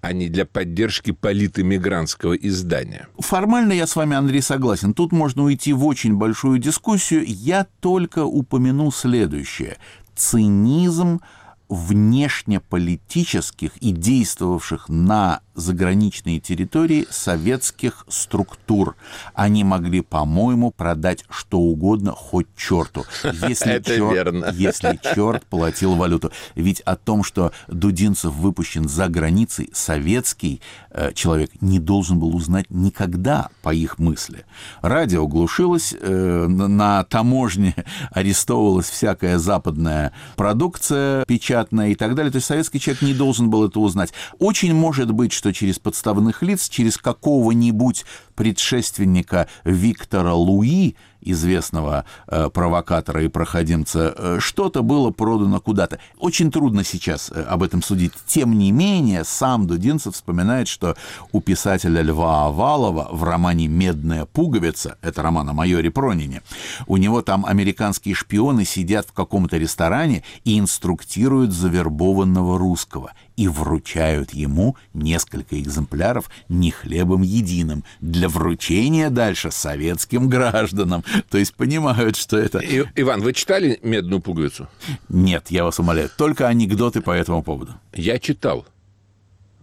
а 0.00 0.12
не 0.12 0.28
для 0.28 0.44
поддержки 0.44 1.12
политэмигрантского 1.12 2.34
издания. 2.34 3.08
Формально 3.18 3.72
я 3.72 3.86
с 3.86 3.96
вами, 3.96 4.16
Андрей, 4.16 4.42
согласен. 4.42 4.94
Тут 4.94 5.12
можно 5.12 5.44
уйти 5.44 5.72
в 5.72 5.84
очень 5.84 6.14
большую 6.14 6.58
дискуссию. 6.58 7.24
Я 7.26 7.66
только 7.80 8.24
упомяну 8.24 8.90
следующее. 8.90 9.76
Цинизм 10.14 11.20
внешнеполитических 11.68 13.76
и 13.78 13.92
действовавших 13.92 14.88
на 14.88 15.40
заграничные 15.54 16.40
территории 16.40 17.06
советских 17.10 18.04
структур. 18.08 18.96
Они 19.34 19.64
могли, 19.64 20.00
по-моему, 20.00 20.70
продать 20.70 21.24
что 21.28 21.58
угодно, 21.58 22.12
хоть 22.12 22.46
черту. 22.56 23.04
Если 23.48 23.72
Это 23.72 23.96
черт, 23.96 24.12
верно. 24.12 24.50
Если 24.52 24.98
черт 25.14 25.44
платил 25.46 25.94
валюту. 25.94 26.32
Ведь 26.54 26.80
о 26.80 26.96
том, 26.96 27.22
что 27.22 27.52
Дудинцев 27.68 28.32
выпущен 28.32 28.88
за 28.88 29.08
границей, 29.08 29.70
советский 29.72 30.60
э, 30.90 31.12
человек 31.14 31.50
не 31.60 31.78
должен 31.78 32.18
был 32.18 32.34
узнать 32.34 32.66
никогда, 32.70 33.48
по 33.62 33.72
их 33.72 33.98
мысли. 33.98 34.44
Радио 34.82 35.26
глушилось, 35.26 35.94
э, 35.98 36.46
на 36.48 37.04
таможне 37.04 37.74
арестовывалась 38.10 38.88
всякая 38.88 39.38
западная 39.38 40.12
продукция 40.36 41.24
печатная 41.24 41.88
и 41.88 41.94
так 41.94 42.14
далее. 42.14 42.30
То 42.30 42.36
есть 42.36 42.46
советский 42.46 42.80
человек 42.80 43.02
не 43.02 43.14
должен 43.14 43.50
был 43.50 43.66
это 43.66 43.80
узнать. 43.80 44.12
Очень 44.38 44.74
может 44.74 45.10
быть, 45.12 45.32
что 45.32 45.43
через 45.52 45.78
подставных 45.78 46.42
лиц, 46.42 46.68
через 46.68 46.96
какого-нибудь 46.96 48.04
предшественника 48.34 49.48
Виктора 49.64 50.34
Луи, 50.34 50.96
известного 51.24 52.04
э, 52.28 52.48
провокатора 52.50 53.24
и 53.24 53.28
проходимца, 53.28 54.14
э, 54.16 54.38
что-то 54.40 54.82
было 54.82 55.10
продано 55.10 55.60
куда-то. 55.60 55.98
Очень 56.18 56.50
трудно 56.50 56.84
сейчас 56.84 57.30
э, 57.34 57.42
об 57.42 57.62
этом 57.62 57.82
судить. 57.82 58.12
Тем 58.26 58.56
не 58.58 58.70
менее, 58.72 59.24
сам 59.24 59.66
Дудинцев 59.66 60.14
вспоминает, 60.14 60.68
что 60.68 60.96
у 61.32 61.40
писателя 61.40 62.02
Льва 62.02 62.46
Овалова 62.46 63.08
в 63.10 63.24
романе 63.24 63.68
«Медная 63.68 64.26
пуговица», 64.26 64.98
это 65.00 65.22
роман 65.22 65.48
о 65.48 65.52
майоре 65.52 65.90
Пронине, 65.90 66.42
у 66.86 66.96
него 66.96 67.22
там 67.22 67.46
американские 67.46 68.14
шпионы 68.14 68.64
сидят 68.64 69.06
в 69.08 69.12
каком-то 69.12 69.56
ресторане 69.56 70.22
и 70.44 70.58
инструктируют 70.58 71.52
завербованного 71.52 72.58
русского 72.58 73.12
и 73.36 73.48
вручают 73.48 74.32
ему 74.32 74.76
несколько 74.92 75.58
экземпляров 75.58 76.30
не 76.48 76.70
хлебом 76.70 77.22
единым 77.22 77.84
для 78.00 78.28
вручения 78.28 79.10
дальше 79.10 79.50
советским 79.50 80.28
гражданам. 80.28 81.04
То 81.30 81.38
есть 81.38 81.54
понимают, 81.54 82.16
что 82.16 82.36
это... 82.38 82.58
И- 82.58 82.84
Иван, 82.96 83.22
вы 83.22 83.32
читали 83.32 83.78
«Медную 83.82 84.20
пуговицу»? 84.20 84.68
Нет, 85.08 85.46
я 85.50 85.64
вас 85.64 85.78
умоляю, 85.78 86.10
только 86.16 86.48
анекдоты 86.48 87.00
по 87.00 87.10
этому 87.10 87.42
поводу. 87.42 87.74
Я 87.92 88.18
читал. 88.18 88.66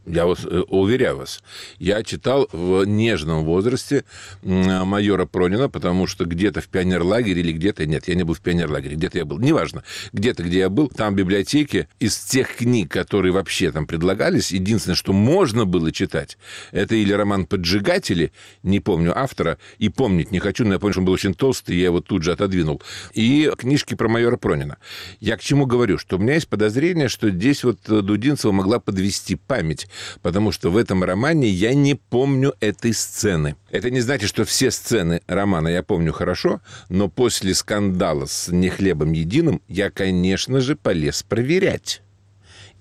Я 0.08 0.26
вас 0.26 0.40
э, 0.46 0.64
уверяю 0.68 1.18
вас, 1.18 1.44
я 1.78 2.02
читал 2.02 2.50
в 2.52 2.86
нежном 2.86 3.46
возрасте 3.46 4.04
м, 4.42 4.88
майора 4.88 5.28
Пронина, 5.28 5.70
потому 5.70 6.08
что 6.08 6.26
где-то 6.26 6.60
в 6.60 6.70
пионерлагере 6.70 7.42
или 7.42 7.52
где-то, 7.52 7.86
нет, 7.86 8.08
я 8.08 8.16
не 8.16 8.24
был 8.24 8.34
в 8.34 8.42
пионерлагере, 8.42 8.96
где-то 8.96 9.20
я 9.20 9.26
был, 9.26 9.38
неважно, 9.38 9.84
где-то, 10.12 10.42
где 10.42 10.60
я 10.60 10.70
был, 10.70 10.88
там 10.88 11.14
в 11.14 11.18
библиотеке 11.18 11.88
из 12.00 12.18
тех 12.18 12.56
книг, 12.56 12.92
которые 12.92 13.32
вообще 13.32 13.72
там 13.72 13.86
предлагались, 13.86 14.52
единственное, 14.52 14.96
что 14.96 15.14
можно 15.14 15.66
было 15.66 15.92
читать, 15.92 16.40
это 16.72 16.96
или 16.96 17.14
роман 17.14 17.46
«Поджигатели», 17.46 18.32
не 18.64 18.80
помню 18.80 19.16
автора, 19.16 19.60
и 19.78 19.90
помнить 19.90 20.32
не 20.32 20.40
хочу, 20.40 20.66
но 20.66 20.74
я 20.74 20.80
помню, 20.80 20.94
что 20.94 21.02
он 21.02 21.06
был 21.06 21.14
очень 21.14 21.36
толстый, 21.36 21.78
я 21.78 21.86
его 21.86 22.02
тут 22.02 22.24
же 22.24 22.32
отодвинул, 22.32 22.82
и 23.14 23.52
книжки 23.56 23.94
про 23.94 24.10
майора 24.10 24.38
Пронина. 24.38 24.78
Я 25.20 25.38
к 25.38 25.42
чему 25.42 25.68
говорю, 25.68 26.00
что 26.00 26.18
у 26.18 26.20
меня 26.20 26.34
есть 26.34 26.48
подозрение, 26.48 27.08
что 27.08 27.30
здесь 27.30 27.64
вот 27.64 27.78
э, 27.88 28.02
Дудинцева 28.02 28.52
могла 28.52 28.80
подвести 28.80 29.36
память, 29.36 29.88
потому 30.22 30.52
что 30.52 30.70
в 30.72 30.78
этом 30.78 31.04
романе 31.04 31.48
я 31.48 31.74
не 31.74 31.96
помню 31.96 32.54
этой 32.60 32.94
сцены. 32.94 33.56
Это 33.70 33.90
не 33.90 34.02
значит, 34.02 34.30
что 34.30 34.46
все 34.46 34.72
сцены 34.72 35.22
романа 35.28 35.68
я 35.68 35.84
помню 35.84 36.14
хорошо, 36.14 36.62
но 36.90 37.10
после 37.10 37.54
скандала 37.54 38.26
с 38.26 38.50
«Не 38.50 38.70
хлебом 38.70 39.12
единым» 39.12 39.62
я, 39.68 39.90
конечно 39.90 40.62
же, 40.62 40.76
полез 40.76 41.24
проверять. 41.24 42.02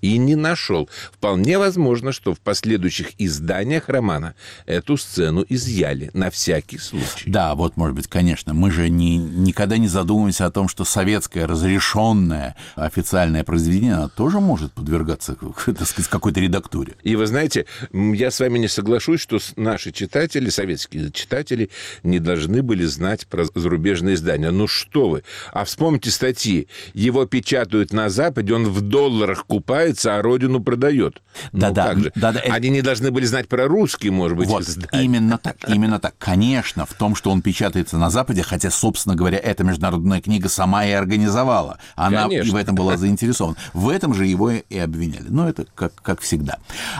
И 0.01 0.17
не 0.17 0.35
нашел. 0.35 0.89
Вполне 1.11 1.57
возможно, 1.57 2.11
что 2.11 2.33
в 2.33 2.39
последующих 2.39 3.11
изданиях 3.17 3.87
романа 3.87 4.35
эту 4.65 4.97
сцену 4.97 5.45
изъяли 5.47 6.09
на 6.13 6.29
всякий 6.29 6.77
случай. 6.77 7.29
Да, 7.29 7.55
вот, 7.55 7.77
может 7.77 7.95
быть, 7.95 8.07
конечно. 8.07 8.53
Мы 8.53 8.71
же 8.71 8.89
не, 8.89 9.17
никогда 9.17 9.77
не 9.77 9.87
задумываемся 9.87 10.45
о 10.45 10.51
том, 10.51 10.67
что 10.67 10.85
советское 10.85 11.45
разрешенное 11.45 12.55
официальное 12.75 13.43
произведение 13.43 13.95
оно 13.95 14.09
тоже 14.09 14.39
может 14.39 14.73
подвергаться, 14.73 15.35
так 15.35 15.87
сказать, 15.87 16.09
какой-то 16.09 16.39
редактуре. 16.39 16.95
И 17.03 17.15
вы 17.15 17.27
знаете, 17.27 17.65
я 17.93 18.31
с 18.31 18.39
вами 18.39 18.59
не 18.59 18.67
соглашусь, 18.67 19.21
что 19.21 19.39
наши 19.55 19.91
читатели, 19.91 20.49
советские 20.49 21.11
читатели, 21.11 21.69
не 22.03 22.19
должны 22.19 22.61
были 22.63 22.85
знать 22.85 23.27
про 23.27 23.45
зарубежные 23.53 24.15
издания. 24.15 24.51
Ну 24.51 24.67
что 24.67 25.09
вы? 25.09 25.23
А 25.51 25.63
вспомните 25.65 26.09
статьи. 26.11 26.67
Его 26.93 27.25
печатают 27.25 27.93
на 27.93 28.09
Западе, 28.09 28.53
он 28.53 28.67
в 28.67 28.81
долларах 28.81 29.45
купается, 29.91 30.17
а 30.17 30.21
родину 30.21 30.61
продает. 30.61 31.21
Ну 31.51 31.59
Да-да, 31.59 31.95
же? 31.95 32.11
да-да, 32.15 32.39
это- 32.39 32.53
Они 32.53 32.69
не 32.69 32.81
должны 32.81 33.11
были 33.11 33.25
знать 33.25 33.47
про 33.47 33.67
русские, 33.67 34.11
может 34.11 34.37
быть, 34.37 34.47
Вот, 34.47 34.65
именно 34.93 35.37
так, 35.37 35.57
именно 35.67 35.99
так. 35.99 36.15
Конечно, 36.17 36.85
в 36.85 36.93
том, 36.93 37.15
что 37.15 37.31
он 37.31 37.41
печатается 37.41 37.97
на 37.97 38.09
Западе, 38.09 38.43
хотя, 38.43 38.69
собственно 38.71 39.15
говоря, 39.15 39.37
эта 39.37 39.63
международная 39.63 40.21
книга 40.21 40.49
сама 40.49 40.85
и 40.85 40.91
организовала. 40.91 41.77
Она 41.95 42.25
и 42.27 42.41
в 42.41 42.55
этом 42.55 42.75
была 42.75 42.97
заинтересована. 42.97 43.57
В 43.73 43.89
этом 43.89 44.13
же 44.13 44.25
его 44.25 44.51
и 44.51 44.77
обвиняли. 44.77 45.27
Но 45.29 45.47
это 45.47 45.65
как, 45.75 45.93
как 46.01 46.21
всегда. 46.21 46.57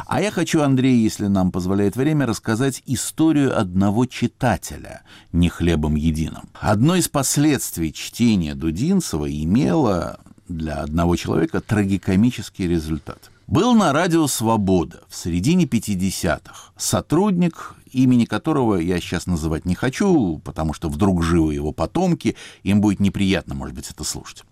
А 0.07 0.21
я 0.21 0.31
хочу, 0.31 0.61
Андрей, 0.61 0.97
если 1.03 1.27
нам 1.27 1.51
позволяет 1.51 1.95
время, 1.95 2.25
рассказать 2.25 2.81
историю 2.85 3.57
одного 3.57 4.05
читателя 4.05 5.01
«Не 5.31 5.49
хлебом 5.49 5.95
единым». 5.95 6.49
Одно 6.59 6.95
из 6.95 7.07
последствий 7.07 7.93
чтения 7.93 8.55
Дудинцева 8.55 9.29
имело 9.31 10.19
для 10.51 10.77
одного 10.81 11.15
человека 11.15 11.61
трагикомический 11.61 12.67
результат. 12.67 13.31
Был 13.47 13.73
на 13.73 13.91
радио 13.91 14.27
«Свобода» 14.27 15.01
в 15.09 15.15
середине 15.15 15.65
50-х 15.65 16.71
сотрудник, 16.77 17.75
имени 17.91 18.23
которого 18.23 18.75
я 18.75 18.99
сейчас 19.01 19.27
называть 19.27 19.65
не 19.65 19.75
хочу, 19.75 20.39
потому 20.45 20.73
что 20.73 20.89
вдруг 20.89 21.21
живы 21.21 21.53
его 21.53 21.73
потомки, 21.73 22.37
им 22.63 22.79
будет 22.79 23.01
неприятно, 23.01 23.53
может 23.53 23.75
быть, 23.75 23.89
это 23.89 24.03
слушать. 24.05 24.43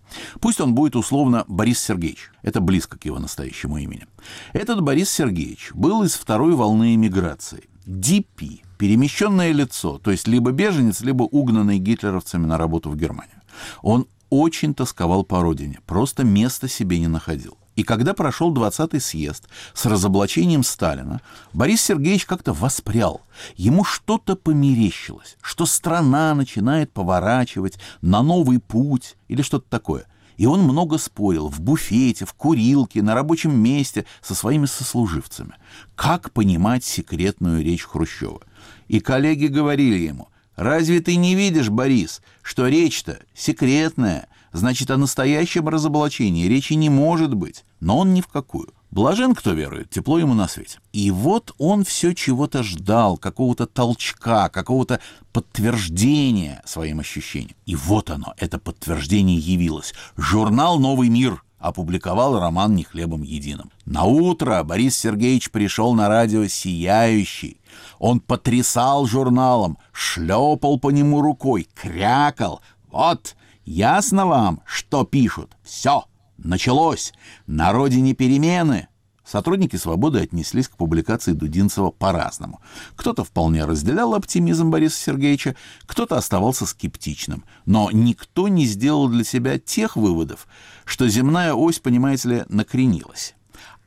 Пусть 0.41 0.59
он 0.59 0.75
будет 0.75 0.95
условно 0.95 1.45
Борис 1.47 1.79
Сергеевич. 1.79 2.31
Это 2.41 2.59
близко 2.59 2.97
к 2.97 3.05
его 3.05 3.19
настоящему 3.19 3.77
имени. 3.77 4.05
Этот 4.51 4.81
Борис 4.81 5.09
Сергеевич 5.09 5.71
был 5.73 6.03
из 6.03 6.15
второй 6.15 6.53
волны 6.55 6.95
эмиграции. 6.95 7.69
ДП, 7.85 8.61
перемещенное 8.77 9.51
лицо, 9.51 9.97
то 9.97 10.11
есть 10.11 10.27
либо 10.27 10.51
беженец, 10.51 11.01
либо 11.01 11.23
угнанный 11.23 11.79
гитлеровцами 11.79 12.45
на 12.45 12.57
работу 12.57 12.89
в 12.89 12.97
Германию. 12.97 13.41
Он 13.81 14.07
очень 14.29 14.73
тосковал 14.73 15.23
по 15.23 15.41
родине, 15.41 15.79
просто 15.85 16.23
места 16.23 16.67
себе 16.67 16.99
не 16.99 17.07
находил. 17.07 17.57
И 17.75 17.83
когда 17.83 18.13
прошел 18.13 18.53
20-й 18.53 18.99
съезд 18.99 19.47
с 19.73 19.85
разоблачением 19.85 20.63
Сталина, 20.63 21.21
Борис 21.53 21.81
Сергеевич 21.81 22.25
как-то 22.25 22.51
воспрял. 22.51 23.21
Ему 23.55 23.85
что-то 23.85 24.35
померещилось, 24.35 25.37
что 25.41 25.65
страна 25.65 26.35
начинает 26.35 26.91
поворачивать 26.91 27.79
на 28.01 28.21
новый 28.21 28.59
путь 28.59 29.15
или 29.29 29.41
что-то 29.41 29.69
такое. 29.69 30.07
И 30.35 30.45
он 30.45 30.61
много 30.61 30.97
спорил 30.97 31.47
в 31.47 31.61
буфете, 31.61 32.25
в 32.25 32.33
курилке, 32.33 33.01
на 33.01 33.15
рабочем 33.15 33.57
месте 33.57 34.05
со 34.21 34.35
своими 34.35 34.65
сослуживцами. 34.65 35.53
Как 35.95 36.31
понимать 36.31 36.83
секретную 36.83 37.63
речь 37.63 37.83
Хрущева? 37.83 38.41
И 38.89 38.99
коллеги 38.99 39.47
говорили 39.47 39.97
ему, 39.97 40.27
«Разве 40.59 40.99
ты 40.99 41.15
не 41.15 41.35
видишь, 41.35 41.69
Борис, 41.69 42.21
что 42.41 42.67
речь-то 42.67 43.19
секретная, 43.33 44.27
значит, 44.51 44.91
о 44.91 44.97
настоящем 44.97 45.69
разоблачении 45.69 46.49
речи 46.49 46.73
не 46.73 46.89
может 46.89 47.33
быть, 47.33 47.63
но 47.79 47.99
он 47.99 48.13
ни 48.13 48.19
в 48.19 48.27
какую». 48.27 48.73
Блажен, 48.91 49.35
кто 49.35 49.53
верует, 49.53 49.89
тепло 49.89 50.19
ему 50.19 50.33
на 50.33 50.49
свете. 50.49 50.79
И 50.91 51.11
вот 51.11 51.55
он 51.59 51.85
все 51.85 52.13
чего-то 52.13 52.61
ждал, 52.61 53.15
какого-то 53.15 53.67
толчка, 53.67 54.49
какого-то 54.49 54.99
подтверждения 55.31 56.61
своим 56.65 56.99
ощущениям. 56.99 57.55
И 57.65 57.77
вот 57.77 58.09
оно, 58.09 58.33
это 58.37 58.59
подтверждение 58.59 59.37
явилось. 59.37 59.93
Журнал 60.17 60.77
«Новый 60.77 61.07
мир» 61.07 61.41
опубликовал 61.57 62.37
роман 62.37 62.75
«Не 62.75 62.83
хлебом 62.83 63.21
единым». 63.21 63.71
На 63.85 64.03
утро 64.03 64.61
Борис 64.63 64.97
Сергеевич 64.97 65.51
пришел 65.51 65.93
на 65.93 66.09
радио 66.09 66.47
сияющий. 66.47 67.61
Он 67.99 68.19
потрясал 68.19 69.05
журналом, 69.05 69.77
шлепал 69.91 70.79
по 70.79 70.91
нему 70.91 71.21
рукой, 71.21 71.67
крякал. 71.73 72.61
«Вот, 72.91 73.35
ясно 73.65 74.25
вам, 74.25 74.61
что 74.65 75.03
пишут? 75.03 75.55
Все, 75.63 76.05
началось. 76.37 77.13
На 77.45 77.71
родине 77.71 78.13
перемены». 78.13 78.87
Сотрудники 79.29 79.75
«Свободы» 79.75 80.21
отнеслись 80.21 80.67
к 80.67 80.75
публикации 80.75 81.33
Дудинцева 81.33 81.91
по-разному. 81.91 82.61
Кто-то 82.95 83.23
вполне 83.23 83.63
разделял 83.63 84.15
оптимизм 84.15 84.71
Бориса 84.71 84.97
Сергеевича, 84.97 85.55
кто-то 85.85 86.17
оставался 86.17 86.65
скептичным. 86.65 87.43
Но 87.67 87.91
никто 87.91 88.47
не 88.47 88.65
сделал 88.65 89.07
для 89.07 89.23
себя 89.23 89.59
тех 89.59 89.95
выводов, 89.95 90.47
что 90.83 91.07
земная 91.07 91.53
ось, 91.53 91.77
понимаете 91.77 92.29
ли, 92.29 92.43
накренилась. 92.49 93.35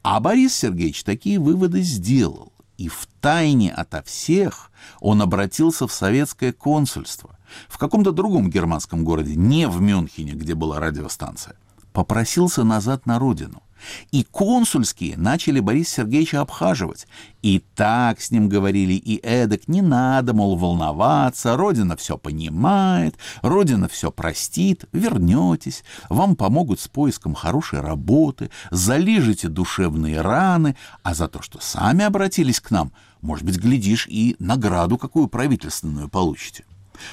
А 0.04 0.20
Борис 0.20 0.54
Сергеевич 0.54 1.02
такие 1.02 1.40
выводы 1.40 1.82
сделал. 1.82 2.52
И 2.78 2.88
в 2.88 3.06
тайне 3.20 3.72
ото 3.72 4.02
всех 4.02 4.70
он 5.00 5.22
обратился 5.22 5.86
в 5.86 5.92
советское 5.92 6.52
консульство 6.52 7.38
в 7.68 7.78
каком-то 7.78 8.12
другом 8.12 8.50
германском 8.50 9.04
городе, 9.04 9.34
не 9.36 9.68
в 9.68 9.80
Мюнхене, 9.80 10.32
где 10.32 10.54
была 10.54 10.80
радиостанция. 10.80 11.56
Попросился 11.92 12.64
назад 12.64 13.06
на 13.06 13.18
родину 13.18 13.62
И 14.10 14.24
консульские 14.24 15.16
начали 15.16 15.60
Бориса 15.60 16.02
Сергеевича 16.02 16.40
обхаживать. 16.40 17.06
И 17.42 17.62
так 17.74 18.20
с 18.20 18.30
ним 18.30 18.48
говорили, 18.48 18.92
и 18.92 19.20
эдак, 19.22 19.66
не 19.66 19.82
надо, 19.82 20.32
мол, 20.32 20.56
волноваться, 20.56 21.56
Родина 21.56 21.96
все 21.96 22.16
понимает, 22.16 23.16
Родина 23.42 23.88
все 23.88 24.12
простит, 24.12 24.84
вернетесь, 24.92 25.82
вам 26.08 26.36
помогут 26.36 26.80
с 26.80 26.88
поиском 26.88 27.34
хорошей 27.34 27.80
работы, 27.80 28.50
залижете 28.70 29.48
душевные 29.48 30.20
раны, 30.20 30.76
а 31.02 31.14
за 31.14 31.26
то, 31.28 31.42
что 31.42 31.60
сами 31.60 32.04
обратились 32.04 32.60
к 32.60 32.70
нам, 32.70 32.92
может 33.20 33.44
быть, 33.44 33.58
глядишь, 33.58 34.06
и 34.08 34.36
награду 34.38 34.98
какую 34.98 35.28
правительственную 35.28 36.08
получите. 36.08 36.64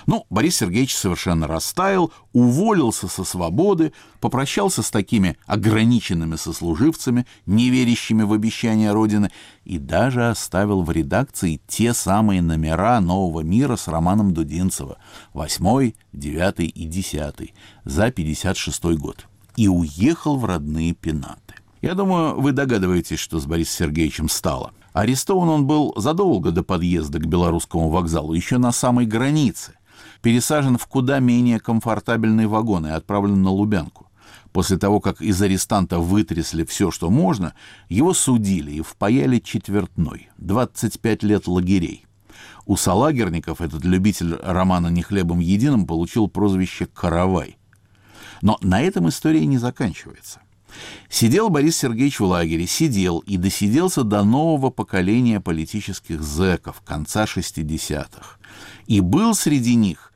Ну, 0.05 0.25
Борис 0.29 0.57
Сергеевич 0.57 0.95
совершенно 0.95 1.47
растаял, 1.47 2.11
уволился 2.33 3.07
со 3.07 3.23
свободы, 3.23 3.93
попрощался 4.19 4.81
с 4.81 4.91
такими 4.91 5.37
ограниченными 5.45 6.35
сослуживцами, 6.35 7.25
не 7.45 7.69
верящими 7.69 8.23
в 8.23 8.33
обещания 8.33 8.91
Родины, 8.91 9.31
и 9.65 9.77
даже 9.77 10.29
оставил 10.29 10.83
в 10.83 10.91
редакции 10.91 11.61
те 11.67 11.93
самые 11.93 12.41
номера 12.41 12.99
«Нового 12.99 13.41
мира» 13.41 13.75
с 13.75 13.87
романом 13.87 14.33
Дудинцева 14.33 14.97
«Восьмой, 15.33 15.95
девятый 16.13 16.67
и 16.67 16.85
десятый» 16.85 17.53
за 17.85 18.11
56 18.11 18.83
год. 18.97 19.25
И 19.55 19.67
уехал 19.67 20.37
в 20.37 20.45
родные 20.45 20.93
пенаты. 20.93 21.55
Я 21.81 21.93
думаю, 21.93 22.39
вы 22.39 22.51
догадываетесь, 22.51 23.19
что 23.19 23.39
с 23.39 23.45
Борисом 23.45 23.87
Сергеевичем 23.87 24.29
стало. 24.29 24.71
Арестован 24.93 25.49
он 25.49 25.65
был 25.65 25.93
задолго 25.95 26.51
до 26.51 26.63
подъезда 26.63 27.19
к 27.19 27.25
Белорусскому 27.25 27.89
вокзалу, 27.89 28.33
еще 28.33 28.57
на 28.57 28.71
самой 28.71 29.05
границе 29.05 29.73
пересажен 30.21 30.77
в 30.77 30.85
куда 30.87 31.19
менее 31.19 31.59
комфортабельный 31.59 32.47
вагон 32.47 32.87
и 32.87 32.91
отправлен 32.91 33.41
на 33.41 33.51
Лубянку. 33.51 34.07
После 34.51 34.77
того, 34.77 34.99
как 34.99 35.21
из 35.21 35.41
арестанта 35.41 35.99
вытрясли 35.99 36.63
все, 36.63 36.91
что 36.91 37.09
можно, 37.09 37.53
его 37.87 38.13
судили 38.13 38.71
и 38.71 38.81
впаяли 38.81 39.39
четвертной, 39.39 40.29
25 40.37 41.23
лет 41.23 41.47
лагерей. 41.47 42.05
У 42.65 42.75
салагерников 42.75 43.61
этот 43.61 43.83
любитель 43.83 44.35
романа 44.35 44.87
«Не 44.87 45.01
хлебом 45.01 45.39
единым» 45.39 45.85
получил 45.85 46.27
прозвище 46.27 46.87
«Каравай». 46.87 47.57
Но 48.41 48.57
на 48.61 48.81
этом 48.81 49.09
история 49.09 49.45
не 49.45 49.57
заканчивается. 49.57 50.41
Сидел 51.09 51.49
Борис 51.49 51.77
Сергеевич 51.77 52.19
в 52.19 52.25
лагере, 52.25 52.67
сидел 52.67 53.19
и 53.19 53.37
досиделся 53.37 54.03
до 54.03 54.23
нового 54.23 54.69
поколения 54.69 55.39
политических 55.39 56.21
зэков 56.21 56.81
конца 56.81 57.25
60-х. 57.25 58.37
И 58.85 59.01
был 59.01 59.33
среди 59.33 59.75
них 59.75 60.08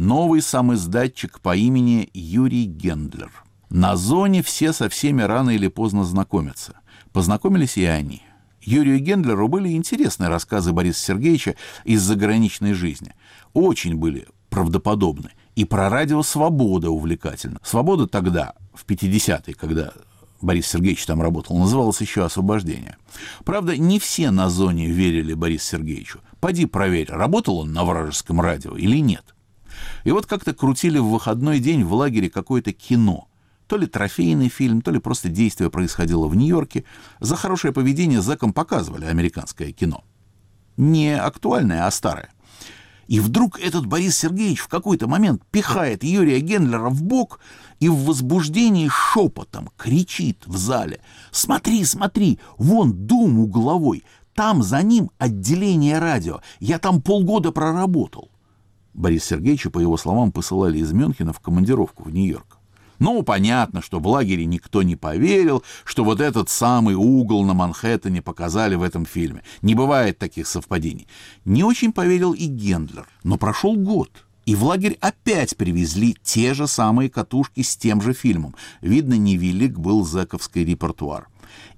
новый 0.00 0.40
самоиздатчик 0.40 1.40
по 1.40 1.54
имени 1.54 2.08
Юрий 2.14 2.64
Гендлер. 2.64 3.30
На 3.68 3.96
зоне 3.96 4.42
все 4.42 4.72
со 4.72 4.88
всеми 4.88 5.20
рано 5.20 5.50
или 5.50 5.68
поздно 5.68 6.04
знакомятся. 6.04 6.80
Познакомились 7.12 7.76
и 7.76 7.84
они. 7.84 8.22
Юрию 8.62 8.98
Гендлеру 8.98 9.48
были 9.48 9.72
интересные 9.72 10.28
рассказы 10.28 10.72
Бориса 10.72 11.04
Сергеевича 11.04 11.54
из 11.84 12.00
заграничной 12.00 12.72
жизни. 12.72 13.14
Очень 13.52 13.96
были 13.96 14.26
правдоподобны. 14.48 15.32
И 15.54 15.66
про 15.66 15.90
радио 15.90 16.22
«Свобода» 16.22 16.90
увлекательно. 16.90 17.60
«Свобода» 17.62 18.06
тогда, 18.06 18.54
в 18.72 18.86
50-е, 18.86 19.54
когда 19.54 19.92
Борис 20.40 20.66
Сергеевич 20.66 21.04
там 21.04 21.20
работал, 21.20 21.58
называлось 21.58 22.00
еще 22.00 22.24
«Освобождение». 22.24 22.96
Правда, 23.44 23.76
не 23.76 23.98
все 23.98 24.30
на 24.30 24.48
зоне 24.48 24.86
верили 24.86 25.34
Борису 25.34 25.66
Сергеевичу. 25.66 26.20
Поди 26.40 26.64
проверь, 26.64 27.10
работал 27.10 27.58
он 27.58 27.74
на 27.74 27.84
вражеском 27.84 28.40
радио 28.40 28.76
или 28.76 28.96
нет– 28.98 29.34
и 30.04 30.10
вот 30.10 30.26
как-то 30.26 30.54
крутили 30.54 30.98
в 30.98 31.08
выходной 31.08 31.58
день 31.58 31.84
в 31.84 31.92
лагере 31.92 32.30
какое-то 32.30 32.72
кино. 32.72 33.28
То 33.66 33.76
ли 33.76 33.86
трофейный 33.86 34.48
фильм, 34.48 34.82
то 34.82 34.90
ли 34.90 34.98
просто 34.98 35.28
действие 35.28 35.70
происходило 35.70 36.26
в 36.26 36.34
Нью-Йорке. 36.34 36.84
За 37.20 37.36
хорошее 37.36 37.72
поведение 37.72 38.20
зэкам 38.20 38.52
показывали 38.52 39.04
американское 39.04 39.72
кино. 39.72 40.04
Не 40.76 41.16
актуальное, 41.16 41.86
а 41.86 41.90
старое. 41.90 42.30
И 43.10 43.18
вдруг 43.18 43.58
этот 43.58 43.86
Борис 43.86 44.16
Сергеевич 44.16 44.60
в 44.60 44.68
какой-то 44.68 45.08
момент 45.08 45.42
пихает 45.50 46.04
Юрия 46.04 46.38
Гендлера 46.38 46.90
в 46.90 47.02
бок 47.02 47.40
и 47.80 47.88
в 47.88 48.04
возбуждении 48.04 48.88
шепотом 48.88 49.70
кричит 49.76 50.44
в 50.46 50.56
зале 50.56 51.00
«Смотри, 51.32 51.84
смотри, 51.84 52.38
вон 52.56 52.92
дом 52.92 53.40
угловой, 53.40 54.04
там 54.34 54.62
за 54.62 54.80
ним 54.82 55.10
отделение 55.18 55.98
радио, 55.98 56.40
я 56.60 56.78
там 56.78 57.02
полгода 57.02 57.50
проработал». 57.50 58.30
Борис 58.94 59.24
Сергеевича, 59.24 59.70
по 59.70 59.78
его 59.78 59.96
словам, 59.96 60.32
посылали 60.32 60.78
из 60.78 60.92
Мюнхена 60.92 61.32
в 61.32 61.40
командировку 61.40 62.04
в 62.04 62.10
Нью-Йорк. 62.12 62.58
Ну, 63.00 63.22
понятно, 63.22 63.80
что 63.80 63.98
в 63.98 64.06
лагере 64.06 64.44
никто 64.44 64.82
не 64.82 64.94
поверил, 64.94 65.62
что 65.84 66.04
вот 66.04 66.20
этот 66.20 66.50
самый 66.50 66.94
угол 66.94 67.44
на 67.44 67.54
Манхэттене 67.54 68.20
показали 68.20 68.74
в 68.74 68.82
этом 68.82 69.06
фильме. 69.06 69.42
Не 69.62 69.74
бывает 69.74 70.18
таких 70.18 70.46
совпадений. 70.46 71.08
Не 71.46 71.64
очень 71.64 71.92
поверил 71.92 72.34
и 72.34 72.44
Гендлер. 72.44 73.08
Но 73.24 73.38
прошел 73.38 73.74
год, 73.74 74.10
и 74.44 74.54
в 74.54 74.64
лагерь 74.64 74.98
опять 75.00 75.56
привезли 75.56 76.14
те 76.22 76.52
же 76.52 76.66
самые 76.66 77.08
катушки 77.08 77.62
с 77.62 77.74
тем 77.74 78.02
же 78.02 78.12
фильмом. 78.12 78.54
Видно, 78.82 79.14
невелик 79.14 79.78
был 79.78 80.04
зэковский 80.04 80.64
репертуар. 80.64 81.28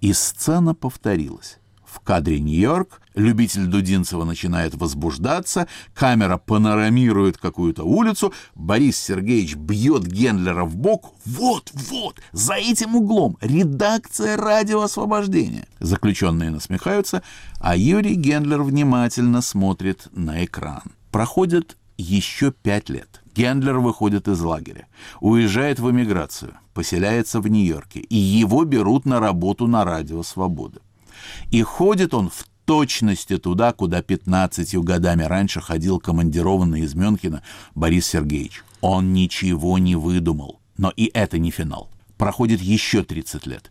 И 0.00 0.12
сцена 0.12 0.74
повторилась. 0.74 1.58
В 1.92 2.00
кадре 2.00 2.40
Нью-Йорк, 2.40 3.02
любитель 3.14 3.66
Дудинцева 3.66 4.24
начинает 4.24 4.74
возбуждаться, 4.74 5.68
камера 5.92 6.38
панорамирует 6.38 7.36
какую-то 7.36 7.84
улицу, 7.84 8.32
Борис 8.54 8.96
Сергеевич 8.96 9.56
бьет 9.56 10.06
Гендлера 10.06 10.64
в 10.64 10.74
бок. 10.74 11.12
Вот, 11.26 11.70
вот, 11.74 12.18
за 12.32 12.54
этим 12.54 12.96
углом 12.96 13.36
редакция 13.42 14.38
радио 14.38 14.80
освобождения. 14.80 15.66
Заключенные 15.80 16.48
насмехаются, 16.48 17.22
а 17.60 17.76
Юрий 17.76 18.14
Гендлер 18.14 18.62
внимательно 18.62 19.42
смотрит 19.42 20.08
на 20.12 20.46
экран. 20.46 20.94
Проходит 21.10 21.76
еще 21.98 22.52
пять 22.52 22.88
лет. 22.88 23.20
Гендлер 23.34 23.80
выходит 23.80 24.28
из 24.28 24.40
лагеря, 24.40 24.86
уезжает 25.20 25.78
в 25.78 25.90
эмиграцию, 25.90 26.54
поселяется 26.72 27.40
в 27.40 27.48
Нью-Йорке, 27.48 28.00
и 28.00 28.16
его 28.16 28.64
берут 28.64 29.04
на 29.04 29.20
работу 29.20 29.66
на 29.66 29.84
радио 29.84 30.22
«Свобода». 30.22 30.80
И 31.50 31.62
ходит 31.62 32.14
он 32.14 32.30
в 32.30 32.46
точности 32.64 33.38
туда, 33.38 33.72
куда 33.72 34.02
15 34.02 34.76
годами 34.76 35.24
раньше 35.24 35.60
ходил 35.60 35.98
командированный 35.98 36.80
из 36.80 36.94
Мюнхена 36.94 37.42
Борис 37.74 38.06
Сергеевич. 38.06 38.64
Он 38.80 39.12
ничего 39.12 39.78
не 39.78 39.96
выдумал. 39.96 40.60
Но 40.76 40.92
и 40.96 41.10
это 41.12 41.38
не 41.38 41.50
финал. 41.50 41.90
Проходит 42.16 42.60
еще 42.60 43.02
30 43.02 43.46
лет. 43.46 43.70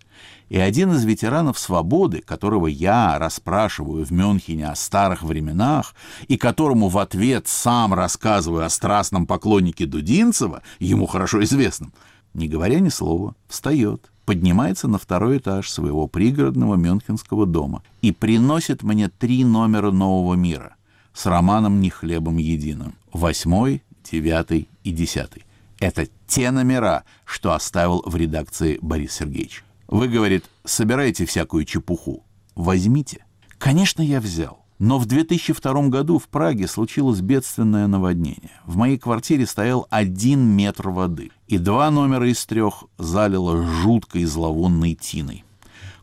И 0.49 0.57
один 0.57 0.91
из 0.91 1.05
ветеранов 1.05 1.57
«Свободы», 1.57 2.21
которого 2.21 2.67
я 2.67 3.17
расспрашиваю 3.17 4.05
в 4.05 4.11
Мюнхене 4.11 4.67
о 4.67 4.75
старых 4.75 5.23
временах, 5.23 5.95
и 6.27 6.35
которому 6.35 6.89
в 6.89 6.97
ответ 6.97 7.47
сам 7.47 7.93
рассказываю 7.93 8.65
о 8.65 8.69
страстном 8.69 9.25
поклоннике 9.25 9.85
Дудинцева, 9.85 10.61
ему 10.79 11.05
хорошо 11.05 11.41
известном, 11.43 11.93
не 12.33 12.49
говоря 12.49 12.81
ни 12.81 12.89
слова, 12.89 13.35
встает, 13.47 14.10
поднимается 14.25 14.87
на 14.87 14.97
второй 14.97 15.37
этаж 15.37 15.69
своего 15.69 16.07
пригородного 16.07 16.75
мюнхенского 16.75 17.45
дома 17.45 17.83
и 18.01 18.11
приносит 18.11 18.83
мне 18.83 19.09
три 19.09 19.43
номера 19.43 19.91
«Нового 19.91 20.35
мира» 20.35 20.75
с 21.13 21.25
романом 21.25 21.81
«Не 21.81 21.89
хлебом 21.89 22.37
единым»— 22.37 22.95
восьмой, 23.13 23.83
девятый 24.03 24.67
и 24.83 24.91
десятый. 24.91 25.43
Это 25.79 26.07
те 26.27 26.51
номера, 26.51 27.03
что 27.25 27.53
оставил 27.53 28.03
в 28.05 28.15
редакции 28.15 28.77
Борис 28.81 29.13
Сергеевич. 29.13 29.63
Вы, 29.87 30.07
говорит, 30.07 30.45
собираете 30.63 31.25
всякую 31.25 31.65
чепуху. 31.65 32.23
Возьмите. 32.55 33.25
Конечно, 33.57 34.01
я 34.03 34.21
взял. 34.21 34.60
Но 34.81 34.97
в 34.97 35.05
2002 35.05 35.89
году 35.89 36.17
в 36.17 36.27
Праге 36.27 36.67
случилось 36.67 37.21
бедственное 37.21 37.85
наводнение. 37.85 38.59
В 38.65 38.77
моей 38.77 38.97
квартире 38.97 39.45
стоял 39.45 39.85
один 39.91 40.39
метр 40.41 40.89
воды, 40.89 41.29
и 41.47 41.59
два 41.59 41.91
номера 41.91 42.27
из 42.27 42.43
трех 42.47 42.85
залило 42.97 43.63
жуткой 43.63 44.25
зловонной 44.25 44.95
тиной. 44.95 45.43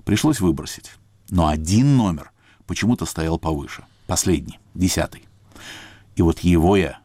Пришлось 0.05 0.39
выбросить. 0.39 0.93
Но 1.29 1.49
один 1.49 1.97
номер 1.97 2.31
почему-то 2.69 3.05
стоял 3.05 3.37
повыше. 3.37 3.83
Последний, 4.07 4.61
десятый. 4.75 5.25
И 6.15 6.23
вот 6.23 6.39
его 6.39 6.77
я 6.77 7.01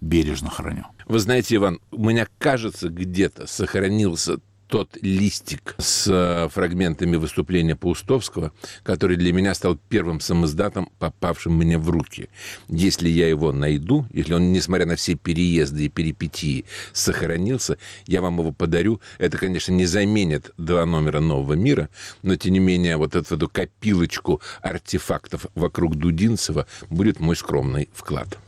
бережно 0.00 0.48
храню. 0.48 0.84
Вы 1.06 1.18
знаете, 1.18 1.56
Иван, 1.56 1.80
у 1.90 2.04
меня 2.04 2.28
кажется, 2.38 2.88
где-то 2.88 3.48
сохранился 3.48 4.38
тот 4.68 4.96
листик 5.00 5.74
с 5.78 6.08
э, 6.08 6.48
фрагментами 6.48 7.16
выступления 7.16 7.76
Паустовского, 7.76 8.52
который 8.82 9.16
для 9.16 9.32
меня 9.32 9.54
стал 9.54 9.78
первым 9.88 10.20
самоздатом, 10.20 10.90
попавшим 10.98 11.56
мне 11.56 11.78
в 11.78 11.88
руки. 11.90 12.28
Если 12.68 13.08
я 13.08 13.28
его 13.28 13.52
найду, 13.52 14.06
если 14.12 14.34
он, 14.34 14.52
несмотря 14.52 14.86
на 14.86 14.96
все 14.96 15.14
переезды 15.14 15.86
и 15.86 15.88
перипетии, 15.88 16.64
сохранился, 16.92 17.78
я 18.06 18.20
вам 18.20 18.38
его 18.38 18.52
подарю. 18.52 19.00
Это, 19.18 19.38
конечно, 19.38 19.72
не 19.72 19.86
заменит 19.86 20.50
два 20.56 20.84
номера 20.86 21.20
«Нового 21.20 21.54
мира», 21.54 21.88
но, 22.22 22.36
тем 22.36 22.52
не 22.52 22.60
менее, 22.60 22.96
вот 22.96 23.14
эту, 23.14 23.36
эту 23.36 23.48
копилочку 23.48 24.40
артефактов 24.62 25.46
вокруг 25.54 25.96
Дудинцева 25.96 26.66
будет 26.90 27.20
мой 27.20 27.36
скромный 27.36 27.88
вклад. 27.92 28.38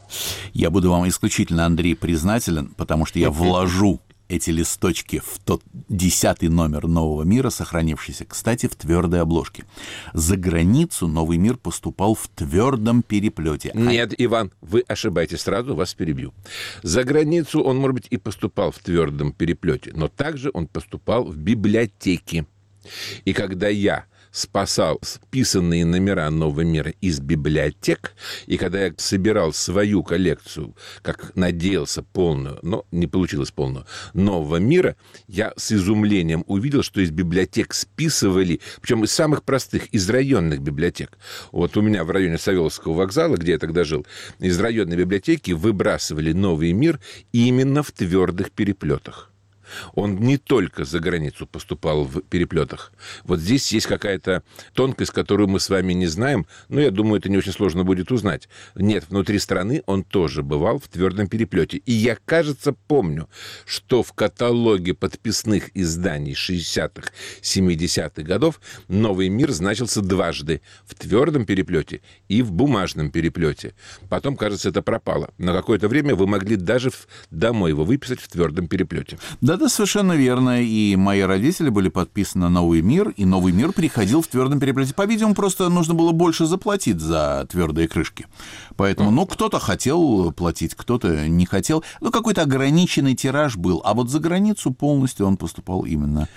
Я 0.53 0.71
буду 0.71 0.91
вам 0.91 1.07
исключительно, 1.09 1.67
Андрей, 1.67 1.95
признателен, 1.95 2.69
потому 2.77 3.07
что 3.07 3.19
я 3.19 3.31
вложу 3.31 4.01
эти 4.29 4.51
листочки 4.51 5.21
в 5.25 5.39
тот 5.45 5.63
десятый 5.89 6.49
номер 6.49 6.87
«Нового 6.87 7.23
мира», 7.23 7.51
сохранившийся, 7.51 8.25
кстати, 8.25 8.67
в 8.67 8.77
твердой 8.77 9.23
обложке. 9.23 9.65
За 10.13 10.37
границу 10.37 11.07
«Новый 11.07 11.39
мир» 11.39 11.57
поступал 11.57 12.15
в 12.15 12.29
твердом 12.29 13.03
переплете. 13.03 13.71
А 13.75 13.79
Нет, 13.79 14.15
Иван, 14.19 14.53
вы 14.61 14.85
ошибаетесь, 14.87 15.41
сразу 15.41 15.75
вас 15.75 15.95
перебью. 15.95 16.35
За 16.83 17.05
границу 17.05 17.63
он, 17.63 17.79
может 17.79 17.95
быть, 17.95 18.07
и 18.11 18.17
поступал 18.19 18.71
в 18.71 18.79
твердом 18.79 19.33
переплете, 19.33 19.93
но 19.95 20.09
также 20.09 20.51
он 20.53 20.67
поступал 20.67 21.25
в 21.25 21.37
библиотеки. 21.37 22.47
И 23.25 23.33
когда 23.33 23.69
я 23.69 24.05
спасал 24.39 25.01
списанные 25.03 25.85
номера 25.85 26.31
«Нового 26.31 26.61
мира» 26.61 26.93
из 27.01 27.21
библиотек, 27.21 28.15
и 28.47 28.57
когда 28.57 28.87
я 28.87 28.95
собирал 28.97 29.53
свою 29.53 30.03
коллекцию, 30.03 30.77
как 31.03 31.35
надеялся, 31.35 32.03
полную, 32.03 32.59
но 32.63 32.87
не 32.93 33.07
получилось 33.07 33.51
полную, 33.51 33.85
«Нового 34.15 34.57
мира», 34.57 34.97
я 35.27 35.53
с 35.57 35.73
изумлением 35.73 36.45
увидел, 36.47 36.83
что 36.83 37.01
из 37.01 37.11
библиотек 37.11 37.75
списывали, 37.75 38.61
причем 38.81 39.05
из 39.05 39.13
самых 39.13 39.43
простых, 39.43 39.87
из 39.89 40.09
районных 40.09 40.61
библиотек. 40.61 41.19
Вот 41.51 41.77
у 41.77 41.83
меня 41.83 42.05
в 42.05 42.11
районе 42.11 42.39
Савеловского 42.39 42.95
вокзала, 42.95 43.37
где 43.37 43.53
я 43.53 43.59
тогда 43.59 43.85
жил, 43.85 44.07
из 44.39 44.59
районной 44.61 44.97
библиотеки 44.97 45.51
выбрасывали 45.51 46.33
«Новый 46.33 46.73
мир» 46.73 47.01
именно 47.33 47.83
в 47.83 47.91
твердых 47.91 48.53
переплетах. 48.53 49.33
Он 49.95 50.17
не 50.17 50.39
только 50.39 50.85
за 50.85 51.01
границу 51.01 51.47
поступал 51.47 52.05
в 52.05 52.21
переплетах. 52.23 52.93
Вот 53.25 53.41
здесь 53.41 53.71
есть 53.73 53.87
какая-то 53.87 54.43
тонкость, 54.73 55.13
которую 55.13 55.49
мы 55.49 55.61
с 55.61 55.69
вами 55.69 55.93
не 55.93 56.07
знаем, 56.07 56.47
но 56.69 56.81
я 56.81 56.91
думаю, 56.91 57.21
это 57.21 57.29
не 57.29 57.37
очень 57.37 57.53
сложно 57.53 57.85
будет 57.85 58.11
узнать. 58.11 58.49
Нет, 58.75 59.07
внутри 59.09 59.39
страны 59.39 59.83
он 59.87 60.05
тоже 60.05 60.43
бывал 60.43 60.79
в 60.79 60.89
твердом 60.89 61.29
переплете. 61.29 61.79
И 61.79 61.93
я, 61.93 62.17
кажется, 62.25 62.73
помню, 62.73 63.29
что 63.67 64.03
в 64.03 64.13
каталоге 64.13 64.95
подписных 64.95 65.71
изданий 65.75 66.33
60-х, 66.33 67.11
70-х 67.43 68.23
годов 68.23 68.61
«Новый 68.89 69.29
мир» 69.29 69.53
значился 69.53 70.01
дважды 70.01 70.63
в 70.87 70.95
твердом 70.95 71.45
переплете 71.45 72.01
и 72.29 72.43
в 72.43 72.53
бумажном 72.53 73.11
переплете. 73.11 73.75
Потом, 74.09 74.37
кажется, 74.37 74.71
это 74.71 74.83
пропало. 74.83 75.31
На 75.39 75.53
какое-то 75.53 75.89
время 75.89 76.15
вы 76.15 76.27
могли 76.27 76.57
даже 76.57 76.91
домой 77.31 77.71
его 77.71 77.85
выписать 77.85 78.21
в 78.21 78.29
твердом 78.29 78.69
переплете. 78.69 79.19
Да, 79.41 79.57
это 79.59 79.69
совершенно 79.69 80.13
верно. 80.13 80.63
И 80.63 80.97
мои 80.97 81.21
родители 81.21 81.69
были 81.69 81.89
подписаны 81.89 82.45
на 82.45 82.51
«Новый 82.51 82.81
мир», 82.81 83.11
и 83.11 83.25
«Новый 83.25 83.53
мир» 83.53 83.73
приходил 83.73 84.23
в 84.23 84.29
твердом 84.29 84.61
переплете. 84.61 84.95
По-видимому, 84.95 85.35
просто 85.35 85.69
нужно 85.69 85.95
было 85.95 86.13
больше 86.13 86.47
заплатить 86.47 87.01
за 87.01 87.47
твердые 87.51 87.89
крышки. 87.89 88.27
Поэтому, 88.77 89.11
ну, 89.11 89.27
кто-то 89.27 89.59
хотел 89.59 90.33
платить, 90.33 90.75
кто-то 90.75 91.29
не 91.29 91.45
хотел. 91.45 91.85
Ну, 92.01 92.11
какой-то 92.11 92.43
ограниченный 92.43 93.15
тираж 93.15 93.57
был. 93.57 93.81
А 93.85 93.95
вот 93.95 94.11
за 94.11 94.21
границу 94.21 94.73
полностью 94.73 95.27
он 95.27 95.37
поступал 95.37 95.83
именно 95.83 96.29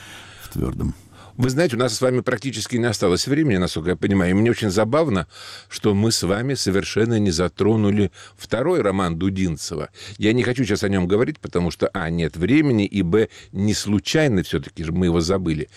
в 0.43 0.49
твердом. 0.49 0.95
Вы 1.37 1.49
знаете, 1.49 1.75
у 1.75 1.79
нас 1.79 1.95
с 1.95 2.01
вами 2.01 2.19
практически 2.19 2.75
не 2.75 2.85
осталось 2.85 3.27
времени, 3.27 3.57
насколько 3.57 3.91
я 3.91 3.95
понимаю. 3.95 4.31
И 4.31 4.33
мне 4.33 4.51
очень 4.51 4.69
забавно, 4.69 5.27
что 5.69 5.93
мы 5.93 6.11
с 6.11 6.23
вами 6.23 6.55
совершенно 6.55 7.19
не 7.19 7.31
затронули 7.31 8.11
второй 8.37 8.81
роман 8.81 9.17
Дудинцева. 9.17 9.89
Я 10.17 10.33
не 10.33 10.43
хочу 10.43 10.63
сейчас 10.63 10.83
о 10.83 10.89
нем 10.89 11.07
говорить, 11.07 11.39
потому 11.39 11.71
что, 11.71 11.89
а, 11.93 12.09
нет 12.09 12.35
времени, 12.37 12.85
и, 12.85 13.01
б, 13.01 13.29
не 13.51 13.73
случайно 13.73 14.43
все-таки 14.43 14.83
мы 14.83 15.07
его 15.07 15.21
забыли. 15.21 15.69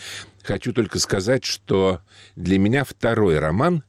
Хочу 0.42 0.72
только 0.72 0.98
сказать, 0.98 1.44
что 1.44 2.00
для 2.36 2.58
меня 2.58 2.84
второй 2.84 3.38
роман, 3.38 3.84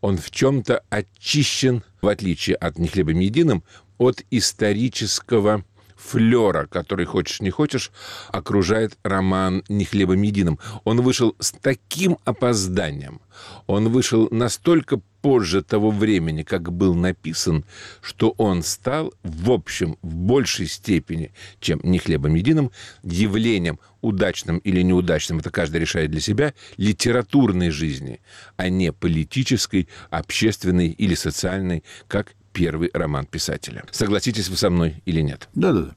он 0.00 0.16
в 0.16 0.30
чем-то 0.30 0.82
очищен, 0.88 1.82
в 2.00 2.08
отличие 2.08 2.56
от 2.56 2.78
«Не 2.78 2.88
хлебом 2.88 3.18
единым», 3.18 3.64
от 3.98 4.22
исторического 4.30 5.64
флера, 5.98 6.66
который, 6.66 7.04
хочешь 7.04 7.40
не 7.40 7.50
хочешь, 7.50 7.90
окружает 8.28 8.96
роман 9.02 9.64
«Не 9.68 9.84
хлебом 9.84 10.22
единым». 10.22 10.58
Он 10.84 11.00
вышел 11.02 11.34
с 11.38 11.52
таким 11.52 12.18
опозданием, 12.24 13.20
он 13.66 13.88
вышел 13.88 14.28
настолько 14.30 15.00
позже 15.20 15.62
того 15.62 15.90
времени, 15.90 16.44
как 16.44 16.72
был 16.72 16.94
написан, 16.94 17.64
что 18.00 18.34
он 18.38 18.62
стал, 18.62 19.12
в 19.22 19.50
общем, 19.50 19.98
в 20.02 20.14
большей 20.14 20.68
степени, 20.68 21.32
чем 21.60 21.80
«Не 21.82 21.98
хлебом 21.98 22.34
единым», 22.34 22.70
явлением 23.02 23.80
удачным 24.00 24.58
или 24.58 24.80
неудачным, 24.82 25.40
это 25.40 25.50
каждый 25.50 25.80
решает 25.80 26.10
для 26.10 26.20
себя, 26.20 26.54
литературной 26.76 27.70
жизни, 27.70 28.20
а 28.56 28.68
не 28.68 28.92
политической, 28.92 29.88
общественной 30.10 30.90
или 30.90 31.14
социальной, 31.16 31.82
как 32.06 32.34
первый 32.58 32.90
роман 32.92 33.24
писателя. 33.24 33.84
Согласитесь 33.92 34.48
вы 34.48 34.56
со 34.56 34.68
мной 34.68 35.00
или 35.04 35.20
нет? 35.20 35.48
Да-да-да. 35.54 35.94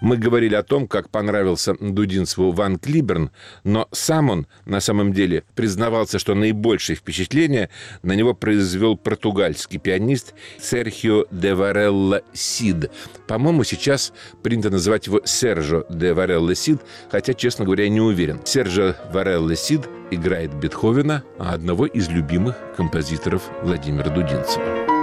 Мы 0.00 0.16
говорили 0.16 0.54
о 0.54 0.62
том, 0.62 0.88
как 0.88 1.10
понравился 1.10 1.74
Дудинцеву 1.80 2.52
Ван 2.52 2.78
Клиберн, 2.78 3.30
но 3.64 3.88
сам 3.92 4.30
он 4.30 4.46
на 4.64 4.80
самом 4.80 5.12
деле 5.12 5.44
признавался, 5.54 6.18
что 6.18 6.34
наибольшее 6.34 6.96
впечатление 6.96 7.70
на 8.02 8.12
него 8.12 8.34
произвел 8.34 8.96
португальский 8.96 9.78
пианист 9.78 10.34
Серхио 10.60 11.26
де 11.30 11.54
Варелла 11.54 12.22
Сид. 12.32 12.90
По-моему, 13.26 13.64
сейчас 13.64 14.12
принято 14.42 14.70
называть 14.70 15.06
его 15.06 15.20
Сержо 15.24 15.84
де 15.90 16.12
Варелла 16.12 16.54
Сид, 16.54 16.80
хотя, 17.10 17.34
честно 17.34 17.64
говоря, 17.64 17.84
я 17.84 17.90
не 17.90 18.00
уверен. 18.00 18.40
Сержо 18.44 18.96
Варелла 19.12 19.56
Сид 19.56 19.88
играет 20.10 20.54
Бетховена, 20.54 21.22
а 21.38 21.54
одного 21.54 21.86
из 21.86 22.08
любимых 22.08 22.56
композиторов 22.76 23.42
Владимира 23.62 24.10
Дудинцева. 24.10 24.95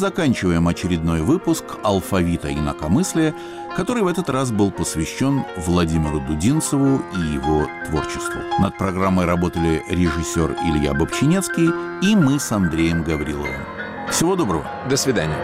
Заканчиваем 0.00 0.66
очередной 0.66 1.20
выпуск 1.20 1.64
«Алфавита 1.84 2.52
инакомыслия», 2.52 3.34
который 3.76 4.02
в 4.02 4.06
этот 4.06 4.30
раз 4.30 4.50
был 4.50 4.70
посвящен 4.70 5.44
Владимиру 5.58 6.20
Дудинцеву 6.20 7.02
и 7.14 7.34
его 7.34 7.68
творчеству. 7.86 8.40
Над 8.58 8.76
программой 8.78 9.26
работали 9.26 9.84
режиссер 9.90 10.56
Илья 10.64 10.94
Бобчинецкий 10.94 11.70
и 12.02 12.16
мы 12.16 12.40
с 12.40 12.50
Андреем 12.50 13.04
Гавриловым. 13.04 13.60
Всего 14.10 14.36
доброго. 14.36 14.64
До 14.88 14.96
свидания. 14.96 15.38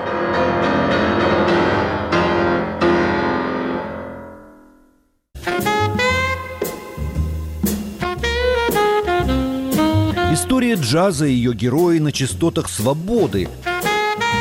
История 10.32 10.74
джаза 10.74 11.26
и 11.26 11.32
ее 11.32 11.52
герои 11.52 11.98
на 11.98 12.10
частотах 12.10 12.70
свободы 12.70 13.48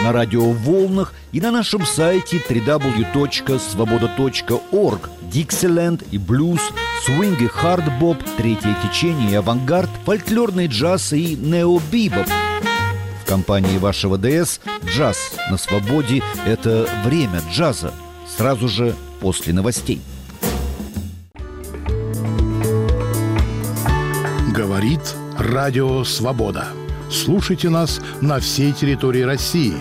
на 0.04 0.12
радиоволнах 0.12 1.14
и 1.32 1.40
на 1.42 1.52
нашем 1.52 1.86
сайте 1.86 2.38
www.svoboda.org 2.38 5.10
Диксиленд 5.32 6.04
и 6.12 6.18
блюз, 6.18 6.60
свинг 7.04 7.42
и 7.42 7.48
хардбоп, 7.48 8.18
третье 8.38 8.76
течение 8.84 9.32
и 9.32 9.36
авангард, 9.36 9.90
фольклорный 10.06 10.68
джаз 10.68 11.14
и 11.14 11.36
необибоп. 11.36 12.28
В 13.24 13.28
компании 13.28 13.80
вашего 13.80 14.18
ДС 14.18 14.60
«Джаз 14.86 15.18
на 15.50 15.58
свободе»— 15.58 16.22
это 16.46 16.88
время 17.04 17.42
джаза, 17.52 17.92
сразу 18.38 18.68
же 18.68 18.96
после 19.20 19.54
новостей. 19.54 20.00
Говорит 24.54 25.02
Радио 25.38 26.04
Свобода. 26.04 26.68
Слушайте 27.10 27.70
нас 27.70 28.02
на 28.22 28.40
всей 28.40 28.74
территории 28.74 29.22
России. 29.22 29.76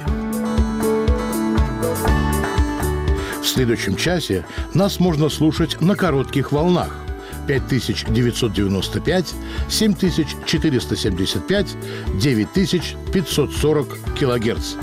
В 3.40 3.46
следующем 3.46 3.96
часе 3.96 4.44
нас 4.74 5.00
можно 5.00 5.28
слушать 5.28 5.80
на 5.80 5.96
коротких 5.96 6.52
волнах 6.52 6.94
5995, 7.46 9.34
7475, 9.68 11.76
9540 12.20 13.98
килогерц. 14.18 14.74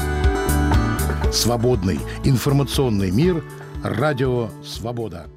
Свободный 1.31 1.99
информационный 2.23 3.11
мир. 3.11 3.43
Радио 3.83 4.49
«Свобода». 4.63 5.27